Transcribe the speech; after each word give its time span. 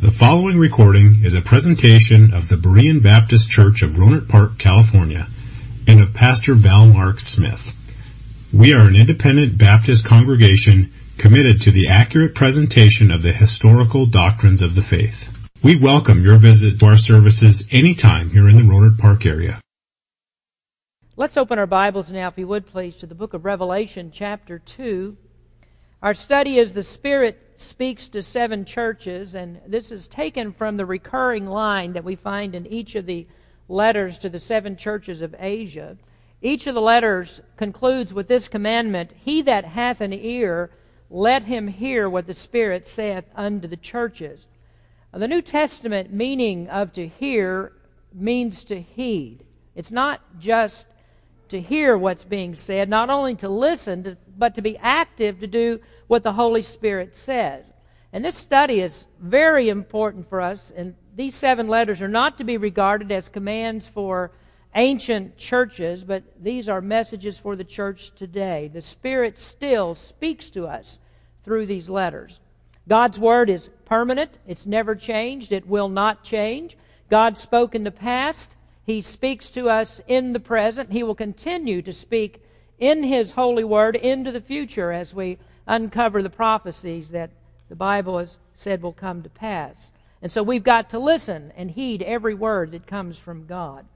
The 0.00 0.10
following 0.10 0.58
recording 0.58 1.24
is 1.24 1.34
a 1.34 1.42
presentation 1.42 2.32
of 2.32 2.48
the 2.48 2.56
Berean 2.56 3.02
Baptist 3.02 3.50
Church 3.50 3.82
of 3.82 3.98
Rohnert 3.98 4.30
Park, 4.30 4.56
California, 4.56 5.28
and 5.86 6.00
of 6.00 6.14
Pastor 6.14 6.54
Val 6.54 6.86
Mark 6.86 7.20
Smith. 7.20 7.74
We 8.50 8.72
are 8.72 8.88
an 8.88 8.96
independent 8.96 9.58
Baptist 9.58 10.06
congregation 10.06 10.90
committed 11.18 11.60
to 11.60 11.70
the 11.70 11.88
accurate 11.88 12.34
presentation 12.34 13.10
of 13.10 13.20
the 13.20 13.30
historical 13.30 14.06
doctrines 14.06 14.62
of 14.62 14.74
the 14.74 14.80
faith. 14.80 15.50
We 15.62 15.76
welcome 15.76 16.24
your 16.24 16.38
visit 16.38 16.80
to 16.80 16.86
our 16.86 16.96
services 16.96 17.68
anytime 17.70 18.30
here 18.30 18.48
in 18.48 18.56
the 18.56 18.62
Rohnert 18.62 18.96
Park 18.96 19.26
area. 19.26 19.60
Let's 21.14 21.36
open 21.36 21.58
our 21.58 21.66
Bibles 21.66 22.10
now, 22.10 22.28
if 22.28 22.38
you 22.38 22.48
would 22.48 22.66
please, 22.66 22.96
to 22.96 23.06
the 23.06 23.14
book 23.14 23.34
of 23.34 23.44
Revelation, 23.44 24.12
chapter 24.14 24.58
2. 24.60 25.18
Our 26.02 26.14
study 26.14 26.56
is 26.56 26.72
The 26.72 26.82
Spirit 26.82 27.49
speaks 27.60 28.08
to 28.08 28.22
seven 28.22 28.64
churches, 28.64 29.34
and 29.34 29.60
this 29.66 29.90
is 29.90 30.06
taken 30.06 30.52
from 30.52 30.76
the 30.76 30.86
recurring 30.86 31.46
line 31.46 31.92
that 31.92 32.04
we 32.04 32.16
find 32.16 32.54
in 32.54 32.66
each 32.66 32.94
of 32.94 33.06
the 33.06 33.26
letters 33.68 34.18
to 34.18 34.28
the 34.28 34.40
seven 34.40 34.76
churches 34.76 35.22
of 35.22 35.34
Asia. 35.38 35.96
Each 36.42 36.66
of 36.66 36.74
the 36.74 36.80
letters 36.80 37.40
concludes 37.56 38.14
with 38.14 38.28
this 38.28 38.48
commandment 38.48 39.12
He 39.24 39.42
that 39.42 39.64
hath 39.64 40.00
an 40.00 40.12
ear, 40.12 40.70
let 41.10 41.44
him 41.44 41.68
hear 41.68 42.08
what 42.08 42.26
the 42.26 42.34
Spirit 42.34 42.86
saith 42.86 43.24
unto 43.34 43.68
the 43.68 43.76
churches. 43.76 44.46
The 45.12 45.28
New 45.28 45.42
Testament 45.42 46.12
meaning 46.12 46.68
of 46.68 46.92
to 46.92 47.06
hear 47.06 47.72
means 48.12 48.64
to 48.64 48.80
heed. 48.80 49.44
It's 49.74 49.90
not 49.90 50.20
just 50.38 50.86
to 51.48 51.60
hear 51.60 51.98
what's 51.98 52.24
being 52.24 52.54
said, 52.54 52.88
not 52.88 53.10
only 53.10 53.34
to 53.36 53.48
listen, 53.48 54.16
but 54.38 54.54
to 54.54 54.62
be 54.62 54.78
active 54.78 55.40
to 55.40 55.46
do 55.46 55.80
what 56.10 56.24
the 56.24 56.32
Holy 56.32 56.64
Spirit 56.64 57.16
says. 57.16 57.70
And 58.12 58.24
this 58.24 58.36
study 58.36 58.80
is 58.80 59.06
very 59.20 59.68
important 59.68 60.28
for 60.28 60.40
us, 60.40 60.72
and 60.74 60.96
these 61.14 61.36
seven 61.36 61.68
letters 61.68 62.02
are 62.02 62.08
not 62.08 62.38
to 62.38 62.42
be 62.42 62.56
regarded 62.56 63.12
as 63.12 63.28
commands 63.28 63.86
for 63.86 64.32
ancient 64.74 65.36
churches, 65.36 66.02
but 66.02 66.24
these 66.42 66.68
are 66.68 66.80
messages 66.80 67.38
for 67.38 67.54
the 67.54 67.62
church 67.62 68.12
today. 68.16 68.68
The 68.74 68.82
Spirit 68.82 69.38
still 69.38 69.94
speaks 69.94 70.50
to 70.50 70.66
us 70.66 70.98
through 71.44 71.66
these 71.66 71.88
letters. 71.88 72.40
God's 72.88 73.20
Word 73.20 73.48
is 73.48 73.70
permanent, 73.84 74.32
it's 74.48 74.66
never 74.66 74.96
changed, 74.96 75.52
it 75.52 75.68
will 75.68 75.88
not 75.88 76.24
change. 76.24 76.76
God 77.08 77.38
spoke 77.38 77.76
in 77.76 77.84
the 77.84 77.92
past, 77.92 78.50
He 78.82 79.00
speaks 79.00 79.48
to 79.50 79.70
us 79.70 80.00
in 80.08 80.32
the 80.32 80.40
present, 80.40 80.90
He 80.90 81.04
will 81.04 81.14
continue 81.14 81.82
to 81.82 81.92
speak 81.92 82.42
in 82.80 83.04
His 83.04 83.30
holy 83.30 83.62
Word 83.62 83.94
into 83.94 84.32
the 84.32 84.40
future 84.40 84.90
as 84.90 85.14
we 85.14 85.38
uncover 85.70 86.20
the 86.20 86.28
prophecies 86.28 87.10
that 87.10 87.30
the 87.68 87.76
Bible 87.76 88.18
has 88.18 88.38
said 88.54 88.82
will 88.82 88.92
come 88.92 89.22
to 89.22 89.30
pass. 89.30 89.92
And 90.20 90.30
so 90.30 90.42
we've 90.42 90.64
got 90.64 90.90
to 90.90 90.98
listen 90.98 91.52
and 91.56 91.70
heed 91.70 92.02
every 92.02 92.34
word 92.34 92.72
that 92.72 92.88
comes 92.88 93.18
from 93.18 93.46
God. 93.46 93.86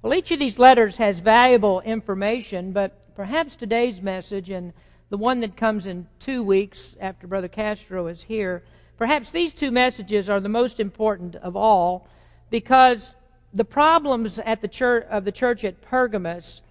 Well, 0.00 0.14
each 0.14 0.30
of 0.30 0.38
these 0.38 0.58
letters 0.58 0.98
has 0.98 1.18
valuable 1.18 1.80
information, 1.80 2.70
but 2.72 3.14
perhaps 3.16 3.56
today's 3.56 4.00
message 4.00 4.48
and 4.50 4.72
the 5.10 5.16
one 5.16 5.40
that 5.40 5.56
comes 5.56 5.86
in 5.86 6.06
two 6.20 6.44
weeks 6.44 6.96
after 7.00 7.26
Brother 7.26 7.48
Castro 7.48 8.06
is 8.06 8.22
here, 8.22 8.62
perhaps 8.96 9.32
these 9.32 9.52
two 9.52 9.72
messages 9.72 10.30
are 10.30 10.40
the 10.40 10.48
most 10.48 10.78
important 10.78 11.34
of 11.36 11.56
all 11.56 12.08
because 12.50 13.16
the 13.52 13.64
problems 13.64 14.38
at 14.38 14.60
the 14.60 14.68
church, 14.68 15.04
of 15.10 15.24
the 15.24 15.32
church 15.32 15.64
at 15.64 15.82
Pergamos 15.82 16.62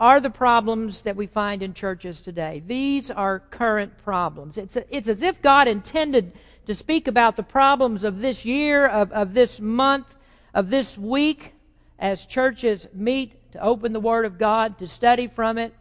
are 0.00 0.18
the 0.18 0.30
problems 0.30 1.02
that 1.02 1.14
we 1.14 1.26
find 1.26 1.62
in 1.62 1.74
churches 1.74 2.22
today. 2.22 2.62
These 2.66 3.10
are 3.10 3.40
current 3.50 3.98
problems. 3.98 4.56
It's, 4.56 4.78
it's 4.88 5.08
as 5.08 5.20
if 5.20 5.42
God 5.42 5.68
intended 5.68 6.32
to 6.64 6.74
speak 6.74 7.06
about 7.06 7.36
the 7.36 7.42
problems 7.42 8.02
of 8.02 8.20
this 8.20 8.46
year, 8.46 8.86
of, 8.86 9.12
of 9.12 9.34
this 9.34 9.60
month, 9.60 10.16
of 10.54 10.70
this 10.70 10.96
week, 10.96 11.52
as 11.98 12.24
churches 12.24 12.88
meet 12.94 13.52
to 13.52 13.62
open 13.62 13.92
the 13.92 14.00
Word 14.00 14.24
of 14.24 14.38
God, 14.38 14.78
to 14.78 14.88
study 14.88 15.26
from 15.26 15.58
it. 15.58 15.74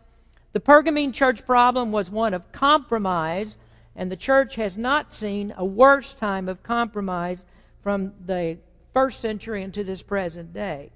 The 0.52 0.60
Pergamene 0.60 1.14
church 1.14 1.46
problem 1.46 1.94
was 1.94 2.12
one 2.12 2.34
of 2.34 2.52
compromise, 2.52 3.56
and 3.96 4.12
the 4.12 4.18
church 4.18 4.56
has 4.56 4.76
not 4.76 5.14
seen 5.14 5.54
a 5.56 5.64
worse 5.64 6.14
time 6.14 6.50
of 6.50 6.62
compromise 6.62 7.46
from 7.84 8.12
the 8.26 8.58
first 8.94 9.22
century 9.22 9.64
into 9.64 9.86
this 9.86 10.02
present 10.02 10.54
day. 10.54 10.92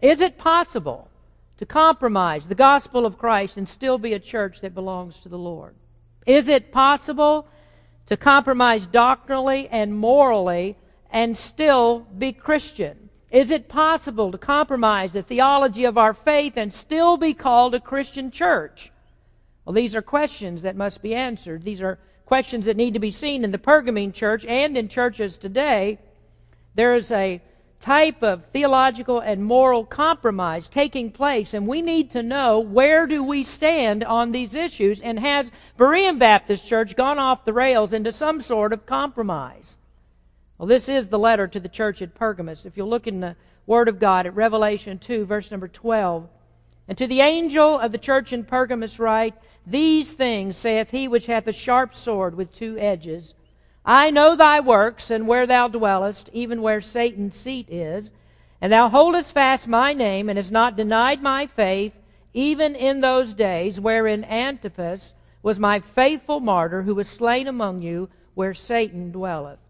Is 0.00 0.18
it 0.20 0.36
possible 0.36 1.08
to 1.58 1.66
compromise 1.66 2.46
the 2.46 2.54
gospel 2.54 3.06
of 3.06 3.18
Christ 3.18 3.56
and 3.56 3.68
still 3.68 3.98
be 3.98 4.12
a 4.12 4.18
church 4.18 4.60
that 4.60 4.74
belongs 4.74 5.18
to 5.20 5.28
the 5.28 5.38
Lord? 5.38 5.74
Is 6.26 6.48
it 6.48 6.72
possible 6.72 7.48
to 8.06 8.16
compromise 8.16 8.86
doctrinally 8.86 9.68
and 9.68 9.96
morally 9.96 10.76
and 11.10 11.36
still 11.36 12.00
be 12.00 12.32
Christian? 12.32 13.08
Is 13.30 13.50
it 13.50 13.68
possible 13.68 14.30
to 14.32 14.38
compromise 14.38 15.12
the 15.12 15.22
theology 15.22 15.84
of 15.84 15.98
our 15.98 16.14
faith 16.14 16.54
and 16.56 16.72
still 16.72 17.16
be 17.16 17.34
called 17.34 17.74
a 17.74 17.80
Christian 17.80 18.30
church? 18.30 18.92
Well, 19.64 19.74
these 19.74 19.96
are 19.96 20.02
questions 20.02 20.62
that 20.62 20.76
must 20.76 21.02
be 21.02 21.14
answered. 21.14 21.64
These 21.64 21.82
are 21.82 21.98
questions 22.24 22.66
that 22.66 22.76
need 22.76 22.94
to 22.94 23.00
be 23.00 23.10
seen 23.10 23.44
in 23.44 23.50
the 23.50 23.58
Pergamene 23.58 24.12
church 24.12 24.44
and 24.44 24.76
in 24.76 24.88
churches 24.88 25.38
today. 25.38 25.98
There 26.74 26.94
is 26.94 27.10
a 27.10 27.40
type 27.80 28.22
of 28.22 28.44
theological 28.46 29.20
and 29.20 29.44
moral 29.44 29.84
compromise 29.84 30.66
taking 30.66 31.10
place 31.10 31.54
and 31.54 31.66
we 31.66 31.82
need 31.82 32.10
to 32.10 32.22
know 32.22 32.58
where 32.58 33.06
do 33.06 33.22
we 33.22 33.44
stand 33.44 34.02
on 34.02 34.32
these 34.32 34.54
issues 34.54 35.00
and 35.00 35.18
has 35.18 35.52
Berean 35.78 36.18
Baptist 36.18 36.66
Church 36.66 36.96
gone 36.96 37.18
off 37.18 37.44
the 37.44 37.52
rails 37.52 37.92
into 37.92 38.12
some 38.12 38.40
sort 38.40 38.72
of 38.72 38.86
compromise? 38.86 39.76
Well, 40.58 40.66
this 40.66 40.88
is 40.88 41.08
the 41.08 41.18
letter 41.18 41.46
to 41.48 41.60
the 41.60 41.68
church 41.68 42.00
at 42.00 42.14
Pergamos. 42.14 42.64
If 42.64 42.76
you 42.76 42.84
look 42.84 43.06
in 43.06 43.20
the 43.20 43.36
Word 43.66 43.88
of 43.88 43.98
God 43.98 44.26
at 44.26 44.34
Revelation 44.34 44.98
2, 44.98 45.26
verse 45.26 45.50
number 45.50 45.68
12, 45.68 46.28
and 46.88 46.96
to 46.96 47.06
the 47.06 47.20
angel 47.20 47.78
of 47.78 47.92
the 47.92 47.98
church 47.98 48.32
in 48.32 48.44
Pergamos 48.44 48.98
write, 48.98 49.34
These 49.66 50.14
things 50.14 50.56
saith 50.56 50.92
he 50.92 51.08
which 51.08 51.26
hath 51.26 51.46
a 51.46 51.52
sharp 51.52 51.94
sword 51.94 52.36
with 52.36 52.54
two 52.54 52.78
edges, 52.78 53.34
I 53.88 54.10
know 54.10 54.34
thy 54.34 54.58
works, 54.58 55.10
and 55.10 55.28
where 55.28 55.46
thou 55.46 55.68
dwellest, 55.68 56.28
even 56.32 56.60
where 56.60 56.80
Satan's 56.80 57.36
seat 57.36 57.68
is. 57.70 58.10
And 58.60 58.72
thou 58.72 58.88
holdest 58.88 59.32
fast 59.32 59.68
my 59.68 59.92
name, 59.92 60.28
and 60.28 60.36
hast 60.36 60.50
not 60.50 60.76
denied 60.76 61.22
my 61.22 61.46
faith, 61.46 61.92
even 62.34 62.74
in 62.74 63.00
those 63.00 63.32
days 63.32 63.78
wherein 63.78 64.24
Antipas 64.24 65.14
was 65.40 65.60
my 65.60 65.78
faithful 65.78 66.40
martyr, 66.40 66.82
who 66.82 66.96
was 66.96 67.08
slain 67.08 67.46
among 67.46 67.80
you, 67.80 68.08
where 68.34 68.54
Satan 68.54 69.12
dwelleth. 69.12 69.60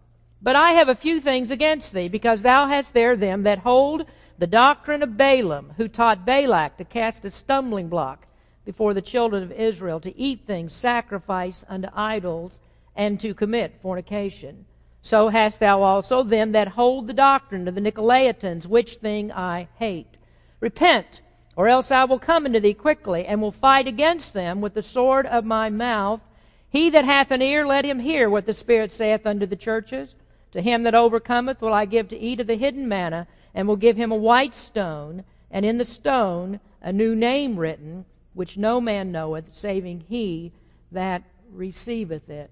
But 0.40 0.56
I 0.56 0.72
have 0.72 0.88
a 0.88 0.94
few 0.94 1.20
things 1.20 1.50
against 1.50 1.92
thee, 1.92 2.08
because 2.08 2.40
thou 2.40 2.68
hast 2.68 2.94
there 2.94 3.16
them 3.16 3.42
that 3.42 3.58
hold 3.58 4.06
the 4.38 4.46
doctrine 4.46 5.02
of 5.02 5.16
Balaam, 5.16 5.74
who 5.76 5.88
taught 5.88 6.24
Balak 6.24 6.78
to 6.78 6.84
cast 6.84 7.24
a 7.26 7.30
stumbling 7.30 7.88
block 7.88 8.26
before 8.64 8.94
the 8.94 9.02
children 9.02 9.42
of 9.42 9.52
Israel, 9.52 10.00
to 10.00 10.18
eat 10.18 10.46
things 10.46 10.74
sacrificed 10.74 11.64
unto 11.68 11.88
idols, 11.94 12.60
and 12.96 13.20
to 13.20 13.34
commit 13.34 13.78
fornication. 13.82 14.64
So 15.02 15.28
hast 15.28 15.60
thou 15.60 15.82
also 15.82 16.24
them 16.24 16.52
that 16.52 16.68
hold 16.68 17.06
the 17.06 17.12
doctrine 17.12 17.68
of 17.68 17.76
the 17.76 17.80
Nicolaitans, 17.80 18.66
which 18.66 18.96
thing 18.96 19.30
I 19.30 19.68
hate. 19.78 20.16
Repent, 20.58 21.20
or 21.54 21.68
else 21.68 21.92
I 21.92 22.04
will 22.04 22.18
come 22.18 22.44
unto 22.44 22.58
thee 22.58 22.74
quickly, 22.74 23.24
and 23.24 23.40
will 23.40 23.52
fight 23.52 23.86
against 23.86 24.34
them 24.34 24.60
with 24.60 24.74
the 24.74 24.82
sword 24.82 25.26
of 25.26 25.44
my 25.44 25.70
mouth. 25.70 26.20
He 26.68 26.90
that 26.90 27.04
hath 27.04 27.30
an 27.30 27.40
ear, 27.40 27.64
let 27.64 27.84
him 27.84 28.00
hear 28.00 28.28
what 28.28 28.46
the 28.46 28.52
Spirit 28.52 28.92
saith 28.92 29.26
unto 29.26 29.46
the 29.46 29.54
churches. 29.54 30.16
To 30.52 30.60
him 30.60 30.82
that 30.82 30.94
overcometh 30.94 31.60
will 31.60 31.72
I 31.72 31.84
give 31.84 32.08
to 32.08 32.18
eat 32.18 32.40
of 32.40 32.46
the 32.46 32.56
hidden 32.56 32.88
manna, 32.88 33.28
and 33.54 33.68
will 33.68 33.76
give 33.76 33.96
him 33.96 34.10
a 34.10 34.16
white 34.16 34.56
stone, 34.56 35.24
and 35.50 35.64
in 35.64 35.78
the 35.78 35.84
stone 35.84 36.58
a 36.82 36.92
new 36.92 37.14
name 37.14 37.58
written, 37.58 38.06
which 38.34 38.56
no 38.56 38.80
man 38.80 39.12
knoweth, 39.12 39.54
saving 39.54 40.04
he 40.08 40.52
that 40.90 41.22
receiveth 41.52 42.28
it. 42.28 42.50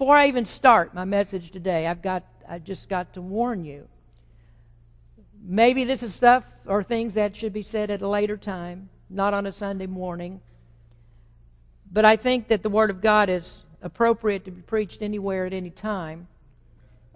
Before 0.00 0.16
I 0.16 0.28
even 0.28 0.46
start 0.46 0.94
my 0.94 1.04
message 1.04 1.50
today, 1.50 1.86
I've 1.86 2.00
got 2.00 2.22
I've 2.48 2.64
just 2.64 2.88
got 2.88 3.12
to 3.12 3.20
warn 3.20 3.66
you. 3.66 3.86
Maybe 5.44 5.84
this 5.84 6.02
is 6.02 6.14
stuff 6.14 6.42
or 6.64 6.82
things 6.82 7.12
that 7.14 7.36
should 7.36 7.52
be 7.52 7.62
said 7.62 7.90
at 7.90 8.00
a 8.00 8.08
later 8.08 8.38
time, 8.38 8.88
not 9.10 9.34
on 9.34 9.44
a 9.44 9.52
Sunday 9.52 9.86
morning. 9.86 10.40
But 11.92 12.06
I 12.06 12.16
think 12.16 12.48
that 12.48 12.62
the 12.62 12.70
Word 12.70 12.88
of 12.88 13.02
God 13.02 13.28
is 13.28 13.66
appropriate 13.82 14.46
to 14.46 14.50
be 14.50 14.62
preached 14.62 15.02
anywhere 15.02 15.44
at 15.44 15.52
any 15.52 15.68
time. 15.68 16.28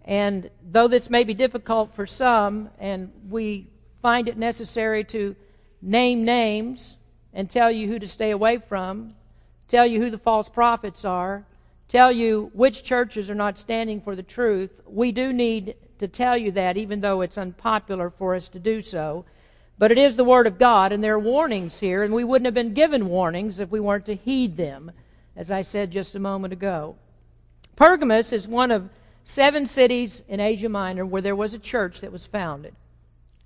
And 0.05 0.51
though 0.71 0.87
this 0.87 1.09
may 1.09 1.25
be 1.25 1.33
difficult 1.33 1.95
for 1.95 2.07
some, 2.07 2.69
and 2.79 3.11
we 3.31 3.67
find 4.03 4.29
it 4.29 4.37
necessary 4.37 5.05
to 5.05 5.35
name 5.81 6.27
names 6.27 6.99
and 7.33 7.49
tell 7.49 7.71
you 7.71 7.89
who 7.89 7.99
to 7.99 8.07
stay 8.07 8.31
away 8.31 8.59
from, 8.59 9.15
tell 9.69 9.87
you 9.87 10.03
who 10.03 10.11
the 10.11 10.19
false 10.19 10.51
prophets 10.51 11.07
are, 11.07 11.47
tell 11.95 12.11
you 12.11 12.51
which 12.55 12.83
churches 12.83 13.31
are 13.31 13.37
not 13.37 13.57
standing 13.57 14.01
for 14.01 14.17
the 14.17 14.23
truth. 14.25 14.81
We 14.85 15.13
do 15.13 15.33
need 15.33 15.77
to 16.01 16.09
tell 16.09 16.37
you 16.37 16.51
that, 16.51 16.77
even 16.77 17.01
though 17.01 17.21
it's 17.21 17.39
unpopular 17.39 18.11
for 18.11 18.35
us 18.35 18.49
to 18.49 18.59
do 18.59 18.83
so. 18.83 19.25
But 19.79 19.93
it 19.93 19.99
is 19.99 20.17
the 20.17 20.25
Word 20.25 20.49
of 20.49 20.59
God, 20.59 20.91
and 20.91 21.05
there 21.05 21.15
are 21.15 21.21
warnings 21.21 21.79
here, 21.79 22.03
and 22.03 22.13
we 22.13 22.25
wouldn't 22.25 22.47
have 22.47 22.55
been 22.55 22.75
given 22.75 23.09
warnings 23.09 23.61
if 23.61 23.71
we 23.71 23.79
weren't 23.79 24.07
to 24.07 24.17
heed 24.17 24.57
them, 24.57 24.91
as 25.37 25.53
I 25.53 25.63
said 25.63 25.93
just 25.93 26.17
a 26.17 26.19
moment 26.19 26.53
ago. 26.53 26.97
Pergamos 27.77 28.33
is 28.33 28.49
one 28.49 28.73
of 28.73 28.91
seven 29.25 29.69
cities 29.69 30.21
in 30.27 30.41
Asia 30.41 30.69
Minor 30.69 31.07
where 31.07 31.23
there 31.23 31.37
was 31.37 31.55
a 31.55 31.61
church 31.61 32.01
that 32.01 32.11
was 32.11 32.27
founded. 32.27 32.75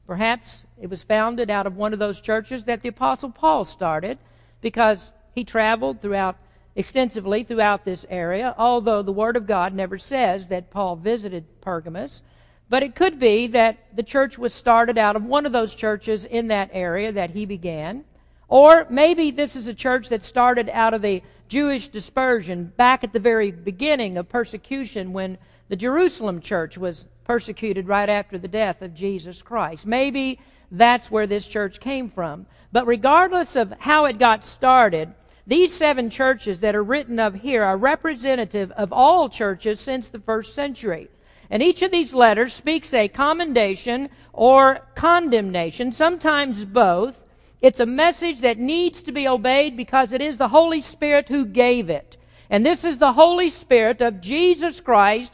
Perhaps 0.06 0.64
it 0.80 0.88
was 0.88 1.02
founded 1.02 1.50
out 1.50 1.66
of 1.66 1.76
one 1.76 1.92
of 1.92 1.98
those 1.98 2.18
churches 2.18 2.64
that 2.64 2.80
the 2.80 2.88
Apostle 2.88 3.30
Paul 3.30 3.66
started 3.66 4.16
because 4.62 5.12
he 5.34 5.44
traveled 5.44 6.00
throughout 6.00 6.38
extensively 6.78 7.42
throughout 7.42 7.84
this 7.84 8.06
area, 8.08 8.54
although 8.56 9.02
the 9.02 9.12
Word 9.12 9.36
of 9.36 9.48
God 9.48 9.74
never 9.74 9.98
says 9.98 10.46
that 10.46 10.70
Paul 10.70 10.94
visited 10.94 11.44
Pergamos. 11.60 12.22
But 12.70 12.84
it 12.84 12.94
could 12.94 13.18
be 13.18 13.48
that 13.48 13.96
the 13.96 14.04
church 14.04 14.38
was 14.38 14.54
started 14.54 14.96
out 14.96 15.16
of 15.16 15.24
one 15.24 15.44
of 15.44 15.50
those 15.50 15.74
churches 15.74 16.24
in 16.24 16.46
that 16.48 16.70
area 16.72 17.10
that 17.10 17.30
he 17.30 17.46
began. 17.46 18.04
Or 18.46 18.86
maybe 18.88 19.32
this 19.32 19.56
is 19.56 19.66
a 19.66 19.74
church 19.74 20.08
that 20.10 20.22
started 20.22 20.70
out 20.72 20.94
of 20.94 21.02
the 21.02 21.22
Jewish 21.48 21.88
dispersion 21.88 22.72
back 22.76 23.02
at 23.02 23.12
the 23.12 23.18
very 23.18 23.50
beginning 23.50 24.16
of 24.16 24.28
persecution 24.28 25.12
when 25.12 25.36
the 25.68 25.76
Jerusalem 25.76 26.40
church 26.40 26.78
was 26.78 27.08
persecuted 27.24 27.88
right 27.88 28.08
after 28.08 28.38
the 28.38 28.46
death 28.46 28.82
of 28.82 28.94
Jesus 28.94 29.42
Christ. 29.42 29.84
Maybe 29.84 30.38
that's 30.70 31.10
where 31.10 31.26
this 31.26 31.48
church 31.48 31.80
came 31.80 32.08
from. 32.08 32.46
But 32.70 32.86
regardless 32.86 33.56
of 33.56 33.74
how 33.80 34.04
it 34.04 34.20
got 34.20 34.44
started, 34.44 35.12
these 35.48 35.74
seven 35.74 36.10
churches 36.10 36.60
that 36.60 36.76
are 36.76 36.84
written 36.84 37.18
of 37.18 37.36
here 37.36 37.64
are 37.64 37.78
representative 37.78 38.70
of 38.72 38.92
all 38.92 39.30
churches 39.30 39.80
since 39.80 40.10
the 40.10 40.20
first 40.20 40.54
century. 40.54 41.08
And 41.48 41.62
each 41.62 41.80
of 41.80 41.90
these 41.90 42.12
letters 42.12 42.52
speaks 42.52 42.92
a 42.92 43.08
commendation 43.08 44.10
or 44.34 44.86
condemnation, 44.94 45.92
sometimes 45.92 46.66
both. 46.66 47.24
It's 47.62 47.80
a 47.80 47.86
message 47.86 48.42
that 48.42 48.58
needs 48.58 49.02
to 49.04 49.10
be 49.10 49.26
obeyed 49.26 49.74
because 49.74 50.12
it 50.12 50.20
is 50.20 50.36
the 50.36 50.48
Holy 50.48 50.82
Spirit 50.82 51.30
who 51.30 51.46
gave 51.46 51.88
it. 51.88 52.18
And 52.50 52.64
this 52.64 52.84
is 52.84 52.98
the 52.98 53.14
Holy 53.14 53.48
Spirit 53.48 54.02
of 54.02 54.20
Jesus 54.20 54.82
Christ 54.82 55.32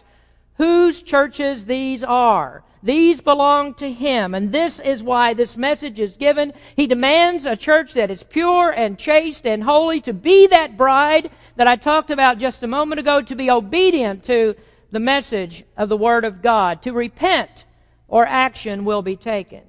whose 0.58 1.02
churches 1.02 1.66
these 1.66 2.04
are. 2.04 2.62
These 2.84 3.22
belong 3.22 3.72
to 3.76 3.90
Him, 3.90 4.34
and 4.34 4.52
this 4.52 4.78
is 4.78 5.02
why 5.02 5.32
this 5.32 5.56
message 5.56 5.98
is 5.98 6.18
given. 6.18 6.52
He 6.76 6.86
demands 6.86 7.46
a 7.46 7.56
church 7.56 7.94
that 7.94 8.10
is 8.10 8.22
pure 8.22 8.70
and 8.70 8.98
chaste 8.98 9.46
and 9.46 9.64
holy 9.64 10.02
to 10.02 10.12
be 10.12 10.46
that 10.48 10.76
bride 10.76 11.30
that 11.56 11.66
I 11.66 11.76
talked 11.76 12.10
about 12.10 12.38
just 12.38 12.62
a 12.62 12.66
moment 12.66 13.00
ago, 13.00 13.22
to 13.22 13.34
be 13.34 13.50
obedient 13.50 14.22
to 14.24 14.54
the 14.90 15.00
message 15.00 15.64
of 15.78 15.88
the 15.88 15.96
Word 15.96 16.26
of 16.26 16.42
God. 16.42 16.82
To 16.82 16.92
repent 16.92 17.64
or 18.06 18.26
action 18.26 18.84
will 18.84 19.00
be 19.00 19.16
taken. 19.16 19.62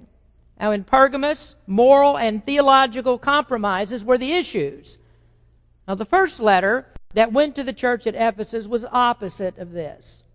Now, 0.59 0.71
in 0.71 0.83
Pergamos, 0.83 1.55
moral 1.67 2.17
and 2.17 2.45
theological 2.45 3.17
compromises 3.17 4.03
were 4.03 4.17
the 4.17 4.33
issues. 4.33 4.97
Now, 5.87 5.95
the 5.95 6.03
first 6.03 6.41
letter 6.41 6.87
that 7.13 7.31
went 7.31 7.55
to 7.55 7.63
the 7.63 7.71
church 7.71 8.07
at 8.07 8.15
Ephesus 8.15 8.67
was 8.67 8.85
opposite 8.91 9.57
of 9.57 9.71
this. 9.71 10.25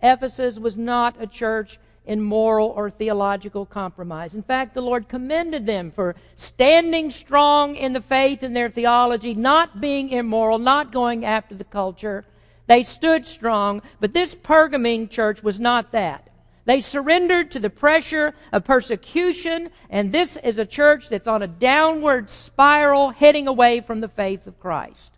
Ephesus 0.00 0.58
was 0.58 0.78
not 0.78 1.20
a 1.20 1.26
church 1.26 1.78
in 2.04 2.20
moral 2.20 2.68
or 2.68 2.90
theological 2.90 3.64
compromise. 3.64 4.34
In 4.34 4.42
fact, 4.42 4.74
the 4.74 4.80
Lord 4.80 5.08
commended 5.08 5.66
them 5.66 5.90
for 5.90 6.16
standing 6.36 7.10
strong 7.10 7.76
in 7.76 7.92
the 7.92 8.00
faith 8.00 8.42
and 8.42 8.56
their 8.56 8.70
theology, 8.70 9.34
not 9.34 9.80
being 9.80 10.10
immoral, 10.10 10.58
not 10.58 10.90
going 10.92 11.24
after 11.24 11.54
the 11.54 11.64
culture, 11.64 12.24
they 12.66 12.84
stood 12.84 13.26
strong, 13.26 13.82
but 14.00 14.12
this 14.12 14.34
Pergamene 14.34 15.10
church 15.10 15.42
was 15.42 15.58
not 15.58 15.92
that. 15.92 16.28
They 16.64 16.80
surrendered 16.80 17.50
to 17.50 17.60
the 17.60 17.70
pressure 17.70 18.34
of 18.52 18.64
persecution, 18.64 19.70
and 19.90 20.12
this 20.12 20.36
is 20.36 20.58
a 20.58 20.66
church 20.66 21.08
that's 21.08 21.26
on 21.26 21.42
a 21.42 21.48
downward 21.48 22.30
spiral 22.30 23.10
heading 23.10 23.48
away 23.48 23.80
from 23.80 24.00
the 24.00 24.08
faith 24.08 24.46
of 24.46 24.60
Christ. 24.60 25.10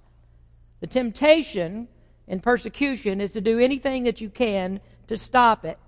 The 0.80 0.86
temptation 0.86 1.88
in 2.26 2.40
persecution 2.40 3.20
is 3.20 3.32
to 3.32 3.42
do 3.42 3.58
anything 3.58 4.04
that 4.04 4.20
you 4.22 4.30
can 4.30 4.80
to 5.08 5.18
stop 5.18 5.66
it. 5.66 5.78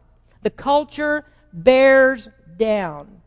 The 0.46 0.50
culture 0.50 1.24
bears 1.52 2.28
down. 2.56 3.20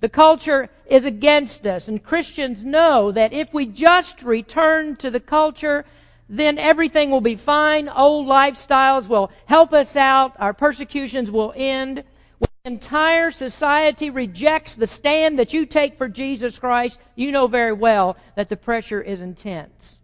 The 0.00 0.10
culture 0.10 0.68
is 0.84 1.06
against 1.06 1.66
us, 1.66 1.88
and 1.88 2.04
Christians 2.04 2.62
know 2.62 3.10
that 3.10 3.32
if 3.32 3.54
we 3.54 3.64
just 3.64 4.22
return 4.22 4.96
to 4.96 5.10
the 5.10 5.18
culture, 5.18 5.86
then 6.28 6.58
everything 6.58 7.10
will 7.10 7.22
be 7.22 7.36
fine. 7.36 7.88
Old 7.88 8.28
lifestyles 8.28 9.08
will 9.08 9.30
help 9.46 9.72
us 9.72 9.96
out. 9.96 10.36
Our 10.38 10.52
persecutions 10.52 11.30
will 11.30 11.54
end. 11.56 12.04
When 12.38 12.50
the 12.64 12.70
entire 12.70 13.30
society 13.30 14.10
rejects 14.10 14.74
the 14.74 14.86
stand 14.86 15.38
that 15.38 15.54
you 15.54 15.64
take 15.64 15.96
for 15.96 16.06
Jesus 16.06 16.58
Christ, 16.58 16.98
you 17.14 17.32
know 17.32 17.46
very 17.46 17.72
well 17.72 18.18
that 18.36 18.50
the 18.50 18.58
pressure 18.58 19.00
is 19.00 19.22
intense. 19.22 20.00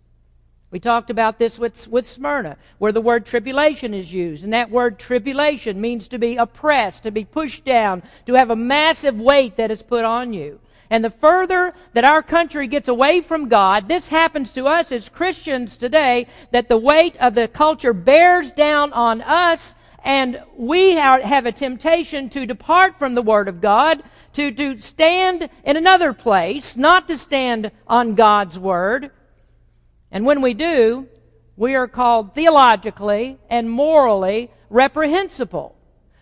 We 0.75 0.81
talked 0.81 1.09
about 1.09 1.39
this 1.39 1.57
with, 1.57 1.87
with 1.87 2.05
Smyrna, 2.05 2.57
where 2.79 2.91
the 2.91 3.01
word 3.01 3.27
tribulation 3.27 3.95
is 3.95 4.13
used. 4.13 4.43
And 4.43 4.53
that 4.55 4.73
word 4.73 4.99
tribulation 4.99 5.81
means 5.81 6.09
to 6.09 6.19
be 6.19 6.35
oppressed, 6.35 7.05
to 7.05 7.13
be 7.13 7.25
pushed 7.25 7.65
down, 7.65 8.03
to 8.27 8.35
have 8.35 8.51
a 8.51 8.57
massive 8.57 9.17
weight 9.17 9.57
that 9.57 9.71
is 9.71 9.85
put 9.85 10.05
on 10.05 10.33
you. 10.33 10.59
And 10.91 11.05
the 11.05 11.11
further 11.11 11.75
that 11.93 12.05
our 12.05 12.25
country 12.25 12.67
gets 12.67 12.89
away 12.89 13.21
from 13.21 13.49
God, 13.49 13.87
this 13.87 14.09
happens 14.09 14.51
to 14.55 14.67
us 14.67 14.91
as 14.91 15.09
Christians 15.09 15.77
today, 15.77 16.27
that 16.51 16.69
the 16.69 16.77
weight 16.77 17.17
of 17.19 17.37
the 17.37 17.47
culture 17.47 17.93
bears 17.93 18.51
down 18.51 18.93
on 18.95 19.23
us, 19.23 19.77
and 20.03 20.43
we 20.57 20.99
are, 20.99 21.21
have 21.21 21.47
a 21.47 21.53
temptation 21.53 22.29
to 22.31 22.47
depart 22.47 22.99
from 22.99 23.15
the 23.15 23.23
Word 23.23 23.47
of 23.47 23.61
God, 23.61 24.03
to, 24.33 24.51
to 24.51 24.77
stand 24.81 25.49
in 25.65 25.77
another 25.77 26.13
place, 26.13 26.77
not 26.77 27.07
to 27.07 27.17
stand 27.17 27.71
on 27.87 28.17
God's 28.17 28.59
Word. 28.59 29.13
And 30.15 30.25
when 30.25 30.41
we 30.41 30.55
do, 30.55 31.07
we 31.59 31.75
are 31.75 31.89
called 31.89 32.35
theologically 32.35 33.39
and 33.51 33.71
morally 33.71 34.51
reprehensible. 34.71 35.77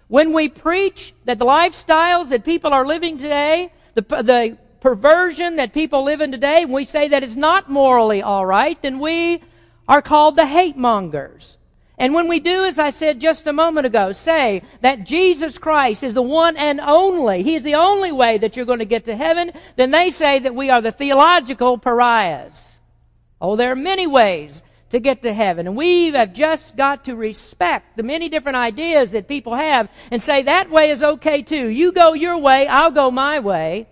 When 0.08 0.32
we 0.32 0.48
preach 0.48 1.14
that 1.26 1.38
the 1.38 1.44
lifestyles 1.44 2.30
that 2.30 2.44
people 2.44 2.74
are 2.74 2.84
living 2.84 3.18
today 3.18 3.70
the, 3.94 4.02
the 4.02 4.58
perversion 4.80 5.56
that 5.56 5.72
people 5.72 6.04
live 6.04 6.20
in 6.20 6.32
today, 6.32 6.62
and 6.62 6.72
we 6.72 6.84
say 6.84 7.08
that 7.08 7.22
it's 7.22 7.36
not 7.36 7.70
morally 7.70 8.22
all 8.22 8.44
right, 8.44 8.80
then 8.82 8.98
we 8.98 9.42
are 9.86 10.02
called 10.02 10.36
the 10.36 10.46
hate 10.46 10.76
mongers. 10.76 11.58
And 11.98 12.14
when 12.14 12.26
we 12.26 12.40
do, 12.40 12.64
as 12.64 12.78
I 12.78 12.90
said 12.90 13.20
just 13.20 13.46
a 13.46 13.52
moment 13.52 13.86
ago, 13.86 14.12
say 14.12 14.62
that 14.80 15.04
Jesus 15.04 15.58
Christ 15.58 16.02
is 16.02 16.14
the 16.14 16.22
one 16.22 16.56
and 16.56 16.80
only, 16.80 17.42
He 17.42 17.54
is 17.54 17.62
the 17.62 17.74
only 17.74 18.10
way 18.10 18.38
that 18.38 18.56
you're 18.56 18.66
going 18.66 18.78
to 18.78 18.84
get 18.84 19.04
to 19.04 19.14
heaven, 19.14 19.52
then 19.76 19.90
they 19.90 20.10
say 20.10 20.38
that 20.38 20.54
we 20.54 20.70
are 20.70 20.80
the 20.80 20.90
theological 20.90 21.78
pariahs. 21.78 22.71
Oh, 23.42 23.56
there 23.56 23.72
are 23.72 23.76
many 23.76 24.06
ways 24.06 24.62
to 24.90 25.00
get 25.00 25.22
to 25.22 25.34
heaven. 25.34 25.66
And 25.66 25.76
we 25.76 26.12
have 26.12 26.32
just 26.32 26.76
got 26.76 27.06
to 27.06 27.16
respect 27.16 27.96
the 27.96 28.04
many 28.04 28.28
different 28.28 28.56
ideas 28.56 29.10
that 29.12 29.26
people 29.26 29.54
have 29.54 29.88
and 30.12 30.22
say 30.22 30.42
that 30.42 30.70
way 30.70 30.90
is 30.90 31.02
okay 31.02 31.42
too. 31.42 31.66
You 31.66 31.90
go 31.90 32.12
your 32.12 32.38
way, 32.38 32.68
I'll 32.68 32.92
go 32.92 33.10
my 33.10 33.40
way. 33.40 33.88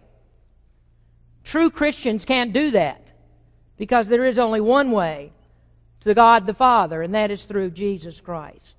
True 1.42 1.68
Christians 1.68 2.24
can't 2.24 2.52
do 2.52 2.70
that 2.70 3.04
because 3.76 4.06
there 4.06 4.24
is 4.24 4.38
only 4.38 4.60
one 4.60 4.92
way 4.92 5.32
to 6.02 6.14
God 6.14 6.46
the 6.46 6.54
Father, 6.54 7.02
and 7.02 7.14
that 7.14 7.30
is 7.30 7.44
through 7.44 7.70
Jesus 7.70 8.20
Christ. 8.20 8.76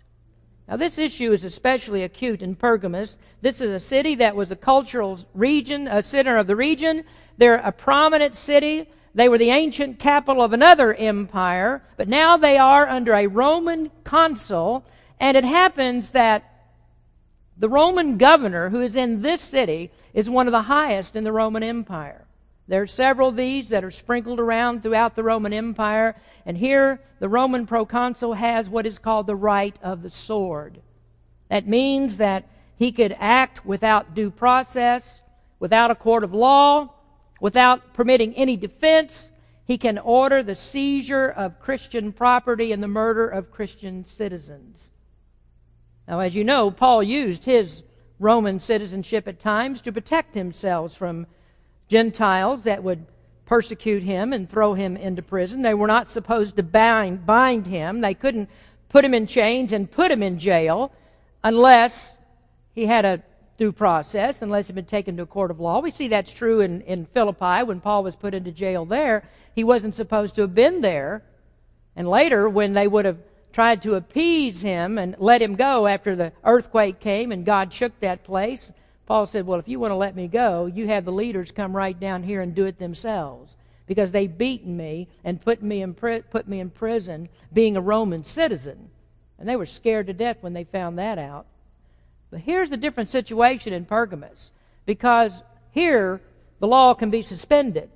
Now, 0.67 0.77
this 0.77 0.97
issue 0.97 1.33
is 1.33 1.43
especially 1.43 2.03
acute 2.03 2.41
in 2.41 2.55
Pergamos. 2.55 3.17
This 3.41 3.59
is 3.59 3.71
a 3.71 3.79
city 3.79 4.15
that 4.15 4.35
was 4.35 4.51
a 4.51 4.55
cultural 4.55 5.19
region, 5.33 5.87
a 5.87 6.01
center 6.01 6.37
of 6.37 6.47
the 6.47 6.55
region. 6.55 7.03
They're 7.37 7.55
a 7.55 7.73
prominent 7.73 8.37
city. 8.37 8.87
They 9.13 9.27
were 9.27 9.37
the 9.37 9.49
ancient 9.49 9.99
capital 9.99 10.41
of 10.41 10.53
another 10.53 10.93
empire, 10.93 11.83
but 11.97 12.07
now 12.07 12.37
they 12.37 12.57
are 12.57 12.87
under 12.87 13.13
a 13.13 13.27
Roman 13.27 13.91
consul, 14.03 14.85
and 15.19 15.35
it 15.35 15.43
happens 15.43 16.11
that 16.11 16.45
the 17.57 17.69
Roman 17.69 18.17
governor 18.17 18.69
who 18.69 18.81
is 18.81 18.95
in 18.95 19.21
this 19.21 19.41
city 19.41 19.91
is 20.13 20.29
one 20.29 20.47
of 20.47 20.53
the 20.53 20.63
highest 20.63 21.15
in 21.15 21.23
the 21.23 21.31
Roman 21.31 21.61
Empire. 21.61 22.25
There 22.67 22.81
are 22.81 22.87
several 22.87 23.29
of 23.29 23.35
these 23.35 23.69
that 23.69 23.83
are 23.83 23.91
sprinkled 23.91 24.39
around 24.39 24.81
throughout 24.81 25.15
the 25.15 25.23
Roman 25.23 25.51
Empire, 25.51 26.15
and 26.45 26.57
here 26.57 27.01
the 27.19 27.27
Roman 27.27 27.67
proconsul 27.67 28.35
has 28.35 28.69
what 28.69 28.85
is 28.85 28.97
called 28.97 29.27
the 29.27 29.35
right 29.35 29.75
of 29.83 30.03
the 30.03 30.09
sword. 30.09 30.81
That 31.49 31.67
means 31.67 32.17
that 32.17 32.47
he 32.77 32.93
could 32.93 33.15
act 33.19 33.65
without 33.65 34.15
due 34.15 34.31
process, 34.31 35.21
without 35.59 35.91
a 35.91 35.95
court 35.95 36.23
of 36.23 36.33
law, 36.33 36.93
Without 37.41 37.95
permitting 37.95 38.35
any 38.35 38.55
defense, 38.55 39.31
he 39.65 39.75
can 39.75 39.97
order 39.97 40.43
the 40.43 40.55
seizure 40.55 41.27
of 41.27 41.59
Christian 41.59 42.13
property 42.13 42.71
and 42.71 42.83
the 42.83 42.87
murder 42.87 43.27
of 43.27 43.51
Christian 43.51 44.05
citizens. 44.05 44.91
Now, 46.07 46.19
as 46.19 46.35
you 46.35 46.43
know, 46.43 46.69
Paul 46.69 47.01
used 47.01 47.45
his 47.45 47.81
Roman 48.19 48.59
citizenship 48.59 49.27
at 49.27 49.39
times 49.39 49.81
to 49.81 49.91
protect 49.91 50.35
himself 50.35 50.95
from 50.95 51.25
Gentiles 51.87 52.63
that 52.63 52.83
would 52.83 53.07
persecute 53.45 54.03
him 54.03 54.33
and 54.33 54.47
throw 54.47 54.75
him 54.75 54.95
into 54.95 55.23
prison. 55.23 55.63
They 55.63 55.73
were 55.73 55.87
not 55.87 56.09
supposed 56.09 56.55
to 56.57 56.63
bind, 56.63 57.25
bind 57.25 57.65
him. 57.65 58.01
They 58.01 58.13
couldn't 58.13 58.49
put 58.87 59.03
him 59.03 59.15
in 59.15 59.25
chains 59.25 59.73
and 59.73 59.89
put 59.89 60.11
him 60.11 60.21
in 60.21 60.37
jail 60.37 60.91
unless 61.43 62.17
he 62.75 62.85
had 62.85 63.03
a 63.03 63.23
due 63.61 63.71
process 63.71 64.41
unless 64.41 64.65
he'd 64.65 64.75
been 64.75 64.85
taken 64.85 65.15
to 65.15 65.21
a 65.21 65.27
court 65.27 65.51
of 65.51 65.59
law. 65.59 65.81
We 65.81 65.91
see 65.91 66.07
that's 66.07 66.33
true 66.33 66.61
in, 66.61 66.81
in 66.81 67.05
Philippi 67.05 67.61
when 67.61 67.79
Paul 67.79 68.01
was 68.01 68.15
put 68.15 68.33
into 68.33 68.51
jail 68.51 68.85
there. 68.85 69.21
He 69.53 69.63
wasn't 69.63 69.93
supposed 69.93 70.33
to 70.33 70.41
have 70.41 70.55
been 70.55 70.81
there. 70.81 71.21
And 71.95 72.09
later, 72.09 72.49
when 72.49 72.73
they 72.73 72.87
would 72.87 73.05
have 73.05 73.19
tried 73.53 73.83
to 73.83 73.93
appease 73.93 74.61
him 74.61 74.97
and 74.97 75.15
let 75.19 75.43
him 75.43 75.53
go 75.53 75.85
after 75.85 76.15
the 76.15 76.33
earthquake 76.43 76.99
came 76.99 77.31
and 77.31 77.45
God 77.45 77.71
shook 77.71 77.99
that 77.99 78.23
place. 78.23 78.71
Paul 79.05 79.27
said, 79.27 79.45
Well, 79.45 79.59
if 79.59 79.67
you 79.67 79.79
want 79.79 79.91
to 79.91 79.95
let 79.95 80.15
me 80.15 80.27
go, 80.27 80.65
you 80.65 80.87
have 80.87 81.05
the 81.05 81.11
leaders 81.11 81.51
come 81.51 81.75
right 81.75 81.99
down 81.99 82.23
here 82.23 82.41
and 82.41 82.55
do 82.55 82.65
it 82.65 82.79
themselves. 82.79 83.55
Because 83.85 84.11
they 84.11 84.25
beaten 84.25 84.75
me 84.75 85.07
and 85.23 85.39
put 85.39 85.61
me 85.61 85.83
in, 85.83 85.93
pri- 85.93 86.21
put 86.21 86.47
me 86.47 86.61
in 86.61 86.71
prison 86.71 87.29
being 87.53 87.77
a 87.77 87.81
Roman 87.81 88.23
citizen. 88.23 88.89
And 89.37 89.47
they 89.47 89.55
were 89.55 89.67
scared 89.67 90.07
to 90.07 90.13
death 90.13 90.37
when 90.41 90.53
they 90.53 90.63
found 90.63 90.97
that 90.97 91.19
out. 91.19 91.45
But 92.31 92.39
here's 92.39 92.71
a 92.71 92.77
different 92.77 93.09
situation 93.09 93.73
in 93.73 93.85
Pergamus. 93.85 94.51
Because 94.85 95.43
here, 95.71 96.21
the 96.59 96.67
law 96.67 96.93
can 96.93 97.11
be 97.11 97.21
suspended. 97.21 97.89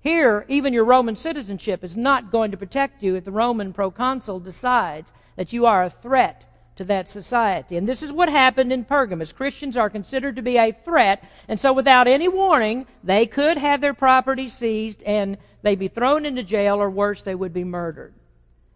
Here, 0.00 0.44
even 0.48 0.72
your 0.72 0.84
Roman 0.84 1.16
citizenship 1.16 1.84
is 1.84 1.96
not 1.96 2.30
going 2.30 2.50
to 2.50 2.56
protect 2.56 3.02
you 3.02 3.16
if 3.16 3.24
the 3.24 3.30
Roman 3.30 3.72
proconsul 3.72 4.40
decides 4.40 5.12
that 5.36 5.52
you 5.52 5.66
are 5.66 5.84
a 5.84 5.90
threat 5.90 6.44
to 6.76 6.84
that 6.84 7.08
society. 7.08 7.76
And 7.76 7.88
this 7.88 8.02
is 8.02 8.12
what 8.12 8.28
happened 8.28 8.72
in 8.72 8.84
Pergamus. 8.84 9.32
Christians 9.32 9.76
are 9.76 9.90
considered 9.90 10.36
to 10.36 10.42
be 10.42 10.58
a 10.58 10.72
threat, 10.72 11.24
and 11.48 11.58
so 11.58 11.72
without 11.72 12.06
any 12.06 12.28
warning, 12.28 12.86
they 13.02 13.26
could 13.26 13.58
have 13.58 13.80
their 13.80 13.94
property 13.94 14.48
seized 14.48 15.02
and 15.02 15.38
they'd 15.62 15.78
be 15.78 15.88
thrown 15.88 16.24
into 16.24 16.42
jail, 16.42 16.76
or 16.76 16.90
worse, 16.90 17.22
they 17.22 17.34
would 17.34 17.52
be 17.52 17.64
murdered. 17.64 18.14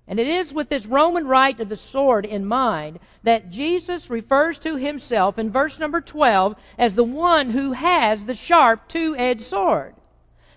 And 0.07 0.19
it 0.19 0.26
is 0.26 0.52
with 0.52 0.69
this 0.69 0.87
Roman 0.87 1.26
right 1.26 1.59
of 1.61 1.69
the 1.69 1.76
sword 1.76 2.26
in 2.26 2.45
mind 2.45 2.99
that 3.23 3.50
Jesus 3.50 4.11
refers 4.11 4.59
to 4.61 4.76
himself 4.76 5.38
in 5.38 5.52
verse 5.52 5.78
number 5.78 6.00
12 6.00 6.57
as 6.78 6.95
the 6.95 7.04
one 7.04 7.50
who 7.50 7.73
has 7.73 8.25
the 8.25 8.35
sharp 8.35 8.88
two 8.88 9.14
edged 9.16 9.42
sword. 9.42 9.95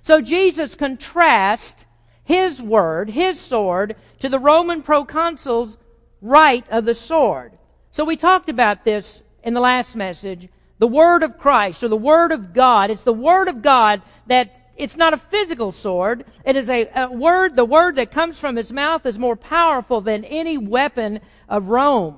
So 0.01 0.21
Jesus 0.21 0.75
contrasts 0.75 1.85
his 2.23 2.62
word, 2.62 3.12
his 3.12 3.39
sword, 3.39 3.95
to 4.19 4.29
the 4.29 4.39
Roman 4.39 4.81
proconsul's 4.81 5.77
right 6.21 6.65
of 6.69 6.85
the 6.85 6.95
sword. 6.95 7.53
So 7.91 8.05
we 8.05 8.15
talked 8.15 8.50
about 8.50 8.85
this 8.85 9.21
in 9.43 9.53
the 9.53 9.62
last 9.62 9.95
message. 9.95 10.50
The 10.79 10.88
Word 10.88 11.21
of 11.21 11.38
Christ 11.38 11.83
or 11.83 11.89
the 11.89 11.95
Word 11.95 12.31
of 12.31 12.53
God. 12.53 12.89
It's 12.89 13.03
the 13.03 13.13
Word 13.13 13.47
of 13.47 13.62
God 13.62 14.01
that 14.27 14.62
it's 14.75 14.97
not 14.97 15.13
a 15.13 15.17
physical 15.17 15.71
sword. 15.71 16.25
It 16.45 16.55
is 16.55 16.69
a, 16.69 16.89
a, 16.95 17.11
word, 17.11 17.55
the 17.55 17.65
word 17.65 17.95
that 17.97 18.11
comes 18.11 18.39
from 18.39 18.55
his 18.55 18.71
mouth 18.71 19.05
is 19.05 19.19
more 19.19 19.35
powerful 19.35 20.01
than 20.01 20.25
any 20.25 20.57
weapon 20.57 21.19
of 21.47 21.69
Rome. 21.69 22.17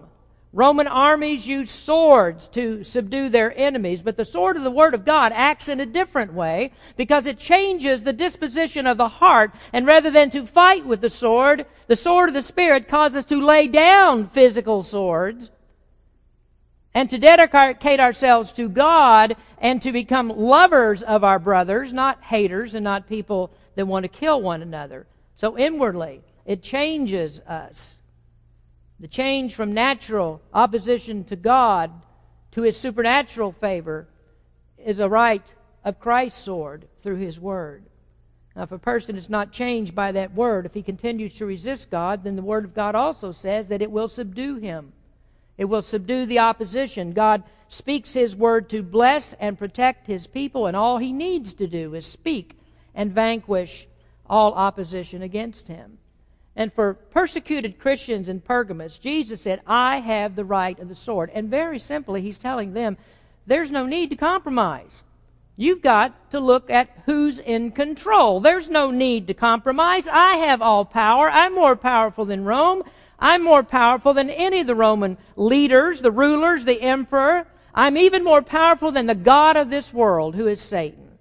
Roman 0.53 0.87
armies 0.87 1.45
used 1.45 1.71
swords 1.71 2.47
to 2.47 2.85
subdue 2.85 3.27
their 3.27 3.53
enemies, 3.57 4.01
but 4.01 4.15
the 4.15 4.23
sword 4.23 4.55
of 4.55 4.63
the 4.63 4.71
Word 4.71 4.93
of 4.93 5.03
God 5.03 5.33
acts 5.35 5.67
in 5.67 5.81
a 5.81 5.85
different 5.85 6.33
way 6.33 6.71
because 6.95 7.25
it 7.25 7.37
changes 7.37 8.03
the 8.03 8.13
disposition 8.13 8.87
of 8.87 8.95
the 8.95 9.09
heart, 9.09 9.51
and 9.73 9.85
rather 9.85 10.09
than 10.09 10.29
to 10.29 10.47
fight 10.47 10.85
with 10.85 11.01
the 11.01 11.09
sword, 11.09 11.65
the 11.87 11.97
sword 11.97 12.29
of 12.29 12.35
the 12.35 12.41
Spirit 12.41 12.87
causes 12.87 13.17
us 13.17 13.25
to 13.25 13.45
lay 13.45 13.67
down 13.67 14.29
physical 14.29 14.81
swords 14.81 15.51
and 16.95 17.09
to 17.09 17.17
dedicate 17.17 17.99
ourselves 17.99 18.53
to 18.53 18.69
God 18.69 19.35
and 19.59 19.81
to 19.81 19.91
become 19.91 20.29
lovers 20.29 21.03
of 21.03 21.25
our 21.25 21.39
brothers, 21.39 21.91
not 21.91 22.23
haters 22.23 22.73
and 22.73 22.85
not 22.85 23.09
people 23.09 23.51
that 23.75 23.85
want 23.85 24.03
to 24.05 24.07
kill 24.07 24.41
one 24.41 24.61
another. 24.61 25.05
So 25.35 25.57
inwardly, 25.57 26.23
it 26.45 26.63
changes 26.63 27.41
us. 27.41 27.99
The 29.01 29.09
change 29.09 29.55
from 29.55 29.73
natural 29.73 30.41
opposition 30.53 31.25
to 31.25 31.35
God 31.35 31.91
to 32.51 32.61
his 32.61 32.77
supernatural 32.77 33.51
favor 33.51 34.07
is 34.77 34.99
a 34.99 35.09
right 35.09 35.43
of 35.83 35.99
Christ's 35.99 36.41
sword 36.41 36.87
through 37.03 37.17
his 37.17 37.37
word. 37.37 37.83
Now, 38.55 38.63
if 38.63 38.71
a 38.71 38.79
person 38.79 39.17
is 39.17 39.29
not 39.29 39.51
changed 39.51 39.93
by 39.93 40.13
that 40.13 40.33
word, 40.33 40.65
if 40.65 40.73
he 40.73 40.81
continues 40.81 41.33
to 41.35 41.45
resist 41.45 41.91
God, 41.91 42.23
then 42.23 42.37
the 42.37 42.41
word 42.41 42.63
of 42.63 42.73
God 42.73 42.95
also 42.95 43.33
says 43.33 43.67
that 43.67 43.81
it 43.81 43.91
will 43.91 44.07
subdue 44.07 44.55
him. 44.55 44.93
It 45.57 45.65
will 45.65 45.81
subdue 45.81 46.25
the 46.25 46.39
opposition. 46.39 47.13
God 47.13 47.43
speaks 47.69 48.13
his 48.13 48.35
word 48.35 48.69
to 48.69 48.83
bless 48.83 49.33
and 49.39 49.57
protect 49.57 50.07
his 50.07 50.27
people, 50.27 50.67
and 50.67 50.75
all 50.75 50.97
he 50.97 51.13
needs 51.13 51.53
to 51.55 51.67
do 51.67 51.95
is 51.95 52.05
speak 52.05 52.57
and 52.93 53.11
vanquish 53.11 53.87
all 54.27 54.53
opposition 54.53 55.21
against 55.21 55.67
him. 55.67 55.97
And 56.55 56.71
for 56.71 56.93
persecuted 56.93 57.79
Christians 57.79 58.29
in 58.29 58.39
Pergamos, 58.39 58.97
Jesus 58.97 59.41
said, 59.41 59.61
I 59.67 59.99
have 59.99 60.35
the 60.35 60.45
right 60.45 60.79
of 60.79 60.87
the 60.87 60.95
sword. 60.95 61.29
And 61.33 61.49
very 61.49 61.79
simply, 61.79 62.21
he's 62.21 62.37
telling 62.37 62.73
them, 62.73 62.97
there's 63.45 63.71
no 63.71 63.85
need 63.85 64.09
to 64.11 64.15
compromise. 64.15 65.03
You've 65.57 65.81
got 65.81 66.31
to 66.31 66.39
look 66.39 66.69
at 66.69 66.89
who's 67.05 67.39
in 67.39 67.71
control. 67.71 68.39
There's 68.39 68.69
no 68.69 68.91
need 68.91 69.27
to 69.27 69.33
compromise. 69.33 70.07
I 70.07 70.35
have 70.35 70.61
all 70.61 70.85
power. 70.85 71.29
I'm 71.29 71.53
more 71.53 71.75
powerful 71.75 72.25
than 72.25 72.45
Rome. 72.45 72.83
I'm 73.19 73.43
more 73.43 73.63
powerful 73.63 74.13
than 74.13 74.29
any 74.29 74.61
of 74.61 74.67
the 74.67 74.75
Roman 74.75 75.17
leaders, 75.35 76.01
the 76.01 76.11
rulers, 76.11 76.65
the 76.65 76.81
emperor. 76.81 77.47
I'm 77.73 77.97
even 77.97 78.23
more 78.23 78.41
powerful 78.41 78.91
than 78.91 79.05
the 79.05 79.15
God 79.15 79.57
of 79.57 79.69
this 79.69 79.93
world, 79.93 80.35
who 80.35 80.47
is 80.47 80.61
Satan. 80.61 81.17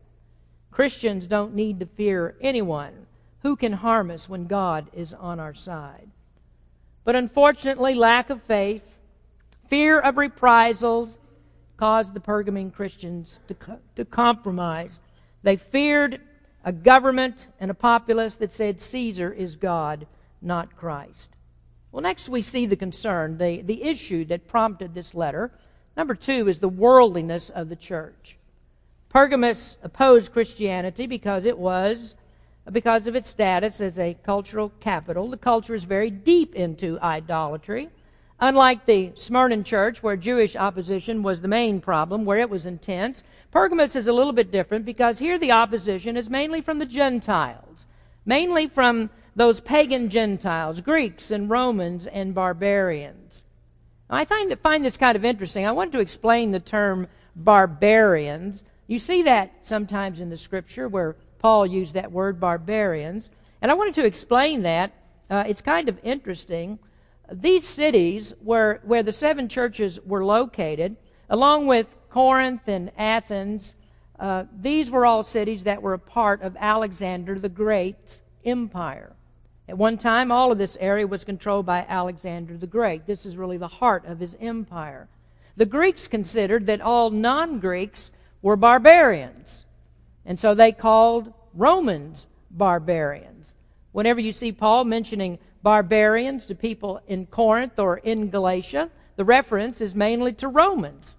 Christians 0.71 1.27
don't 1.27 1.55
need 1.55 1.81
to 1.81 1.87
fear 1.87 2.35
anyone 2.41 3.05
who 3.45 3.57
can 3.57 3.75
harm 3.75 4.11
us 4.11 4.29
when 4.29 4.47
God 4.47 4.89
is 4.95 5.13
on 5.13 5.39
our 5.39 5.55
side? 5.55 6.09
But 7.05 7.15
unfortunately, 7.15 7.95
lack 7.95 8.31
of 8.31 8.43
faith, 8.43 8.83
fear 9.69 10.01
of 10.01 10.17
reprisals, 10.17 11.19
caused 11.77 12.15
the 12.15 12.21
Pergamene 12.21 12.73
Christians 12.73 13.39
to, 13.49 13.79
to 13.97 14.05
compromise. 14.07 15.01
They 15.43 15.57
feared 15.57 16.21
a 16.65 16.73
government 16.73 17.49
and 17.61 17.71
a 17.71 17.75
populace 17.75 18.37
that 18.37 18.55
said 18.55 18.81
Caesar 18.81 19.31
is 19.31 19.57
God, 19.57 20.07
not 20.41 20.77
Christ. 20.77 21.34
Well, 21.95 22.03
next 22.03 22.29
we 22.29 22.43
see 22.43 22.67
the 22.67 22.75
concern, 22.75 23.39
the, 23.39 23.63
the 23.63 23.85
issue 23.85 24.25
that 24.25 24.49
prompted 24.49 24.95
this 24.95 25.15
letter. 25.15 25.53
Number 25.97 26.17
two 26.17 26.49
is 26.49 26.59
the 26.59 26.69
worldliness 26.69 27.51
of 27.51 27.69
the 27.69 27.77
church. 27.77 28.37
Pergamus 29.11 29.79
opposed 29.81 30.33
Christianity 30.33 31.07
because 31.07 31.45
it 31.45 31.57
was 31.57 32.17
because 32.73 33.07
of 33.07 33.15
its 33.15 33.29
status 33.29 33.81
as 33.81 34.01
a 34.01 34.17
cultural 34.25 34.73
capital. 34.81 35.29
The 35.29 35.37
culture 35.37 35.77
is 35.77 35.85
very 35.85 36.11
deep 36.11 36.57
into 36.57 36.99
idolatry. 36.99 37.91
Unlike 38.41 38.87
the 38.87 39.13
Smyrna 39.15 39.63
church, 39.63 40.03
where 40.03 40.17
Jewish 40.17 40.57
opposition 40.57 41.23
was 41.23 41.43
the 41.43 41.47
main 41.47 41.81
problem, 41.81 42.25
where 42.25 42.39
it 42.39 42.51
was 42.51 42.67
intense, 42.67 43.23
Pergamus 43.53 43.95
is 43.95 44.09
a 44.09 44.13
little 44.13 44.33
bit 44.33 44.51
different 44.51 44.85
because 44.85 45.21
here 45.21 45.39
the 45.39 45.53
opposition 45.53 46.17
is 46.17 46.29
mainly 46.29 46.61
from 46.61 46.81
the 46.81 46.87
Gentiles, 46.87 47.87
mainly 48.27 48.67
from 48.67 49.11
those 49.37 49.61
pagan 49.61 50.11
Gentiles, 50.11 50.81
Greeks 50.81 51.31
and 51.31 51.51
Romans 51.51 52.07
and 52.07 52.35
barbarians. 52.35 53.45
I 54.09 54.25
find, 54.25 54.51
that, 54.51 54.61
find 54.61 54.85
this 54.85 54.97
kind 54.97 55.17
of 55.17 55.25
interesting. 55.25 55.67
I 55.67 55.73
wanted 55.73 55.93
to 55.93 56.01
explain 56.01 56.53
the 56.53 56.61
term 56.61 57.09
barbarians. 57.35 58.63
You 58.87 58.99
see 58.99 59.23
that 59.23 59.53
sometimes 59.63 60.21
in 60.21 60.31
the 60.31 60.37
scripture 60.37 60.89
where 60.89 61.17
Paul 61.39 61.67
used 61.67 61.95
that 61.95 62.13
word, 62.13 62.39
barbarians. 62.39 63.31
And 63.61 63.71
I 63.71 63.75
wanted 63.75 63.95
to 63.97 64.05
explain 64.05 64.63
that. 64.63 64.93
Uh, 65.29 65.45
it's 65.47 65.61
kind 65.61 65.89
of 65.89 65.99
interesting. 66.03 66.79
These 67.33 67.67
cities 67.67 68.35
where, 68.43 68.81
where 68.85 69.03
the 69.03 69.13
seven 69.13 69.49
churches 69.49 69.99
were 70.05 70.25
located, 70.25 70.97
along 71.29 71.67
with 71.67 71.89
Corinth 72.11 72.69
and 72.69 72.93
Athens, 72.97 73.75
uh, 74.21 74.45
these 74.61 74.91
were 74.91 75.07
all 75.07 75.25
cities 75.25 75.65
that 75.65 75.83
were 75.83 75.95
a 75.95 75.99
part 75.99 76.43
of 76.43 76.57
Alexander 76.61 77.39
the 77.39 77.49
Great's 77.49 78.23
empire. 78.45 79.17
At 79.69 79.79
one 79.79 79.97
time, 79.97 80.31
all 80.31 80.53
of 80.53 80.59
this 80.59 80.77
area 80.79 81.07
was 81.07 81.25
controlled 81.25 81.65
by 81.65 81.87
Alexander 81.89 82.57
the 82.57 82.67
Great. 82.67 83.07
This 83.07 83.25
is 83.25 83.37
really 83.37 83.57
the 83.57 83.69
heart 83.69 84.05
of 84.05 84.21
his 84.21 84.37
empire. 84.41 85.09
The 85.57 85.67
Greeks 85.67 86.07
considered 86.07 86.67
that 86.67 86.81
all 86.81 87.11
non 87.11 87.61
Greeks 87.61 88.11
were 88.43 88.57
barbarians. 88.57 89.65
And 90.27 90.39
so 90.39 90.55
they 90.55 90.73
called 90.73 91.33
Romans 91.55 92.27
barbarians. 92.51 93.55
Whenever 93.93 94.21
you 94.21 94.33
see 94.33 94.53
Paul 94.53 94.85
mentioning 94.85 95.39
barbarians 95.63 96.45
to 96.47 96.55
people 96.55 97.01
in 97.07 97.27
Corinth 97.27 97.79
or 97.79 97.99
in 97.99 98.29
Galatia, 98.29 98.91
the 99.17 99.25
reference 99.25 99.81
is 99.81 99.95
mainly 99.95 100.33
to 100.35 100.49
Romans. 100.49 101.17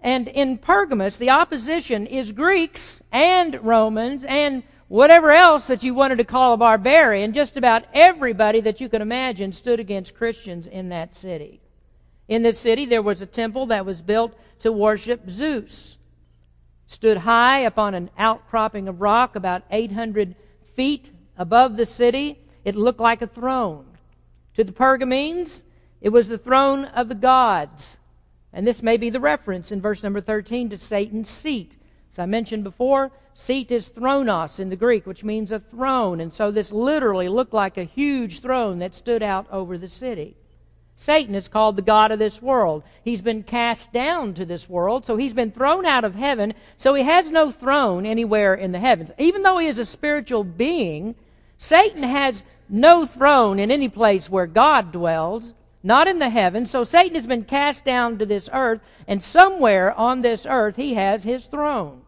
And 0.00 0.28
in 0.28 0.58
Pergamus, 0.58 1.16
the 1.16 1.30
opposition 1.30 2.06
is 2.06 2.32
Greeks 2.32 3.02
and 3.10 3.62
Romans 3.62 4.24
and 4.24 4.62
whatever 4.88 5.30
else 5.30 5.66
that 5.66 5.82
you 5.82 5.94
wanted 5.94 6.18
to 6.18 6.24
call 6.24 6.52
a 6.52 6.56
barbarian. 6.56 7.32
Just 7.32 7.56
about 7.56 7.84
everybody 7.92 8.60
that 8.60 8.80
you 8.80 8.88
can 8.88 9.02
imagine 9.02 9.52
stood 9.52 9.80
against 9.80 10.14
Christians 10.14 10.66
in 10.66 10.88
that 10.90 11.14
city. 11.14 11.60
In 12.28 12.42
this 12.42 12.58
city, 12.58 12.86
there 12.86 13.02
was 13.02 13.20
a 13.20 13.26
temple 13.26 13.66
that 13.66 13.86
was 13.86 14.02
built 14.02 14.34
to 14.60 14.72
worship 14.72 15.28
Zeus 15.30 15.96
stood 16.86 17.18
high 17.18 17.60
upon 17.60 17.94
an 17.94 18.10
outcropping 18.16 18.88
of 18.88 19.00
rock 19.00 19.36
about 19.36 19.62
800 19.70 20.34
feet 20.74 21.10
above 21.36 21.76
the 21.76 21.86
city. 21.86 22.38
It 22.64 22.76
looked 22.76 23.00
like 23.00 23.22
a 23.22 23.26
throne. 23.26 23.86
To 24.54 24.64
the 24.64 24.72
Pergamenes, 24.72 25.62
it 26.00 26.10
was 26.10 26.28
the 26.28 26.38
throne 26.38 26.84
of 26.86 27.08
the 27.08 27.14
gods. 27.14 27.96
And 28.52 28.66
this 28.66 28.82
may 28.82 28.96
be 28.96 29.10
the 29.10 29.20
reference 29.20 29.70
in 29.70 29.80
verse 29.80 30.02
number 30.02 30.20
13 30.20 30.70
to 30.70 30.78
Satan's 30.78 31.28
seat. 31.28 31.76
As 32.16 32.20
I 32.20 32.24
mentioned 32.24 32.64
before, 32.64 33.12
seat 33.34 33.70
is 33.70 33.90
thronos 33.90 34.58
in 34.58 34.70
the 34.70 34.76
Greek, 34.76 35.06
which 35.06 35.22
means 35.22 35.52
a 35.52 35.60
throne. 35.60 36.18
And 36.18 36.32
so 36.32 36.50
this 36.50 36.72
literally 36.72 37.28
looked 37.28 37.52
like 37.52 37.76
a 37.76 37.84
huge 37.84 38.40
throne 38.40 38.78
that 38.78 38.94
stood 38.94 39.22
out 39.22 39.46
over 39.52 39.76
the 39.76 39.90
city. 39.90 40.34
Satan 40.96 41.34
is 41.34 41.46
called 41.46 41.76
the 41.76 41.82
God 41.82 42.10
of 42.10 42.18
this 42.18 42.40
world. 42.40 42.84
He's 43.04 43.20
been 43.20 43.42
cast 43.42 43.92
down 43.92 44.32
to 44.32 44.46
this 44.46 44.66
world, 44.66 45.04
so 45.04 45.18
he's 45.18 45.34
been 45.34 45.50
thrown 45.50 45.84
out 45.84 46.04
of 46.04 46.14
heaven, 46.14 46.54
so 46.78 46.94
he 46.94 47.02
has 47.02 47.30
no 47.30 47.50
throne 47.50 48.06
anywhere 48.06 48.54
in 48.54 48.72
the 48.72 48.78
heavens. 48.78 49.10
Even 49.18 49.42
though 49.42 49.58
he 49.58 49.66
is 49.66 49.78
a 49.78 49.84
spiritual 49.84 50.42
being, 50.42 51.16
Satan 51.58 52.02
has 52.02 52.42
no 52.66 53.04
throne 53.04 53.58
in 53.58 53.70
any 53.70 53.90
place 53.90 54.30
where 54.30 54.46
God 54.46 54.90
dwells, 54.90 55.52
not 55.82 56.08
in 56.08 56.18
the 56.18 56.30
heavens. 56.30 56.70
So 56.70 56.82
Satan 56.82 57.14
has 57.14 57.26
been 57.26 57.44
cast 57.44 57.84
down 57.84 58.16
to 58.16 58.24
this 58.24 58.48
earth, 58.54 58.80
and 59.06 59.22
somewhere 59.22 59.92
on 59.92 60.22
this 60.22 60.46
earth 60.48 60.76
he 60.76 60.94
has 60.94 61.22
his 61.22 61.44
throne. 61.44 62.04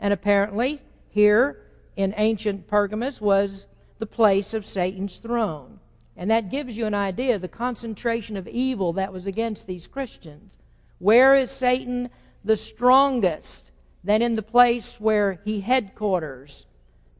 And 0.00 0.12
apparently, 0.12 0.80
here 1.10 1.62
in 1.96 2.14
ancient 2.16 2.66
Pergamus 2.68 3.20
was 3.20 3.66
the 3.98 4.06
place 4.06 4.54
of 4.54 4.64
Satan's 4.64 5.16
throne. 5.16 5.80
And 6.16 6.30
that 6.30 6.50
gives 6.50 6.76
you 6.76 6.86
an 6.86 6.94
idea 6.94 7.34
of 7.34 7.42
the 7.42 7.48
concentration 7.48 8.36
of 8.36 8.48
evil 8.48 8.92
that 8.94 9.12
was 9.12 9.26
against 9.26 9.66
these 9.66 9.86
Christians. 9.86 10.58
Where 10.98 11.36
is 11.36 11.50
Satan 11.50 12.10
the 12.44 12.56
strongest 12.56 13.70
than 14.02 14.22
in 14.22 14.36
the 14.36 14.42
place 14.42 15.00
where 15.00 15.40
he 15.44 15.60
headquarters 15.60 16.66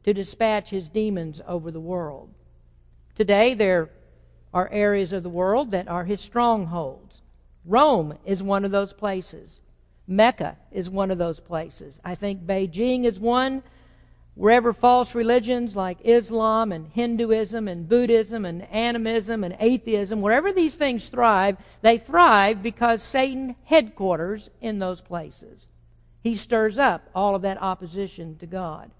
to 0.03 0.13
dispatch 0.13 0.69
his 0.69 0.89
demons 0.89 1.41
over 1.47 1.71
the 1.71 1.79
world? 1.79 2.29
Today, 3.15 3.53
there 3.53 3.89
are 4.53 4.69
areas 4.71 5.13
of 5.13 5.23
the 5.23 5.29
world 5.29 5.71
that 5.71 5.87
are 5.87 6.05
his 6.05 6.21
strongholds. 6.21 7.21
Rome 7.65 8.17
is 8.25 8.41
one 8.41 8.65
of 8.65 8.71
those 8.71 8.93
places. 8.93 9.59
Mecca 10.09 10.57
is 10.71 10.89
one 10.89 11.11
of 11.11 11.19
those 11.19 11.39
places. 11.39 12.01
I 12.03 12.15
think 12.15 12.45
Beijing 12.45 13.05
is 13.05 13.19
one 13.19 13.63
wherever 14.39 14.71
false 14.71 15.13
religions 15.13 15.75
like 15.75 15.97
Islam 16.03 16.71
and 16.71 16.87
Hinduism 16.93 17.67
and 17.67 17.89
Buddhism 17.89 18.45
and 18.45 18.63
animism 18.71 19.43
and 19.43 19.55
atheism, 19.59 20.21
wherever 20.21 20.53
these 20.53 20.75
things 20.75 21.09
thrive, 21.09 21.57
they 21.81 21.97
thrive 21.97 22.63
because 22.63 23.03
Satan 23.03 23.55
headquarters 23.65 24.49
in 24.61 24.79
those 24.79 25.01
places. 25.01 25.67
He 26.23 26.37
stirs 26.37 26.79
up 26.79 27.09
all 27.13 27.35
of 27.35 27.41
that 27.41 27.61
opposition 27.61 28.37
to 28.37 28.45
God. 28.45 28.91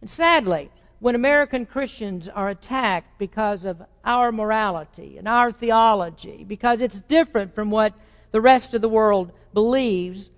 And 0.00 0.08
sadly, 0.08 0.70
when 1.00 1.14
American 1.14 1.66
Christians 1.66 2.26
are 2.26 2.48
attacked 2.48 3.18
because 3.18 3.64
of 3.64 3.82
our 4.04 4.32
morality 4.32 5.18
and 5.18 5.28
our 5.28 5.52
theology, 5.52 6.44
because 6.48 6.80
it's 6.80 7.00
different 7.00 7.54
from 7.54 7.70
what 7.70 7.92
the 8.32 8.40
rest 8.40 8.72
of 8.72 8.80
the 8.80 8.88
world 8.88 9.32
believes, 9.52 10.30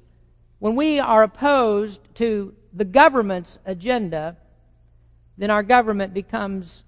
when 0.61 0.77
we 0.77 1.01
are 1.01 1.23
opposed 1.23 2.01
to 2.15 2.55
the 2.73 2.85
government's 2.85 3.59
agenda, 3.65 4.37
then 5.37 5.51
our 5.51 5.63
government 5.63 6.15
becomes 6.15 6.85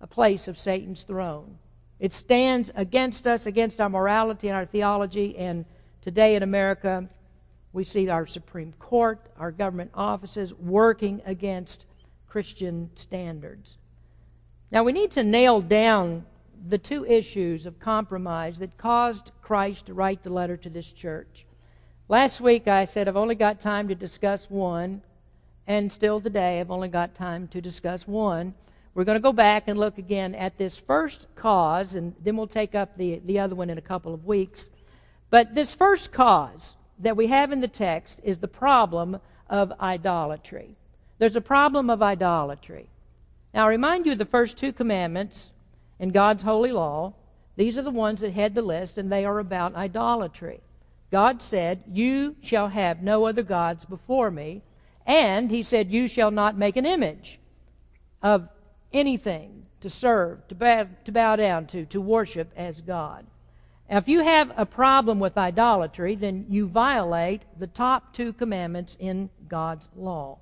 a 0.00 0.06
place 0.06 0.48
of 0.48 0.58
Satan's 0.58 1.04
throne. 1.04 1.58
It 2.00 2.14
stands 2.14 2.72
against 2.74 3.26
us, 3.26 3.44
against 3.44 3.78
our 3.78 3.90
morality 3.90 4.48
and 4.48 4.56
our 4.56 4.64
theology. 4.64 5.36
And 5.36 5.66
today 6.00 6.34
in 6.34 6.42
America, 6.42 7.06
we 7.74 7.84
see 7.84 8.08
our 8.08 8.26
Supreme 8.26 8.72
Court, 8.78 9.20
our 9.38 9.52
government 9.52 9.90
offices 9.92 10.54
working 10.54 11.20
against 11.26 11.84
Christian 12.26 12.90
standards. 12.94 13.76
Now, 14.72 14.82
we 14.82 14.92
need 14.92 15.10
to 15.12 15.22
nail 15.22 15.60
down 15.60 16.24
the 16.68 16.78
two 16.78 17.04
issues 17.04 17.66
of 17.66 17.78
compromise 17.78 18.58
that 18.60 18.78
caused 18.78 19.30
Christ 19.42 19.86
to 19.86 19.94
write 19.94 20.22
the 20.22 20.30
letter 20.30 20.56
to 20.56 20.70
this 20.70 20.90
church. 20.90 21.44
Last 22.10 22.40
week 22.40 22.66
I 22.66 22.86
said 22.86 23.06
I've 23.06 23.16
only 23.16 23.36
got 23.36 23.60
time 23.60 23.86
to 23.86 23.94
discuss 23.94 24.50
one, 24.50 25.02
and 25.68 25.92
still 25.92 26.20
today 26.20 26.58
I've 26.58 26.72
only 26.72 26.88
got 26.88 27.14
time 27.14 27.46
to 27.52 27.60
discuss 27.60 28.08
one. 28.08 28.54
We're 28.94 29.04
going 29.04 29.14
to 29.14 29.22
go 29.22 29.32
back 29.32 29.68
and 29.68 29.78
look 29.78 29.96
again 29.96 30.34
at 30.34 30.58
this 30.58 30.76
first 30.76 31.28
cause, 31.36 31.94
and 31.94 32.16
then 32.20 32.36
we'll 32.36 32.48
take 32.48 32.74
up 32.74 32.96
the, 32.96 33.22
the 33.24 33.38
other 33.38 33.54
one 33.54 33.70
in 33.70 33.78
a 33.78 33.80
couple 33.80 34.12
of 34.12 34.26
weeks. 34.26 34.70
But 35.30 35.54
this 35.54 35.72
first 35.72 36.10
cause 36.10 36.74
that 36.98 37.16
we 37.16 37.28
have 37.28 37.52
in 37.52 37.60
the 37.60 37.68
text 37.68 38.18
is 38.24 38.38
the 38.38 38.48
problem 38.48 39.20
of 39.48 39.72
idolatry. 39.80 40.74
There's 41.18 41.36
a 41.36 41.40
problem 41.40 41.90
of 41.90 42.02
idolatry. 42.02 42.88
Now, 43.54 43.66
I 43.66 43.68
remind 43.68 44.04
you 44.04 44.12
of 44.12 44.18
the 44.18 44.24
first 44.24 44.56
two 44.56 44.72
commandments 44.72 45.52
in 46.00 46.08
God's 46.08 46.42
holy 46.42 46.72
law. 46.72 47.14
These 47.54 47.78
are 47.78 47.82
the 47.82 47.92
ones 47.92 48.20
that 48.22 48.32
head 48.32 48.56
the 48.56 48.62
list, 48.62 48.98
and 48.98 49.12
they 49.12 49.24
are 49.24 49.38
about 49.38 49.76
idolatry. 49.76 50.60
God 51.10 51.42
said, 51.42 51.82
You 51.90 52.36
shall 52.40 52.68
have 52.68 53.02
no 53.02 53.26
other 53.26 53.42
gods 53.42 53.84
before 53.84 54.30
me. 54.30 54.62
And 55.06 55.50
he 55.50 55.62
said, 55.62 55.90
You 55.90 56.06
shall 56.06 56.30
not 56.30 56.56
make 56.56 56.76
an 56.76 56.86
image 56.86 57.38
of 58.22 58.48
anything 58.92 59.66
to 59.80 59.90
serve, 59.90 60.46
to 60.48 60.54
bow, 60.54 60.86
to 61.04 61.12
bow 61.12 61.36
down 61.36 61.66
to, 61.66 61.86
to 61.86 62.00
worship 62.00 62.52
as 62.56 62.80
God. 62.80 63.26
Now, 63.90 63.98
if 63.98 64.08
you 64.08 64.22
have 64.22 64.52
a 64.56 64.66
problem 64.66 65.18
with 65.18 65.36
idolatry, 65.36 66.14
then 66.14 66.46
you 66.48 66.68
violate 66.68 67.42
the 67.58 67.66
top 67.66 68.12
two 68.12 68.32
commandments 68.32 68.96
in 69.00 69.30
God's 69.48 69.88
law. 69.96 70.38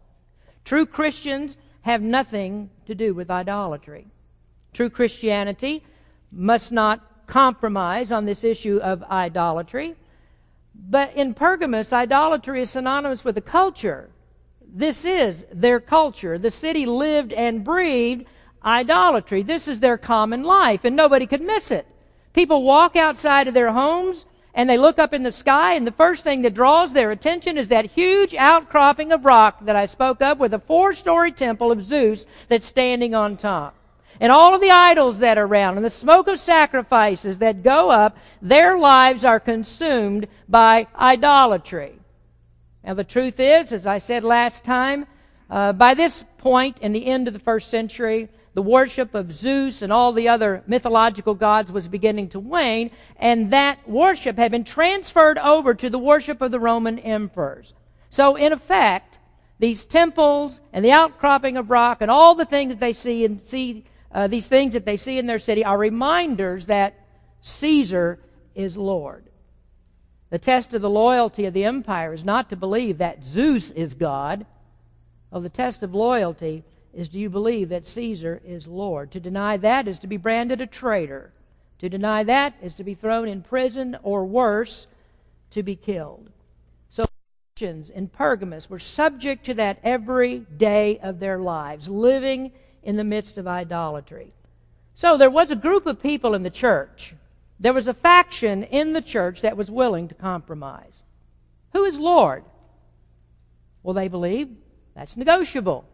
True 0.65 0.85
Christians 0.85 1.57
have 1.83 2.03
nothing 2.03 2.69
to 2.87 2.95
do 2.95 3.15
with 3.15 3.31
idolatry. 3.31 4.07
True 4.75 4.91
Christianity 4.91 5.83
must 6.31 6.73
not 6.73 7.27
compromise 7.27 8.13
on 8.13 8.27
this 8.27 8.45
issue 8.45 8.79
of 8.83 9.03
idolatry. 9.05 9.97
But 10.79 11.15
in 11.15 11.35
Pergamus, 11.35 11.93
idolatry 11.93 12.63
is 12.63 12.71
synonymous 12.71 13.25
with 13.25 13.37
a 13.37 13.43
culture. 13.43 14.11
This 14.67 15.05
is 15.05 15.45
their 15.53 15.81
culture. 15.81 16.39
The 16.39 16.51
city 16.51 16.87
lived 16.87 17.33
and 17.33 17.65
breathed 17.65 18.27
idolatry. 18.65 19.43
This 19.43 19.67
is 19.67 19.81
their 19.81 19.99
common 19.99 20.45
life, 20.45 20.85
and 20.85 20.95
nobody 20.95 21.27
could 21.27 21.43
miss 21.43 21.71
it. 21.71 21.87
People 22.33 22.63
walk 22.63 22.95
outside 22.95 23.49
of 23.49 23.55
their 23.55 23.73
homes 23.73 24.27
and 24.55 24.69
they 24.69 24.79
look 24.79 24.99
up 24.99 25.15
in 25.15 25.23
the 25.23 25.31
sky, 25.31 25.75
and 25.75 25.87
the 25.87 25.93
first 25.93 26.25
thing 26.25 26.43
that 26.43 26.55
draws 26.55 26.93
their 26.93 27.13
attention 27.13 27.57
is 27.57 27.69
that 27.69 27.87
huge 27.93 28.35
outcropping 28.35 29.13
of 29.13 29.25
rock 29.25 29.65
that 29.65 29.77
I 29.77 29.87
spoke 29.87 30.21
of 30.21 30.41
with 30.41 30.53
a 30.53 30.59
four 30.59 30.95
story 30.95 31.31
temple 31.31 31.71
of 31.71 31.85
Zeus 31.85 32.27
that's 32.49 32.67
standing 32.67 33.15
on 33.15 33.37
top 33.37 33.78
and 34.21 34.33
all 34.33 34.55
of 34.55 34.61
the 34.61 34.71
idols 34.71 35.19
that 35.21 35.39
are 35.39 35.47
around 35.47 35.77
and 35.77 35.85
the 35.85 35.91
smoke 35.91 36.27
of 36.27 36.41
sacrifices 36.41 37.39
that 37.39 37.63
go 37.63 37.91
up, 37.91 38.17
their 38.43 38.79
lives 38.79 39.25
are 39.25 39.41
consumed 39.41 40.27
by 40.49 40.87
idolatry. 40.97 41.99
Now, 42.85 42.95
the 42.95 43.05
truth 43.05 43.39
is, 43.39 43.73
as 43.73 43.87
I 43.87 43.99
said 43.99 44.25
last 44.25 44.65
time, 44.65 45.07
uh, 45.51 45.73
by 45.73 45.95
this 45.95 46.25
point 46.39 46.79
in 46.81 46.93
the 46.93 47.07
end 47.07 47.27
of 47.27 47.35
the 47.35 47.41
first 47.41 47.71
century, 47.71 48.29
the 48.55 48.63
worship 48.63 49.15
of 49.15 49.33
Zeus 49.33 49.83
and 49.83 49.93
all 49.93 50.13
the 50.13 50.29
other 50.29 50.63
mythological 50.67 51.35
gods 51.35 51.71
was 51.71 51.87
beginning 51.87 52.29
to 52.31 52.41
wane, 52.41 52.91
and 53.17 53.53
that 53.53 53.89
worship 53.89 54.37
had 54.37 54.51
been 54.51 54.65
transferred 54.65 55.39
over 55.39 55.75
to 55.75 55.89
the 55.89 55.99
worship 55.99 56.41
of 56.41 56.51
the 56.51 56.59
Roman 56.61 56.99
emperors. 56.99 57.75
So, 58.11 58.37
in 58.37 58.53
effect, 58.53 59.19
these 59.59 59.85
temples 59.85 60.61
and 60.73 60.85
the 60.85 60.93
outcropping 60.93 61.57
of 61.57 61.71
rock 61.71 61.99
and 62.01 62.11
all 62.11 62.35
the 62.35 62.45
things 62.45 62.71
that 62.71 62.81
they 62.81 62.93
see 62.93 63.25
and 63.25 63.45
see 63.45 63.85
uh, 64.13 64.27
these 64.27 64.49
things 64.49 64.73
that 64.73 64.85
they 64.85 64.97
see 64.97 65.19
in 65.19 65.27
their 65.27 65.39
city 65.39 65.65
are 65.65 65.79
reminders 65.79 66.67
that 66.67 66.95
Caesar 67.43 68.19
is 68.55 68.77
Lord. 68.77 69.25
The 70.31 70.39
test 70.39 70.75
of 70.75 70.83
the 70.83 70.91
loyalty 70.91 71.47
of 71.47 71.55
the 71.55 71.65
empire 71.65 72.13
is 72.13 72.25
not 72.25 72.51
to 72.51 72.57
believe 72.57 72.99
that 72.99 73.25
Zeus 73.25 73.71
is 73.71 73.95
God. 73.95 74.47
Well, 75.31 75.41
the 75.41 75.49
test 75.49 75.83
of 75.83 75.95
loyalty 75.95 76.65
is 76.93 77.09
do 77.09 77.19
you 77.19 77.31
believe 77.31 77.69
that 77.71 77.87
Caesar 77.87 78.41
is 78.45 78.67
Lord? 78.67 79.11
To 79.13 79.21
deny 79.21 79.57
that 79.59 79.89
is 79.89 79.99
to 80.01 80.07
be 80.07 80.17
branded 80.17 80.61
a 80.61 80.67
traitor. 80.67 81.33
To 81.79 81.89
deny 81.89 82.25
that 82.25 82.55
is 82.61 82.75
to 82.75 82.85
be 82.85 82.95
thrown 82.95 83.29
in 83.29 83.43
prison 83.43 83.97
or 84.03 84.25
worse, 84.25 84.87
to 85.51 85.63
be 85.63 85.77
killed. 85.77 86.31
So 86.91 87.05
Christians 87.55 87.89
in 87.89 88.09
Pergamus 88.09 88.69
were 88.69 88.79
subject 88.79 89.47
to 89.47 89.55
that 89.55 89.79
every 89.83 90.41
day 90.41 90.99
of 90.99 91.21
their 91.21 91.39
lives, 91.39 91.89
living 91.89 92.53
in 92.83 92.97
the 92.97 93.05
midst 93.05 93.39
of 93.39 93.47
idolatry. 93.47 94.33
So 94.95 95.17
there 95.17 95.31
was 95.31 95.51
a 95.51 95.57
group 95.57 95.87
of 95.87 96.03
people 96.03 96.35
in 96.35 96.43
the 96.43 96.51
church. 96.51 97.15
There 97.61 97.73
was 97.73 97.89
a 97.89 97.95
faction 97.95 98.65
in 98.65 98.93
the 98.93 99.03
church 99.03 99.43
that 99.43 99.57
was 99.57 99.71
willing 99.71 100.09
to 100.09 100.15
compromise. 100.15 101.03
Who 101.73 101.85
is 101.85 101.99
Lord? 101.99 102.45
Well, 103.83 103.95
they 103.95 104.09
believe 104.09 104.49
that's 104.95 105.17
negotiable. 105.17 105.85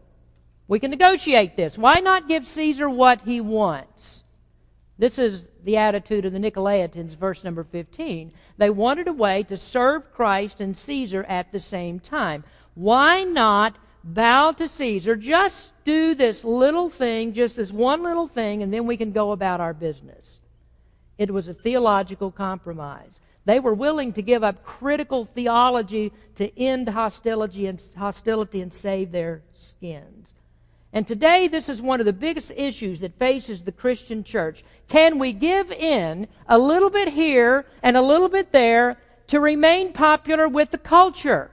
We 0.67 0.79
can 0.79 0.91
negotiate 0.91 1.55
this. 1.55 1.77
Why 1.77 1.99
not 1.99 2.27
give 2.27 2.47
Caesar 2.47 2.89
what 2.89 3.21
he 3.21 3.41
wants? 3.41 4.23
This 4.97 5.19
is 5.19 5.49
the 5.63 5.77
attitude 5.77 6.25
of 6.25 6.33
the 6.33 6.39
Nicolaitans, 6.39 7.15
verse 7.17 7.43
number 7.43 7.63
15. 7.63 8.31
They 8.57 8.69
wanted 8.69 9.07
a 9.07 9.13
way 9.13 9.43
to 9.43 9.57
serve 9.57 10.13
Christ 10.13 10.61
and 10.61 10.77
Caesar 10.77 11.23
at 11.25 11.51
the 11.51 11.59
same 11.59 11.99
time. 11.99 12.43
Why 12.73 13.23
not 13.23 13.77
bow 14.05 14.51
to 14.51 14.67
Caesar, 14.67 15.15
just 15.15 15.71
do 15.83 16.13
this 16.13 16.43
little 16.43 16.89
thing, 16.89 17.33
just 17.33 17.55
this 17.55 17.71
one 17.71 18.03
little 18.03 18.27
thing, 18.27 18.61
and 18.61 18.71
then 18.71 18.85
we 18.85 18.97
can 18.97 19.11
go 19.11 19.31
about 19.31 19.59
our 19.59 19.73
business. 19.73 20.39
It 21.17 21.31
was 21.31 21.47
a 21.47 21.53
theological 21.53 22.31
compromise. 22.31 23.19
They 23.45 23.59
were 23.59 23.73
willing 23.73 24.13
to 24.13 24.21
give 24.21 24.43
up 24.43 24.63
critical 24.63 25.25
theology 25.25 26.13
to 26.35 26.59
end 26.59 26.89
hostility 26.89 27.67
and, 27.67 27.81
hostility 27.97 28.61
and 28.61 28.73
save 28.73 29.11
their 29.11 29.41
skins. 29.53 30.33
And 30.93 31.07
today, 31.07 31.47
this 31.47 31.67
is 31.67 31.81
one 31.81 31.99
of 31.99 32.05
the 32.05 32.13
biggest 32.13 32.51
issues 32.55 33.01
that 33.01 33.19
faces 33.19 33.63
the 33.63 33.71
Christian 33.71 34.23
church. 34.23 34.63
Can 34.87 35.19
we 35.19 35.33
give 35.33 35.71
in 35.71 36.27
a 36.47 36.57
little 36.57 36.89
bit 36.89 37.09
here 37.09 37.65
and 37.83 37.97
a 37.97 38.01
little 38.01 38.29
bit 38.29 38.51
there 38.51 38.97
to 39.27 39.39
remain 39.39 39.93
popular 39.93 40.47
with 40.47 40.71
the 40.71 40.77
culture? 40.77 41.51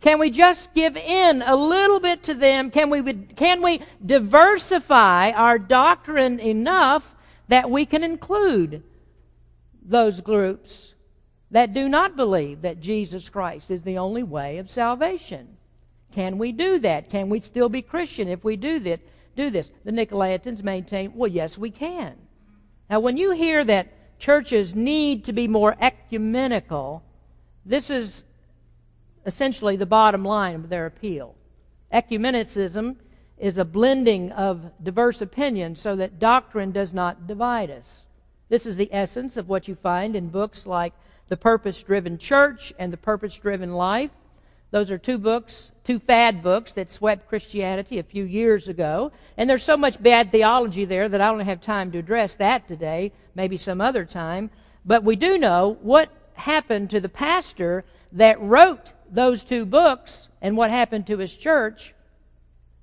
Can 0.00 0.18
we 0.18 0.30
just 0.30 0.74
give 0.74 0.96
in 0.96 1.42
a 1.42 1.56
little 1.56 2.00
bit 2.00 2.22
to 2.24 2.34
them? 2.34 2.70
Can 2.70 2.90
we, 2.90 3.12
can 3.12 3.62
we 3.62 3.80
diversify 4.04 5.30
our 5.30 5.58
doctrine 5.58 6.40
enough 6.40 7.14
that 7.48 7.70
we 7.70 7.86
can 7.86 8.04
include 8.04 8.82
those 9.84 10.20
groups 10.20 10.94
that 11.50 11.74
do 11.74 11.88
not 11.88 12.16
believe 12.16 12.62
that 12.62 12.80
Jesus 12.80 13.28
Christ 13.28 13.70
is 13.70 13.82
the 13.82 13.98
only 13.98 14.22
way 14.22 14.58
of 14.58 14.70
salvation. 14.70 15.56
Can 16.12 16.38
we 16.38 16.52
do 16.52 16.78
that? 16.80 17.10
Can 17.10 17.28
we 17.28 17.40
still 17.40 17.68
be 17.68 17.82
Christian 17.82 18.28
if 18.28 18.42
we 18.42 18.56
do 18.56 18.78
this? 18.80 19.00
Do 19.36 19.50
this? 19.50 19.70
The 19.84 19.92
Nicolaitans 19.92 20.62
maintain, 20.62 21.14
well, 21.14 21.30
yes, 21.30 21.58
we 21.58 21.70
can. 21.70 22.14
Now, 22.88 23.00
when 23.00 23.16
you 23.16 23.32
hear 23.32 23.64
that 23.64 24.18
churches 24.18 24.74
need 24.74 25.24
to 25.24 25.32
be 25.32 25.48
more 25.48 25.76
ecumenical, 25.80 27.02
this 27.64 27.90
is 27.90 28.24
essentially 29.26 29.76
the 29.76 29.86
bottom 29.86 30.24
line 30.24 30.54
of 30.54 30.68
their 30.68 30.86
appeal. 30.86 31.34
Ecumenicism 31.92 32.96
is 33.38 33.58
a 33.58 33.64
blending 33.64 34.32
of 34.32 34.70
diverse 34.82 35.20
opinions 35.20 35.80
so 35.80 35.96
that 35.96 36.18
doctrine 36.18 36.72
does 36.72 36.92
not 36.92 37.26
divide 37.26 37.70
us. 37.70 38.06
This 38.48 38.66
is 38.66 38.76
the 38.76 38.92
essence 38.92 39.36
of 39.36 39.48
what 39.48 39.68
you 39.68 39.74
find 39.74 40.14
in 40.14 40.28
books 40.28 40.66
like 40.66 40.92
the 41.28 41.36
Purpose 41.36 41.82
Driven 41.82 42.18
Church 42.18 42.72
and 42.78 42.92
The 42.92 42.98
Purpose 42.98 43.36
Driven 43.38 43.72
Life. 43.72 44.10
Those 44.70 44.90
are 44.90 44.98
two 44.98 45.18
books, 45.18 45.72
two 45.84 45.98
fad 45.98 46.42
books 46.42 46.72
that 46.72 46.90
swept 46.90 47.28
Christianity 47.28 47.98
a 47.98 48.02
few 48.02 48.24
years 48.24 48.68
ago. 48.68 49.12
And 49.36 49.48
there's 49.48 49.62
so 49.62 49.76
much 49.76 50.02
bad 50.02 50.32
theology 50.32 50.84
there 50.84 51.08
that 51.08 51.20
I 51.20 51.30
don't 51.30 51.40
have 51.40 51.60
time 51.60 51.92
to 51.92 51.98
address 51.98 52.34
that 52.36 52.68
today, 52.68 53.12
maybe 53.34 53.56
some 53.56 53.80
other 53.80 54.04
time. 54.04 54.50
But 54.84 55.04
we 55.04 55.16
do 55.16 55.38
know 55.38 55.78
what 55.80 56.10
happened 56.34 56.90
to 56.90 57.00
the 57.00 57.08
pastor 57.08 57.84
that 58.12 58.40
wrote 58.40 58.92
those 59.14 59.44
two 59.44 59.64
books 59.64 60.28
and 60.42 60.56
what 60.56 60.70
happened 60.70 61.06
to 61.06 61.18
his 61.18 61.34
church. 61.34 61.94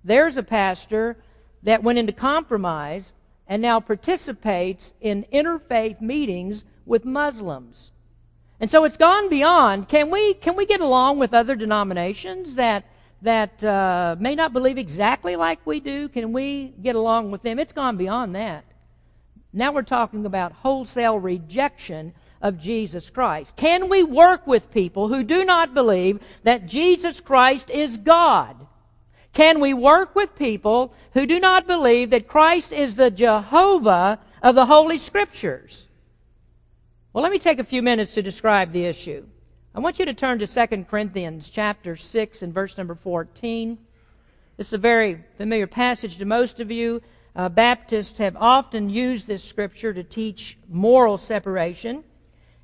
There's 0.04 0.38
a 0.38 0.44
pastor 0.44 1.18
that 1.64 1.84
went 1.84 2.00
into 2.00 2.14
compromise 2.14 3.14
and 3.48 3.62
now 3.62 3.80
participates 3.80 4.94
in 5.02 5.26
interfaith 5.34 6.00
meetings 6.02 6.64
with 6.86 7.06
Muslims. 7.06 7.92
And 8.60 8.72
so 8.72 8.86
it's 8.86 8.98
gone 8.98 9.30
beyond. 9.30 9.90
Can 9.90 10.10
we 10.10 10.36
can 10.36 10.56
we 10.56 10.66
get 10.66 10.82
along 10.82 11.20
with 11.20 11.34
other 11.34 11.56
denominations 11.56 12.56
that 12.56 12.86
that 13.24 13.64
uh, 13.64 14.16
may 14.20 14.36
not 14.36 14.54
believe 14.54 14.78
exactly 14.78 15.36
like 15.36 15.60
we 15.66 15.80
do? 15.80 16.08
Can 16.10 16.32
we 16.32 16.74
get 16.82 16.96
along 16.96 17.32
with 17.32 17.42
them? 17.42 17.60
It's 17.60 17.74
gone 17.74 17.98
beyond 17.98 18.36
that. 18.36 18.64
Now 19.52 19.72
we're 19.74 19.82
talking 19.82 20.26
about 20.26 20.54
wholesale 20.54 21.20
rejection 21.20 22.14
of 22.42 22.60
Jesus 22.60 23.10
Christ. 23.10 23.56
Can 23.56 23.90
we 23.90 24.04
work 24.04 24.48
with 24.48 24.72
people 24.72 25.08
who 25.08 25.24
do 25.24 25.46
not 25.46 25.74
believe 25.74 26.20
that 26.44 26.66
Jesus 26.66 27.20
Christ 27.20 27.70
is 27.70 27.98
God? 27.98 28.56
Can 29.34 29.60
we 29.60 29.74
work 29.74 30.16
with 30.16 30.36
people 30.36 30.94
who 31.14 31.26
do 31.26 31.40
not 31.40 31.68
believe 31.68 32.10
that 32.10 32.28
Christ 32.28 32.72
is 32.72 32.96
the 32.96 33.12
Jehovah 33.12 34.20
of 34.42 34.56
the 34.56 34.66
Holy 34.66 34.98
Scriptures? 34.98 35.88
Well, 37.14 37.24
let 37.24 37.32
me 37.32 37.40
take 37.40 37.60
a 37.60 37.64
few 37.64 37.82
minutes 37.82 38.14
to 38.16 38.22
describe 38.22 38.72
the 38.72 38.86
issue. 38.86 39.26
I 39.74 39.80
want 39.80 40.00
you 40.00 40.06
to 40.06 40.14
turn 40.14 40.40
to 40.40 40.48
2 40.48 40.84
Corinthians 40.84 41.50
chapter 41.50 41.96
6 41.96 42.42
and 42.42 42.54
verse 42.54 42.78
number 42.78 42.96
14. 42.96 43.78
This 44.58 44.68
is 44.68 44.74
a 44.74 44.78
very 44.78 45.24
familiar 45.38 45.68
passage 45.68 46.18
to 46.18 46.26
most 46.26 46.60
of 46.60 46.70
you. 46.70 47.02
Uh, 47.36 47.48
Baptists 47.48 48.18
have 48.18 48.36
often 48.36 48.90
used 48.90 49.28
this 49.28 49.44
scripture 49.44 49.94
to 49.94 50.04
teach 50.04 50.58
moral 50.68 51.18
separation. 51.18 52.04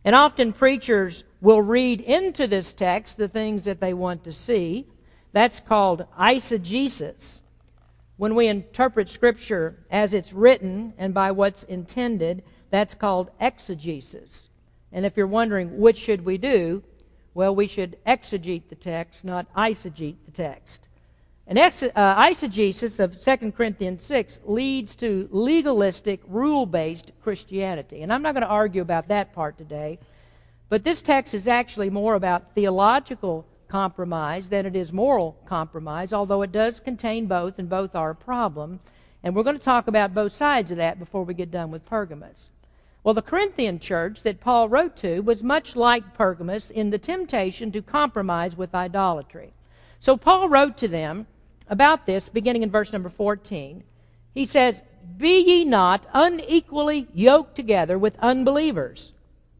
And 0.07 0.15
often 0.15 0.53
preachers 0.53 1.25
will 1.41 1.61
read 1.61 1.99
into 1.99 2.47
this 2.47 2.71
text 2.71 3.17
the 3.17 3.27
things 3.27 3.65
that 3.65 3.81
they 3.81 3.93
want 3.93 4.23
to 4.23 4.31
see. 4.31 4.87
That's 5.33 5.59
called 5.59 6.05
eisegesis. 6.17 7.41
When 8.15 8.33
we 8.33 8.47
interpret 8.47 9.09
Scripture 9.09 9.75
as 9.91 10.13
it's 10.13 10.31
written 10.31 10.93
and 10.97 11.13
by 11.13 11.31
what's 11.31 11.63
intended, 11.63 12.43
that's 12.69 12.93
called 12.93 13.31
exegesis. 13.41 14.47
And 14.93 15.05
if 15.05 15.17
you're 15.17 15.27
wondering 15.27 15.77
which 15.77 15.97
should 15.97 16.23
we 16.23 16.37
do, 16.37 16.83
well, 17.33 17.53
we 17.53 17.67
should 17.67 17.97
exegete 18.07 18.69
the 18.69 18.75
text, 18.75 19.25
not 19.25 19.53
eisegete 19.55 20.15
the 20.25 20.31
text. 20.31 20.86
And 21.49 21.57
ex- 21.57 21.81
uh, 21.81 21.89
eisegesis 21.95 22.99
of 22.99 23.17
2 23.17 23.51
Corinthians 23.53 24.03
6 24.03 24.41
leads 24.45 24.95
to 24.97 25.29
legalistic, 25.31 26.21
rule 26.27 26.65
based 26.65 27.11
Christianity. 27.23 28.01
And 28.01 28.11
I'm 28.11 28.21
not 28.21 28.33
going 28.33 28.41
to 28.41 28.49
argue 28.49 28.81
about 28.81 29.07
that 29.07 29.33
part 29.33 29.57
today. 29.57 29.99
But 30.67 30.83
this 30.83 31.01
text 31.01 31.33
is 31.33 31.47
actually 31.47 31.89
more 31.89 32.15
about 32.15 32.53
theological 32.53 33.45
compromise 33.69 34.49
than 34.49 34.65
it 34.65 34.75
is 34.75 34.91
moral 34.91 35.37
compromise, 35.45 36.11
although 36.11 36.41
it 36.41 36.51
does 36.51 36.81
contain 36.81 37.27
both, 37.27 37.59
and 37.59 37.69
both 37.69 37.95
are 37.95 38.09
a 38.09 38.15
problem. 38.15 38.81
And 39.23 39.33
we're 39.33 39.43
going 39.43 39.57
to 39.57 39.63
talk 39.63 39.87
about 39.87 40.13
both 40.13 40.33
sides 40.33 40.71
of 40.71 40.77
that 40.77 40.99
before 40.99 41.23
we 41.23 41.33
get 41.33 41.51
done 41.51 41.71
with 41.71 41.85
Pergamos. 41.85 42.49
Well, 43.03 43.13
the 43.13 43.21
Corinthian 43.21 43.79
church 43.79 44.23
that 44.23 44.41
Paul 44.41 44.67
wrote 44.67 44.97
to 44.97 45.21
was 45.21 45.41
much 45.41 45.77
like 45.77 46.13
Pergamos 46.13 46.69
in 46.71 46.89
the 46.89 46.97
temptation 46.97 47.71
to 47.71 47.81
compromise 47.81 48.57
with 48.57 48.75
idolatry. 48.75 49.53
So 50.01 50.17
Paul 50.17 50.49
wrote 50.49 50.77
to 50.77 50.89
them 50.89 51.25
about 51.69 52.05
this 52.05 52.29
beginning 52.29 52.63
in 52.63 52.71
verse 52.71 52.93
number 52.93 53.09
14. 53.09 53.83
He 54.33 54.45
says, 54.45 54.81
Be 55.17 55.41
ye 55.41 55.65
not 55.65 56.05
unequally 56.13 57.07
yoked 57.13 57.55
together 57.55 57.97
with 57.97 58.17
unbelievers. 58.19 59.13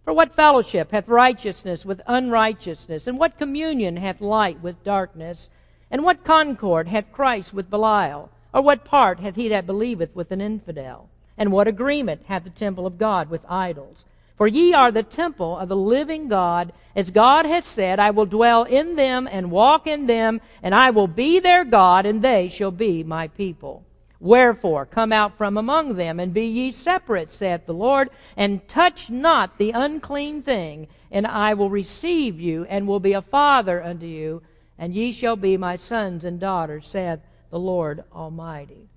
For 0.04 0.13
what 0.13 0.34
fellowship 0.34 0.91
hath 0.91 1.10
righteousness 1.10 1.86
with 1.86 2.02
unrighteousness? 2.08 3.08
And 3.08 3.20
what 3.20 3.38
communion 3.38 3.98
hath 3.98 4.22
light 4.22 4.62
with 4.62 4.84
darkness? 4.84 5.50
And 5.91 6.04
what 6.04 6.24
concord 6.24 6.88
hath 6.88 7.12
Christ 7.12 7.54
with 7.54 7.70
Belial? 7.70 8.30
Or 8.54 8.62
what 8.62 8.86
part 8.86 9.20
hath 9.20 9.36
he 9.36 9.50
that 9.50 9.65
believeth 9.65 10.15
with 10.15 10.32
an 10.32 10.39
infidel? 10.39 11.10
And 11.38 11.52
what 11.52 11.67
agreement 11.67 12.24
hath 12.28 12.46
the 12.46 12.50
temple 12.50 12.88
of 12.88 12.98
God 12.98 13.30
with 13.30 13.46
idols? 13.50 14.06
For 14.38 14.47
ye 14.47 14.73
are 14.73 14.91
the 14.91 15.04
temple 15.04 15.58
of 15.58 15.67
the 15.67 15.76
living 15.76 16.28
God, 16.28 16.71
as 16.95 17.10
God 17.10 17.47
hath 17.47 17.65
said, 17.65 18.00
I 18.00 18.12
will 18.12 18.28
dwell 18.28 18.63
in 18.63 18.95
them 18.95 19.28
and 19.30 19.50
walk 19.50 19.88
in 19.88 20.06
them, 20.06 20.41
and 20.62 20.76
I 20.76 20.91
will 20.91 21.08
be 21.08 21.39
their 21.39 21.65
God, 21.65 22.06
and 22.06 22.21
they 22.21 22.47
shall 22.47 22.69
be 22.69 23.04
my 23.04 23.30
people. 23.30 23.84
Wherefore, 24.19 24.86
come 24.86 25.12
out 25.12 25.38
from 25.38 25.58
among 25.58 25.95
them, 25.95 26.19
and 26.19 26.34
be 26.34 26.45
ye 26.45 26.71
separate, 26.71 27.34
saith 27.34 27.65
the 27.65 27.73
Lord, 27.73 28.10
and 28.36 28.67
touch 28.67 29.10
not 29.10 29.58
the 29.58 29.71
unclean 29.71 30.43
thing, 30.43 30.88
and 31.12 31.26
I 31.26 31.56
will 31.56 31.69
receive 31.69 32.39
you, 32.39 32.65
and 32.65 32.88
will 32.88 33.00
be 33.00 33.13
a 33.13 33.21
father 33.21 33.84
unto 33.84 34.06
you, 34.06 34.43
and 34.78 34.93
ye 34.93 35.12
shall 35.12 35.36
be 35.36 35.58
my 35.58 35.78
sons 35.78 36.23
and 36.23 36.39
daughters, 36.39 36.88
saith 36.88 37.19
the 37.50 37.60
Lord 37.60 38.04
Almighty. 38.13 38.89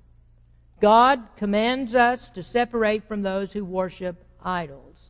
God 0.81 1.23
commands 1.37 1.95
us 1.95 2.29
to 2.31 2.43
separate 2.43 3.07
from 3.07 3.23
those 3.23 3.53
who 3.53 3.65
worship 3.65 4.25
idols. 4.43 5.10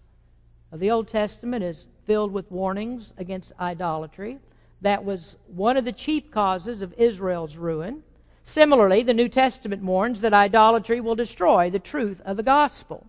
The 0.73 0.91
Old 0.91 1.09
Testament 1.09 1.65
is 1.65 1.89
filled 2.07 2.33
with 2.33 2.51
warnings 2.51 3.13
against 3.19 3.53
idolatry. 3.59 4.39
That 4.83 5.05
was 5.05 5.37
one 5.49 5.77
of 5.77 5.85
the 5.85 5.93
chief 5.93 6.31
causes 6.31 6.81
of 6.81 6.95
Israel's 6.97 7.57
ruin. 7.57 8.03
Similarly, 8.45 9.03
the 9.03 9.15
New 9.15 9.29
Testament 9.29 9.83
warns 9.83 10.21
that 10.21 10.33
idolatry 10.33 11.01
will 11.01 11.17
destroy 11.17 11.71
the 11.71 11.79
truth 11.79 12.21
of 12.25 12.37
the 12.37 12.43
gospel. 12.43 13.07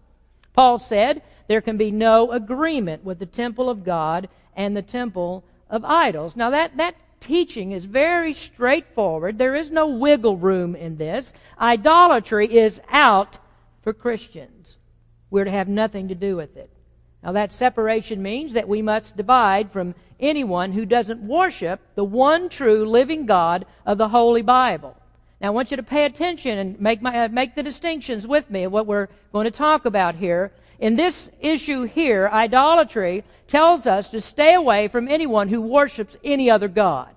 Paul 0.53 0.79
said 0.79 1.21
there 1.47 1.61
can 1.61 1.77
be 1.77 1.91
no 1.91 2.31
agreement 2.31 3.03
with 3.03 3.19
the 3.19 3.25
temple 3.25 3.69
of 3.69 3.83
God 3.83 4.27
and 4.55 4.75
the 4.75 4.81
temple 4.81 5.43
of 5.69 5.85
idols. 5.85 6.35
Now, 6.35 6.49
that, 6.49 6.77
that 6.77 6.95
teaching 7.19 7.71
is 7.71 7.85
very 7.85 8.33
straightforward. 8.33 9.37
There 9.37 9.55
is 9.55 9.71
no 9.71 9.87
wiggle 9.87 10.37
room 10.37 10.75
in 10.75 10.97
this. 10.97 11.31
Idolatry 11.59 12.57
is 12.57 12.81
out 12.89 13.37
for 13.81 13.93
Christians. 13.93 14.77
We're 15.29 15.45
to 15.45 15.51
have 15.51 15.69
nothing 15.69 16.09
to 16.09 16.15
do 16.15 16.35
with 16.35 16.57
it. 16.57 16.69
Now, 17.23 17.33
that 17.33 17.53
separation 17.53 18.21
means 18.21 18.53
that 18.53 18.67
we 18.67 18.81
must 18.81 19.15
divide 19.15 19.71
from 19.71 19.93
anyone 20.19 20.71
who 20.71 20.85
doesn't 20.85 21.21
worship 21.21 21.79
the 21.95 22.03
one 22.03 22.49
true 22.49 22.85
living 22.85 23.25
God 23.25 23.65
of 23.85 23.97
the 23.97 24.09
Holy 24.09 24.41
Bible. 24.41 24.97
Now, 25.39 25.47
I 25.47 25.51
want 25.51 25.71
you 25.71 25.77
to 25.77 25.83
pay 25.83 26.05
attention 26.05 26.57
and 26.57 26.79
make, 26.79 27.01
my, 27.01 27.25
uh, 27.25 27.27
make 27.27 27.55
the 27.55 27.63
distinctions 27.63 28.27
with 28.27 28.49
me 28.49 28.63
of 28.63 28.71
what 28.71 28.87
we're 28.87 29.07
going 29.33 29.45
to 29.45 29.51
talk 29.51 29.85
about 29.85 30.15
here. 30.15 30.51
In 30.79 30.95
this 30.95 31.29
issue 31.39 31.83
here, 31.83 32.27
idolatry 32.31 33.23
tells 33.47 33.85
us 33.85 34.09
to 34.09 34.21
stay 34.21 34.55
away 34.55 34.87
from 34.87 35.07
anyone 35.07 35.47
who 35.47 35.61
worships 35.61 36.17
any 36.23 36.49
other 36.49 36.67
God. 36.67 37.09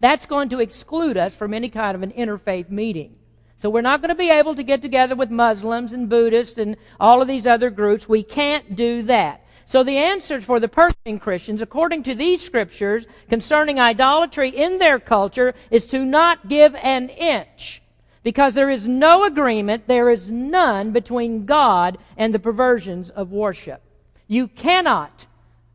That's 0.00 0.26
going 0.26 0.50
to 0.50 0.60
exclude 0.60 1.16
us 1.16 1.34
from 1.34 1.52
any 1.52 1.68
kind 1.68 1.96
of 1.96 2.04
an 2.04 2.12
interfaith 2.12 2.70
meeting. 2.70 3.16
So 3.56 3.70
we're 3.70 3.80
not 3.80 4.00
going 4.00 4.10
to 4.10 4.14
be 4.14 4.30
able 4.30 4.54
to 4.54 4.62
get 4.62 4.82
together 4.82 5.16
with 5.16 5.30
Muslims 5.30 5.92
and 5.92 6.08
Buddhists 6.08 6.58
and 6.58 6.76
all 7.00 7.20
of 7.20 7.26
these 7.26 7.46
other 7.46 7.70
groups. 7.70 8.08
We 8.08 8.22
can't 8.22 8.76
do 8.76 9.02
that. 9.02 9.42
So 9.68 9.84
the 9.84 9.98
answer 9.98 10.40
for 10.40 10.60
the 10.60 10.66
Persian 10.66 11.18
Christians, 11.20 11.60
according 11.60 12.04
to 12.04 12.14
these 12.14 12.42
scriptures 12.42 13.04
concerning 13.28 13.78
idolatry 13.78 14.48
in 14.48 14.78
their 14.78 14.98
culture, 14.98 15.52
is 15.70 15.84
to 15.88 16.06
not 16.06 16.48
give 16.48 16.74
an 16.76 17.10
inch. 17.10 17.82
Because 18.22 18.54
there 18.54 18.70
is 18.70 18.88
no 18.88 19.26
agreement, 19.26 19.86
there 19.86 20.08
is 20.08 20.30
none 20.30 20.92
between 20.92 21.44
God 21.44 21.98
and 22.16 22.32
the 22.32 22.38
perversions 22.38 23.10
of 23.10 23.30
worship. 23.30 23.82
You 24.26 24.48
cannot 24.48 25.26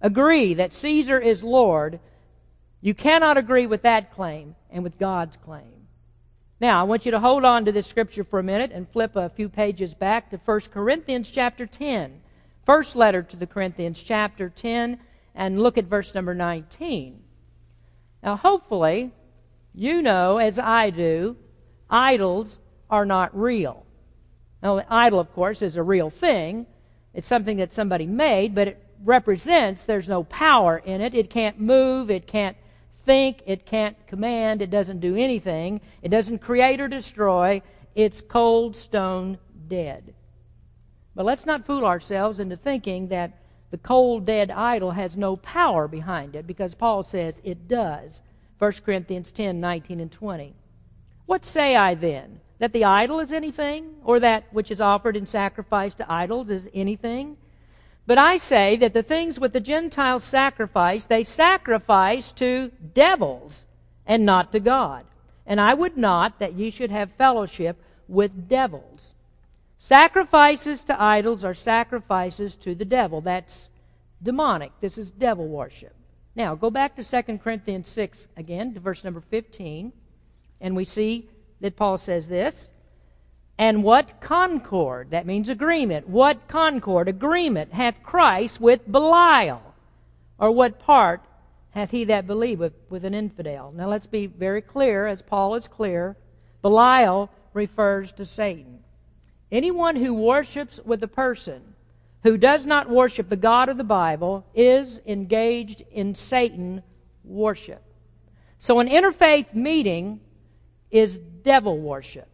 agree 0.02 0.56
that 0.56 0.74
Caesar 0.74 1.20
is 1.20 1.44
Lord. 1.44 2.00
You 2.82 2.96
cannot 2.96 3.38
agree 3.38 3.68
with 3.68 3.84
that 3.84 4.12
claim 4.12 4.56
and 4.72 4.84
with 4.84 4.98
God's 4.98 5.38
claim. 5.38 5.86
Now, 6.60 6.80
I 6.80 6.84
want 6.84 7.06
you 7.06 7.12
to 7.12 7.20
hold 7.20 7.46
on 7.46 7.66
to 7.66 7.72
this 7.72 7.86
scripture 7.86 8.24
for 8.24 8.40
a 8.40 8.44
minute 8.44 8.72
and 8.74 8.90
flip 8.90 9.16
a 9.16 9.30
few 9.30 9.50
pages 9.50 9.94
back 9.94 10.32
to 10.32 10.38
1 10.38 10.62
Corinthians 10.72 11.30
chapter 11.30 11.68
10. 11.68 12.22
First 12.66 12.96
letter 12.96 13.22
to 13.22 13.36
the 13.36 13.48
Corinthians 13.48 14.02
chapter 14.02 14.50
10 14.50 15.00
and 15.36 15.62
look 15.62 15.78
at 15.78 15.86
verse 15.86 16.16
number 16.16 16.34
19. 16.34 17.22
Now, 18.22 18.38
hopefully, 18.38 19.12
you 19.74 20.02
know, 20.02 20.38
as 20.38 20.58
I 20.58 20.90
do, 20.90 21.36
idols 21.90 22.60
are 22.90 23.06
not 23.06 23.38
real. 23.38 23.86
Now, 24.62 24.76
the 24.76 24.94
idol, 24.94 25.20
of 25.20 25.34
course, 25.34 25.62
is 25.62 25.76
a 25.76 25.84
real 25.84 26.10
thing. 26.10 26.66
It's 27.14 27.28
something 27.28 27.58
that 27.58 27.74
somebody 27.74 28.08
made, 28.08 28.56
but 28.56 28.70
it 28.70 28.86
represents 29.04 29.84
there's 29.84 30.08
no 30.08 30.24
power 30.24 30.78
in 30.78 31.02
it. 31.02 31.14
It 31.14 31.30
can't 31.30 31.60
move, 31.60 32.10
it 32.10 32.28
can't 32.28 32.56
think, 33.06 33.44
it 33.46 33.66
can't 33.66 33.98
command, 34.08 34.62
it 34.62 34.72
doesn't 34.72 35.02
do 35.02 35.18
anything, 35.18 35.82
it 36.02 36.10
doesn't 36.10 36.40
create 36.40 36.80
or 36.80 36.88
destroy. 36.88 37.62
It's 37.94 38.22
cold, 38.22 38.78
stone, 38.78 39.38
dead. 39.68 40.14
But 41.16 41.26
let's 41.26 41.46
not 41.46 41.66
fool 41.66 41.86
ourselves 41.86 42.40
into 42.40 42.58
thinking 42.58 43.10
that 43.10 43.32
the 43.72 43.78
cold, 43.78 44.26
dead 44.26 44.52
idol 44.52 44.92
has 44.92 45.18
no 45.18 45.36
power 45.36 45.88
behind 45.88 46.36
it, 46.36 46.46
because 46.46 46.76
Paul 46.76 47.04
says 47.04 47.42
it 47.44 47.68
does. 47.68 48.22
1 48.60 48.72
Corinthians 48.86 49.32
10 49.32 49.60
19 49.60 50.00
and 50.00 50.12
20. 50.12 50.54
What 51.26 51.46
say 51.46 51.76
I 51.76 51.96
then? 51.96 52.40
That 52.60 52.72
the 52.72 52.86
idol 52.86 53.20
is 53.20 53.32
anything, 53.32 53.96
or 54.04 54.20
that 54.20 54.46
which 54.52 54.72
is 54.72 54.80
offered 54.80 55.18
in 55.18 55.26
sacrifice 55.26 55.96
to 55.96 56.12
idols 56.12 56.50
is 56.50 56.70
anything? 56.74 57.38
But 58.06 58.18
I 58.18 58.38
say 58.38 58.76
that 58.78 58.94
the 58.94 59.04
things 59.04 59.40
which 59.40 59.54
the 59.54 59.60
Gentiles 59.60 60.24
sacrifice, 60.24 61.06
they 61.06 61.24
sacrifice 61.24 62.32
to 62.34 62.72
devils 62.94 63.66
and 64.06 64.26
not 64.26 64.52
to 64.52 64.60
God. 64.60 65.06
And 65.46 65.60
I 65.60 65.74
would 65.74 65.98
not 65.98 66.40
that 66.40 66.54
ye 66.54 66.70
should 66.70 66.92
have 66.92 67.12
fellowship 67.14 67.82
with 68.08 68.48
devils. 68.48 69.13
Sacrifices 69.84 70.82
to 70.86 71.02
idols 71.02 71.44
are 71.44 71.54
sacrifices 71.54 72.56
to 72.56 72.74
the 72.74 72.86
devil. 72.86 73.20
That's 73.20 73.70
demonic. 74.24 74.72
This 74.80 74.98
is 74.98 75.12
devil 75.12 75.46
worship. 75.46 75.94
Now, 76.38 76.56
go 76.56 76.70
back 76.70 76.96
to 76.96 77.04
2 77.04 77.40
Corinthians 77.40 77.90
6 77.90 78.30
again, 78.38 78.74
to 78.76 78.80
verse 78.80 79.04
number 79.04 79.20
15, 79.20 79.92
and 80.62 80.74
we 80.74 80.86
see 80.86 81.28
that 81.60 81.76
Paul 81.76 81.98
says 81.98 82.30
this 82.30 82.70
and 83.58 83.84
what 83.84 84.22
concord, 84.22 85.12
that 85.12 85.26
means 85.26 85.50
agreement, 85.50 86.08
what 86.08 86.48
concord, 86.48 87.10
agreement 87.10 87.74
hath 87.74 88.02
Christ 88.02 88.62
with 88.62 88.90
Belial? 88.90 89.76
Or 90.40 90.50
what 90.50 90.80
part 90.80 91.26
hath 91.72 91.92
he 91.92 92.06
that 92.06 92.26
believeth 92.26 92.72
with 92.90 93.04
an 93.04 93.14
infidel? 93.14 93.74
Now 93.76 93.90
let's 93.90 94.08
be 94.08 94.28
very 94.28 94.62
clear, 94.62 95.08
as 95.08 95.22
Paul 95.22 95.56
is 95.56 95.68
clear. 95.68 96.16
Belial 96.62 97.30
refers 97.54 98.14
to 98.14 98.26
Satan. 98.26 98.80
Anyone 99.54 99.98
who 99.98 100.16
worships 100.16 100.80
with 100.84 101.04
a 101.04 101.08
person 101.08 101.62
who 102.24 102.38
does 102.38 102.66
not 102.66 102.90
worship 102.90 103.30
the 103.30 103.36
God 103.36 103.70
of 103.70 103.78
the 103.78 103.84
Bible 103.84 104.44
is 104.56 105.00
engaged 105.06 105.84
in 105.92 106.16
Satan 106.16 106.82
worship. 107.24 107.84
So 108.58 108.80
an 108.80 108.90
interfaith 108.90 109.54
meeting 109.54 110.22
is 110.90 111.20
devil 111.20 111.78
worship. 111.78 112.28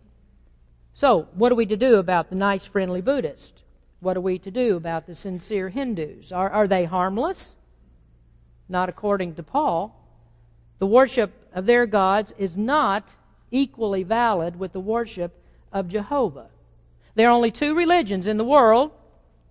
So, 0.93 1.27
what 1.33 1.51
are 1.51 1.55
we 1.55 1.65
to 1.65 1.75
do 1.75 1.95
about 1.95 2.29
the 2.29 2.37
nice, 2.37 2.65
friendly 2.65 3.01
Buddhist? 3.01 3.63
What 3.99 4.15
are 4.15 4.21
we 4.21 4.39
to 4.39 4.51
do 4.51 4.77
about 4.77 5.05
the 5.05 5.13
sincere 5.13 5.67
Hindus? 5.67 6.31
Are, 6.31 6.49
are 6.49 6.69
they 6.69 6.85
harmless? 6.85 7.53
Not 8.69 8.87
according 8.87 9.35
to 9.35 9.43
Paul. 9.43 9.93
The 10.77 10.87
worship 10.87 11.33
of 11.53 11.65
their 11.65 11.85
gods 11.85 12.33
is 12.37 12.55
not 12.55 13.13
equally 13.51 14.03
valid 14.03 14.57
with 14.57 14.71
the 14.71 14.79
worship 14.79 15.43
of 15.73 15.89
Jehovah. 15.89 16.47
There 17.19 17.27
are 17.27 17.33
only 17.33 17.51
two 17.51 17.75
religions 17.75 18.27
in 18.27 18.37
the 18.37 18.45
world. 18.45 18.91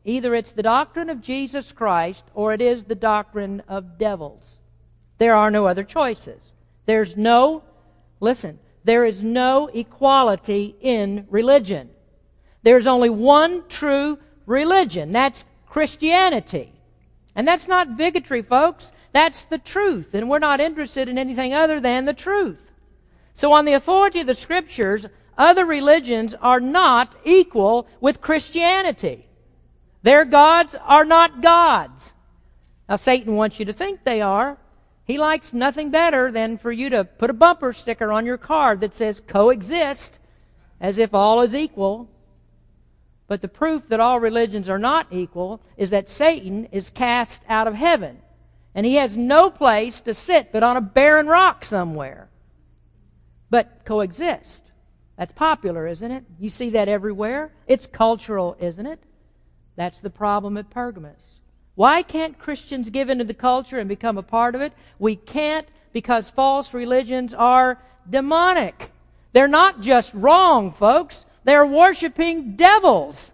Either 0.02 0.34
it's 0.34 0.52
the 0.52 0.62
doctrine 0.62 1.10
of 1.10 1.20
Jesus 1.20 1.70
Christ 1.70 2.24
or 2.32 2.54
it 2.54 2.62
is 2.62 2.84
the 2.84 2.94
doctrine 2.94 3.62
of 3.68 3.98
devils. 3.98 4.60
There 5.18 5.34
are 5.34 5.50
no 5.50 5.66
other 5.66 5.84
choices. 5.84 6.54
There's 6.86 7.14
no, 7.14 7.62
listen, 8.20 8.58
there 8.84 9.04
is 9.04 9.22
no 9.22 9.66
equality 9.66 10.76
in 10.80 11.26
religion. 11.28 11.90
There's 12.62 12.86
only 12.86 13.10
one 13.10 13.68
true 13.68 14.18
religion. 14.46 15.12
That's 15.12 15.44
Christianity. 15.66 16.72
And 17.34 17.46
that's 17.46 17.68
not 17.68 17.98
bigotry, 17.98 18.40
folks. 18.40 18.92
That's 19.12 19.42
the 19.44 19.58
truth. 19.58 20.14
And 20.14 20.30
we're 20.30 20.38
not 20.38 20.62
interested 20.62 21.06
in 21.06 21.18
anything 21.18 21.52
other 21.52 21.80
than 21.80 22.06
the 22.06 22.14
truth. 22.14 22.72
So, 23.34 23.52
on 23.52 23.66
the 23.66 23.74
authority 23.74 24.20
of 24.20 24.26
the 24.26 24.34
Scriptures, 24.34 25.04
other 25.38 25.64
religions 25.64 26.34
are 26.42 26.60
not 26.60 27.14
equal 27.24 27.86
with 28.00 28.20
Christianity. 28.20 29.26
Their 30.02 30.24
gods 30.24 30.74
are 30.84 31.04
not 31.04 31.40
gods. 31.40 32.12
Now, 32.88 32.96
Satan 32.96 33.36
wants 33.36 33.58
you 33.58 33.64
to 33.66 33.72
think 33.72 34.02
they 34.02 34.20
are. 34.20 34.58
He 35.04 35.16
likes 35.16 35.52
nothing 35.52 35.90
better 35.90 36.30
than 36.30 36.58
for 36.58 36.72
you 36.72 36.90
to 36.90 37.04
put 37.04 37.30
a 37.30 37.34
bumper 37.34 37.72
sticker 37.72 38.12
on 38.12 38.26
your 38.26 38.36
car 38.36 38.76
that 38.76 38.94
says 38.94 39.20
coexist, 39.26 40.18
as 40.80 40.98
if 40.98 41.14
all 41.14 41.40
is 41.42 41.54
equal. 41.54 42.10
But 43.26 43.42
the 43.42 43.48
proof 43.48 43.88
that 43.88 44.00
all 44.00 44.18
religions 44.20 44.68
are 44.68 44.78
not 44.78 45.06
equal 45.10 45.60
is 45.76 45.90
that 45.90 46.10
Satan 46.10 46.66
is 46.72 46.90
cast 46.90 47.42
out 47.48 47.68
of 47.68 47.74
heaven. 47.74 48.18
And 48.74 48.84
he 48.86 48.96
has 48.96 49.16
no 49.16 49.50
place 49.50 50.00
to 50.02 50.14
sit 50.14 50.50
but 50.52 50.62
on 50.62 50.76
a 50.76 50.80
barren 50.80 51.26
rock 51.26 51.64
somewhere. 51.64 52.28
But 53.50 53.84
coexist. 53.84 54.67
That's 55.18 55.32
popular, 55.32 55.86
isn't 55.88 56.10
it? 56.10 56.24
You 56.38 56.48
see 56.48 56.70
that 56.70 56.88
everywhere. 56.88 57.50
It's 57.66 57.88
cultural, 57.88 58.56
isn't 58.60 58.86
it? 58.86 59.00
That's 59.74 60.00
the 60.00 60.10
problem 60.10 60.56
at 60.56 60.70
Pergamos. 60.70 61.40
Why 61.74 62.02
can't 62.02 62.38
Christians 62.38 62.88
give 62.90 63.10
into 63.10 63.24
the 63.24 63.34
culture 63.34 63.78
and 63.78 63.88
become 63.88 64.16
a 64.16 64.22
part 64.22 64.54
of 64.54 64.60
it? 64.60 64.72
We 64.98 65.16
can't 65.16 65.66
because 65.92 66.30
false 66.30 66.72
religions 66.72 67.34
are 67.34 67.82
demonic. 68.08 68.92
They're 69.32 69.48
not 69.48 69.80
just 69.80 70.14
wrong, 70.14 70.72
folks. 70.72 71.26
They're 71.44 71.66
worshiping 71.66 72.56
devils. 72.56 73.32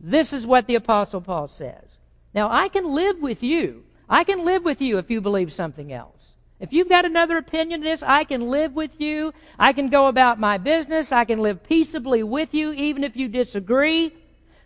This 0.00 0.32
is 0.32 0.46
what 0.46 0.66
the 0.66 0.74
Apostle 0.76 1.20
Paul 1.20 1.48
says. 1.48 1.98
Now, 2.34 2.50
I 2.50 2.68
can 2.68 2.94
live 2.94 3.20
with 3.20 3.42
you. 3.42 3.84
I 4.08 4.22
can 4.24 4.44
live 4.44 4.64
with 4.64 4.80
you 4.80 4.98
if 4.98 5.10
you 5.10 5.20
believe 5.20 5.52
something 5.52 5.92
else. 5.92 6.33
If 6.60 6.72
you've 6.72 6.88
got 6.88 7.04
another 7.04 7.36
opinion 7.36 7.80
of 7.80 7.84
this, 7.84 8.02
I 8.02 8.24
can 8.24 8.50
live 8.50 8.74
with 8.74 9.00
you. 9.00 9.34
I 9.58 9.72
can 9.72 9.88
go 9.88 10.06
about 10.06 10.38
my 10.38 10.56
business. 10.56 11.12
I 11.12 11.24
can 11.24 11.40
live 11.40 11.64
peaceably 11.64 12.22
with 12.22 12.54
you, 12.54 12.72
even 12.72 13.04
if 13.04 13.16
you 13.16 13.28
disagree. 13.28 14.14